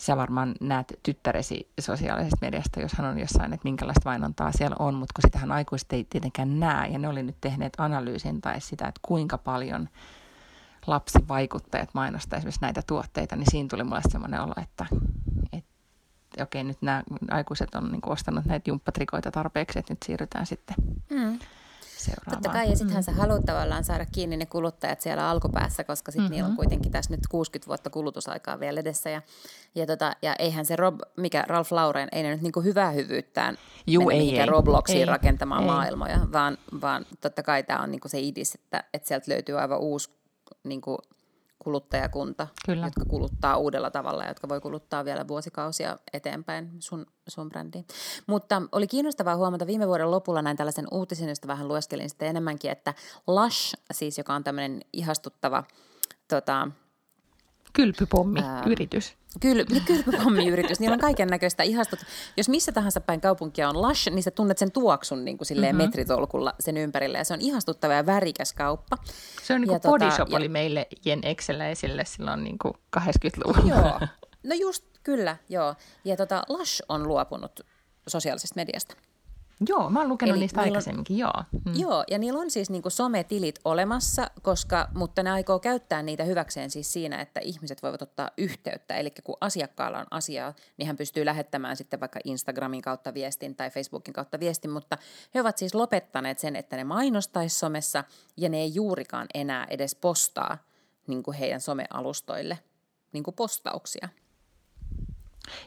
sä 0.00 0.16
varmaan 0.16 0.54
näet 0.60 0.98
tyttäresi 1.02 1.70
sosiaalisesta 1.80 2.38
mediasta, 2.40 2.80
jos 2.80 2.92
hän 2.92 3.10
on 3.10 3.18
jossain, 3.18 3.52
että 3.52 3.64
minkälaista 3.64 4.10
mainontaa 4.10 4.52
siellä 4.52 4.76
on, 4.78 4.94
mutta 4.94 5.12
kun 5.14 5.22
sitähän 5.28 5.52
aikuiset 5.52 5.92
ei 5.92 6.04
tietenkään 6.04 6.60
näe, 6.60 6.88
ja 6.88 6.98
ne 6.98 7.08
oli 7.08 7.22
nyt 7.22 7.36
tehneet 7.40 7.72
analyysin 7.78 8.40
tai 8.40 8.60
sitä, 8.60 8.88
että 8.88 9.00
kuinka 9.02 9.38
paljon 9.38 9.88
lapsivaikuttajat 10.86 11.90
mainostaa 11.94 12.36
esimerkiksi 12.36 12.60
näitä 12.62 12.82
tuotteita, 12.86 13.36
niin 13.36 13.50
siinä 13.50 13.68
tuli 13.68 13.84
mulle 13.84 14.00
semmoinen 14.08 14.40
olo, 14.40 14.54
että, 14.62 14.86
että 15.52 16.42
okei, 16.42 16.64
nyt 16.64 16.82
nämä 16.82 17.02
aikuiset 17.30 17.74
on 17.74 17.92
niin 17.92 18.00
ostanut 18.06 18.44
näitä 18.44 18.70
jumppatrikoita 18.70 19.30
tarpeeksi, 19.30 19.78
että 19.78 19.92
nyt 19.92 20.02
siirrytään 20.02 20.46
sitten 20.46 20.74
mm 21.10 21.38
seuraavaan. 22.00 22.42
Totta 22.42 22.58
kai, 22.58 22.70
ja 22.70 22.76
sittenhän 22.76 23.02
mm. 23.02 23.04
sä 23.04 23.12
haluat 23.12 23.44
tavallaan 23.44 23.84
saada 23.84 24.06
kiinni 24.12 24.36
ne 24.36 24.46
kuluttajat 24.46 25.00
siellä 25.00 25.30
alkupäässä, 25.30 25.84
koska 25.84 26.12
sitten 26.12 26.22
mm-hmm. 26.24 26.34
niillä 26.34 26.48
on 26.48 26.56
kuitenkin 26.56 26.92
tässä 26.92 27.10
nyt 27.10 27.20
60 27.30 27.66
vuotta 27.66 27.90
kulutusaikaa 27.90 28.60
vielä 28.60 28.80
edessä. 28.80 29.10
Ja, 29.10 29.22
ja, 29.74 29.86
tota, 29.86 30.16
ja 30.22 30.34
eihän 30.38 30.66
se 30.66 30.76
Rob, 30.76 31.00
mikä 31.16 31.44
Ralph 31.48 31.72
Lauren, 31.72 32.08
ei 32.12 32.22
ne 32.22 32.30
nyt 32.30 32.42
niinku 32.42 32.60
hyvää 32.60 32.90
hyvyyttään 32.90 33.58
Juu, 33.86 34.10
ei, 34.10 34.38
ei, 34.38 34.46
Robloxiin 34.46 34.98
ei, 34.98 35.04
rakentamaan 35.04 35.62
ei. 35.62 35.66
maailmoja, 35.66 36.18
vaan, 36.32 36.58
vaan 36.80 37.06
totta 37.20 37.42
kai 37.42 37.62
tämä 37.62 37.82
on 37.82 37.90
niinku 37.90 38.08
se 38.08 38.20
idis, 38.20 38.54
että, 38.54 38.84
että 38.94 39.08
sieltä 39.08 39.30
löytyy 39.30 39.60
aivan 39.60 39.78
uusi 39.78 40.10
niinku, 40.64 40.98
kuluttajakunta, 41.64 42.46
Kyllä. 42.66 42.86
jotka 42.86 43.04
kuluttaa 43.04 43.56
uudella 43.56 43.90
tavalla, 43.90 44.24
jotka 44.24 44.48
voi 44.48 44.60
kuluttaa 44.60 45.04
vielä 45.04 45.28
vuosikausia 45.28 45.98
eteenpäin 46.12 46.70
sun, 46.78 47.06
sun 47.28 47.48
brändiin. 47.48 47.86
Mutta 48.26 48.62
oli 48.72 48.86
kiinnostavaa 48.86 49.36
huomata 49.36 49.66
viime 49.66 49.86
vuoden 49.86 50.10
lopulla 50.10 50.42
näin 50.42 50.56
tällaisen 50.56 50.86
uutisen, 50.90 51.28
josta 51.28 51.48
vähän 51.48 51.68
lueskelin 51.68 52.08
sitten 52.08 52.28
enemmänkin, 52.28 52.70
että 52.70 52.94
Lush, 53.26 53.74
siis 53.92 54.18
joka 54.18 54.34
on 54.34 54.44
tämmöinen 54.44 54.80
ihastuttava 54.92 55.64
tota, 56.28 56.68
Kylpypommi-yritys. 57.72 59.14
Kyl, 59.40 59.64
kylpypommiyritys, 59.86 60.80
niillä 60.80 60.94
on 60.94 61.00
kaiken 61.00 61.28
näköistä 61.28 61.62
ihastut. 61.62 61.98
Jos 62.36 62.48
missä 62.48 62.72
tahansa 62.72 63.00
päin 63.00 63.20
kaupunkia 63.20 63.68
on 63.68 63.82
Lush, 63.82 64.10
niin 64.10 64.22
sä 64.22 64.30
tunnet 64.30 64.58
sen 64.58 64.72
tuoksun 64.72 65.24
niin 65.24 65.38
kuin 65.38 65.46
silleen 65.46 65.76
mm-hmm. 65.76 65.88
metritolkulla 65.88 66.54
sen 66.60 66.76
ympärille. 66.76 67.18
Ja 67.18 67.24
se 67.24 67.34
on 67.34 67.40
ihastuttava 67.40 67.92
ja 67.92 68.06
värikäs 68.06 68.52
kauppa. 68.52 68.96
Se 69.42 69.54
on 69.54 69.60
niin 69.60 69.68
kuin 69.68 69.80
Body 69.80 70.04
tota, 70.10 70.36
oli 70.36 70.48
meille 70.48 70.86
Jen 71.04 71.20
Excellä 71.22 71.68
esille 71.68 72.04
silloin 72.04 72.44
niin 72.44 72.58
kuin 72.58 72.74
80-luvulla. 73.00 73.68
Joo, 73.68 74.08
no 74.50 74.54
just 74.54 74.84
kyllä, 75.02 75.36
joo. 75.48 75.74
Ja 76.04 76.16
tota, 76.16 76.42
Lush 76.48 76.82
on 76.88 77.08
luopunut 77.08 77.60
sosiaalisesta 78.06 78.56
mediasta. 78.56 78.94
Joo, 79.68 79.90
mä 79.90 79.98
oon 79.98 80.08
lukenut 80.08 80.32
Eli 80.32 80.40
niistä 80.40 80.60
aikaisemminkin, 80.60 81.14
on, 81.14 81.18
joo. 81.18 81.60
Mm. 81.66 81.80
Joo, 81.80 82.04
ja 82.10 82.18
niillä 82.18 82.40
on 82.40 82.50
siis 82.50 82.70
niinku 82.70 82.90
sometilit 82.90 83.58
olemassa, 83.64 84.30
koska, 84.42 84.88
mutta 84.94 85.22
ne 85.22 85.30
aikoo 85.30 85.58
käyttää 85.58 86.02
niitä 86.02 86.24
hyväkseen 86.24 86.70
siis 86.70 86.92
siinä, 86.92 87.20
että 87.20 87.40
ihmiset 87.40 87.82
voivat 87.82 88.02
ottaa 88.02 88.30
yhteyttä. 88.38 88.96
Eli 88.96 89.10
kun 89.24 89.36
asiakkaalla 89.40 89.98
on 89.98 90.06
asiaa, 90.10 90.54
niin 90.76 90.86
hän 90.86 90.96
pystyy 90.96 91.24
lähettämään 91.24 91.76
sitten 91.76 92.00
vaikka 92.00 92.20
Instagramin 92.24 92.82
kautta 92.82 93.14
viestin 93.14 93.56
tai 93.56 93.70
Facebookin 93.70 94.14
kautta 94.14 94.40
viestin, 94.40 94.70
mutta 94.70 94.98
he 95.34 95.40
ovat 95.40 95.58
siis 95.58 95.74
lopettaneet 95.74 96.38
sen, 96.38 96.56
että 96.56 96.76
ne 96.76 96.84
mainostaisi 96.84 97.58
somessa, 97.58 98.04
ja 98.36 98.48
ne 98.48 98.56
ei 98.60 98.74
juurikaan 98.74 99.26
enää 99.34 99.66
edes 99.70 99.94
postaa 99.94 100.58
niin 101.06 101.22
kuin 101.22 101.36
heidän 101.36 101.60
somealustoille 101.60 102.58
niin 103.12 103.24
kuin 103.24 103.34
postauksia. 103.34 104.08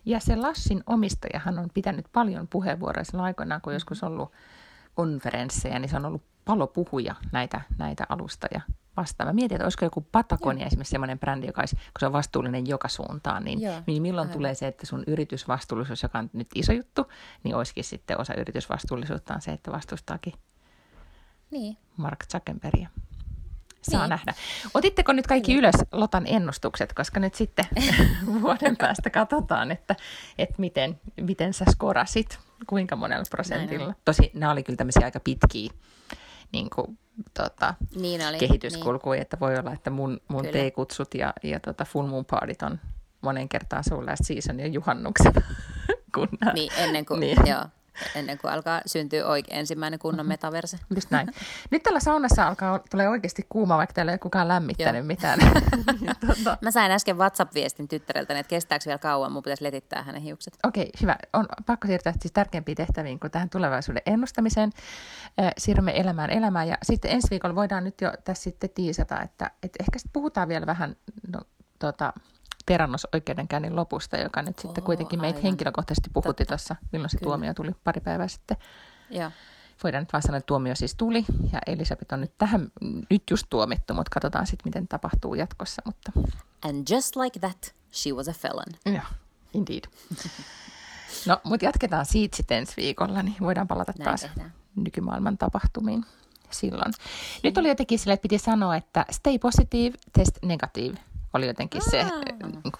Ja 0.06 0.20
se 0.20 0.36
Lassin 0.36 0.84
omistajahan 0.88 1.60
on 1.60 1.70
pitänyt 1.74 2.06
paljon 2.14 2.48
puheenvuoroja 2.48 3.04
sillä 3.06 3.24
aikoinaan, 3.24 3.62
kun 3.62 3.74
joskus 3.74 4.04
ollut 4.04 4.32
konferensseja, 4.96 5.80
niin 5.80 5.90
se 5.90 5.98
on 5.98 6.06
ollut 6.06 6.24
palopuhuja 6.46 7.16
näitä, 7.32 7.62
näitä 7.78 8.06
alustoja 8.10 8.62
vastaan. 8.98 9.28
Mä 9.28 9.34
mietin, 9.34 9.56
että 9.56 9.66
olisiko 9.66 9.86
joku 9.86 10.08
Patagonia 10.12 10.62
Joo. 10.62 10.68
esimerkiksi 10.68 10.92
sellainen 10.92 11.20
brändi, 11.20 11.48
joka 11.48 11.62
olisi, 11.62 11.76
kun 11.76 12.00
se 12.00 12.06
on 12.06 12.14
vastuullinen 12.14 12.68
joka 12.68 12.88
suuntaan, 12.88 13.44
niin, 13.44 13.62
Joo. 13.62 13.82
niin 13.88 14.02
milloin 14.02 14.28
Aivan. 14.28 14.38
tulee 14.38 14.56
se, 14.56 14.68
että 14.68 14.86
sun 14.86 15.04
yritysvastuullisuus, 15.08 16.04
joka 16.04 16.20
on 16.20 16.30
nyt 16.34 16.48
iso 16.56 16.74
juttu, 16.74 17.06
niin 17.44 17.56
olisikin 17.56 17.84
sitten 17.84 18.20
osa 18.20 18.34
yritysvastuullisuutta 18.34 19.34
on 19.34 19.42
se, 19.42 19.52
että 19.52 19.72
vastustaakin 19.72 20.34
niin. 21.52 21.78
Mark 21.98 22.26
Zuckerbergia. 22.32 22.90
Saa 23.92 24.02
niin. 24.02 24.10
nähdä. 24.10 24.34
Otitteko 24.74 25.14
nyt 25.14 25.28
kaikki 25.28 25.52
niin. 25.52 25.60
ylös 25.60 25.76
Lotan 25.92 26.24
ennustukset, 26.28 26.94
koska 26.94 27.20
nyt 27.20 27.36
sitten 27.36 27.66
vuoden 28.42 28.78
päästä 28.78 29.10
katsotaan, 29.10 29.72
että, 29.72 29.96
että 30.38 30.56
miten, 30.58 31.00
miten 31.22 31.54
sä 31.54 31.66
skorasit, 31.72 32.40
kuinka 32.68 32.96
monella 32.96 33.26
prosentilla. 33.30 33.86
Näin 33.86 33.98
Tosi 34.06 34.32
nämä 34.34 34.52
oli 34.52 34.64
kyllä 34.64 34.78
tämmöisiä 34.78 35.06
aika 35.06 35.20
pitkiä 35.20 35.72
niin 36.52 36.70
kuin, 36.76 37.00
tota, 37.34 37.74
niin 37.96 38.28
oli, 38.28 38.38
kehityskulkuja, 38.38 39.16
niin. 39.16 39.22
että 39.22 39.40
voi 39.40 39.58
olla, 39.60 39.74
että 39.74 39.90
mun, 39.90 40.22
mun 40.28 40.48
teekutsut 40.52 41.14
ja, 41.16 41.34
ja 41.44 41.60
tota 41.60 41.86
full 41.86 42.08
moon 42.08 42.26
partit 42.26 42.62
on 42.62 42.80
monen 43.22 43.50
kertaan 43.50 43.84
sun 43.84 44.06
last 44.06 44.22
season 44.26 44.60
ja 44.60 44.68
juhannuksen. 44.68 45.34
kun 46.16 46.28
niin, 46.54 46.72
ennen 46.78 47.06
kuin, 47.06 47.20
niin. 47.20 47.38
joo 47.46 47.66
ennen 48.16 48.38
kuin 48.38 48.52
alkaa 48.52 48.82
syntyä 48.86 49.26
oike- 49.26 49.54
ensimmäinen 49.54 50.00
kunnon 50.00 50.26
metaverse. 50.28 50.78
Just 50.96 51.12
näin. 51.12 51.28
Nyt 51.72 51.84
tällä 51.84 52.00
saunassa 52.00 52.48
alkaa 52.48 52.80
tulee 52.92 53.10
oikeasti 53.10 53.46
kuuma, 53.50 53.78
vaikka 53.78 53.94
täällä 53.94 54.12
ei 54.12 54.14
ole 54.14 54.20
kukaan 54.20 54.48
lämmittänyt 54.48 54.96
Joo. 54.96 55.08
mitään. 55.08 55.40
tuota. 56.26 56.58
Mä 56.62 56.72
sain 56.72 56.92
äsken 56.92 57.18
WhatsApp-viestin 57.18 57.88
tyttäreltä, 57.88 58.40
että 58.40 58.50
kestääkö 58.50 58.86
vielä 58.86 58.98
kauan, 58.98 59.32
mun 59.32 59.44
pitäisi 59.44 59.64
letittää 59.64 60.04
hänen 60.04 60.22
hiukset. 60.22 60.58
Okei, 60.64 60.84
okay, 60.84 61.02
hyvä. 61.02 61.16
On 61.34 61.46
pakko 61.66 61.88
siirtyä 61.88 62.14
siis 62.22 62.32
tärkeimpiin 62.32 62.76
tehtäviin 62.76 63.20
kuin 63.20 63.32
tähän 63.32 63.50
tulevaisuuden 63.50 64.02
ennustamiseen. 64.06 64.72
Siirrymme 65.58 66.00
elämään 66.00 66.30
elämään 66.30 66.68
ja 66.68 66.78
sitten 66.84 67.12
ensi 67.12 67.28
viikolla 67.30 67.56
voidaan 67.56 67.84
nyt 67.84 68.02
jo 68.02 68.14
tässä 68.24 68.44
sitten 68.44 68.70
tiisata, 68.70 69.22
että, 69.22 69.52
että 69.64 69.84
ehkä 69.84 70.00
sitten 70.00 70.14
puhutaan 70.14 70.48
vielä 70.48 70.66
vähän 70.66 70.96
no, 71.28 71.40
tota, 71.80 72.14
terrannosoikeudenkäynnin 72.66 73.76
lopusta, 73.76 74.18
joka 74.18 74.42
nyt 74.42 74.60
sitten 74.60 74.84
kuitenkin 74.84 75.22
meitä 75.22 75.38
aivan. 75.38 75.44
henkilökohtaisesti 75.44 76.10
puhutti 76.14 76.46
tuossa, 76.46 76.76
milloin 76.92 77.10
se 77.10 77.18
Kyllä. 77.18 77.30
tuomio 77.30 77.54
tuli 77.54 77.72
pari 77.84 78.02
päivää 78.02 78.28
sitten. 78.28 78.58
Ja. 79.10 79.32
Voidaan 79.84 80.02
nyt 80.02 80.14
vaan 80.14 80.22
sanoa, 80.22 80.38
että 80.38 80.48
tuomio 80.48 80.76
siis 80.76 80.96
tuli 80.96 81.26
ja 81.54 81.60
Elisabeth 81.68 82.14
on 82.14 82.22
nyt 82.22 82.38
tähän 82.38 82.72
nyt 83.10 83.24
just 83.32 83.46
tuomittu, 83.50 83.94
mutta 83.94 84.10
katsotaan 84.14 84.48
sitten, 84.48 84.70
miten 84.70 84.88
tapahtuu 84.88 85.36
jatkossa. 85.36 85.82
Mutta... 85.86 86.12
And 86.62 86.88
just 86.90 87.16
like 87.16 87.40
that, 87.40 87.76
she 87.94 88.12
was 88.12 88.28
a 88.28 88.34
felon. 88.34 88.66
Joo, 88.86 89.04
indeed. 89.54 89.84
no, 91.28 91.42
mutta 91.44 91.66
jatketaan 91.66 92.06
siitä 92.06 92.38
sitten 92.38 92.58
ensi 92.58 92.74
viikolla, 92.78 93.24
niin 93.24 93.36
voidaan 93.40 93.68
palata 93.68 93.94
Näin 93.98 94.06
taas 94.06 94.22
tehdään. 94.22 94.54
nykymaailman 94.76 95.38
tapahtumiin 95.38 96.06
silloin. 96.50 96.94
Nyt 97.44 97.58
oli 97.58 97.68
jotenkin 97.68 98.00
sille, 98.00 98.14
että 98.14 98.22
piti 98.22 98.38
sanoa, 98.38 98.76
että 98.76 99.06
stay 99.12 99.40
positive, 99.40 99.98
test 100.14 100.38
negative– 100.44 100.98
oli 101.34 101.48
jotenkin 101.48 101.82
se 101.92 102.00
äh, 102.00 102.10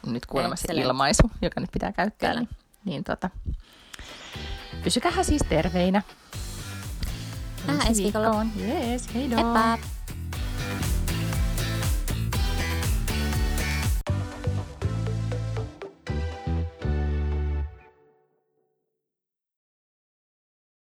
nyt 0.06 0.26
kuulemma 0.26 0.56
se 0.56 0.74
ilmaisu, 0.74 1.32
joka 1.42 1.62
nyt 1.62 1.72
pitää 1.72 1.92
käyttää. 1.92 2.34
Niin, 2.34 2.50
niin 2.86 3.04
tota, 3.04 3.30
pysykää 4.84 5.24
siis 5.24 5.42
terveinä. 5.50 6.02
Nähdään 7.68 7.88
ensi 7.88 8.04
viikolla. 8.04 8.46
Yes, 8.60 9.14
heidoo. 9.14 9.38
Heippa! 9.38 9.88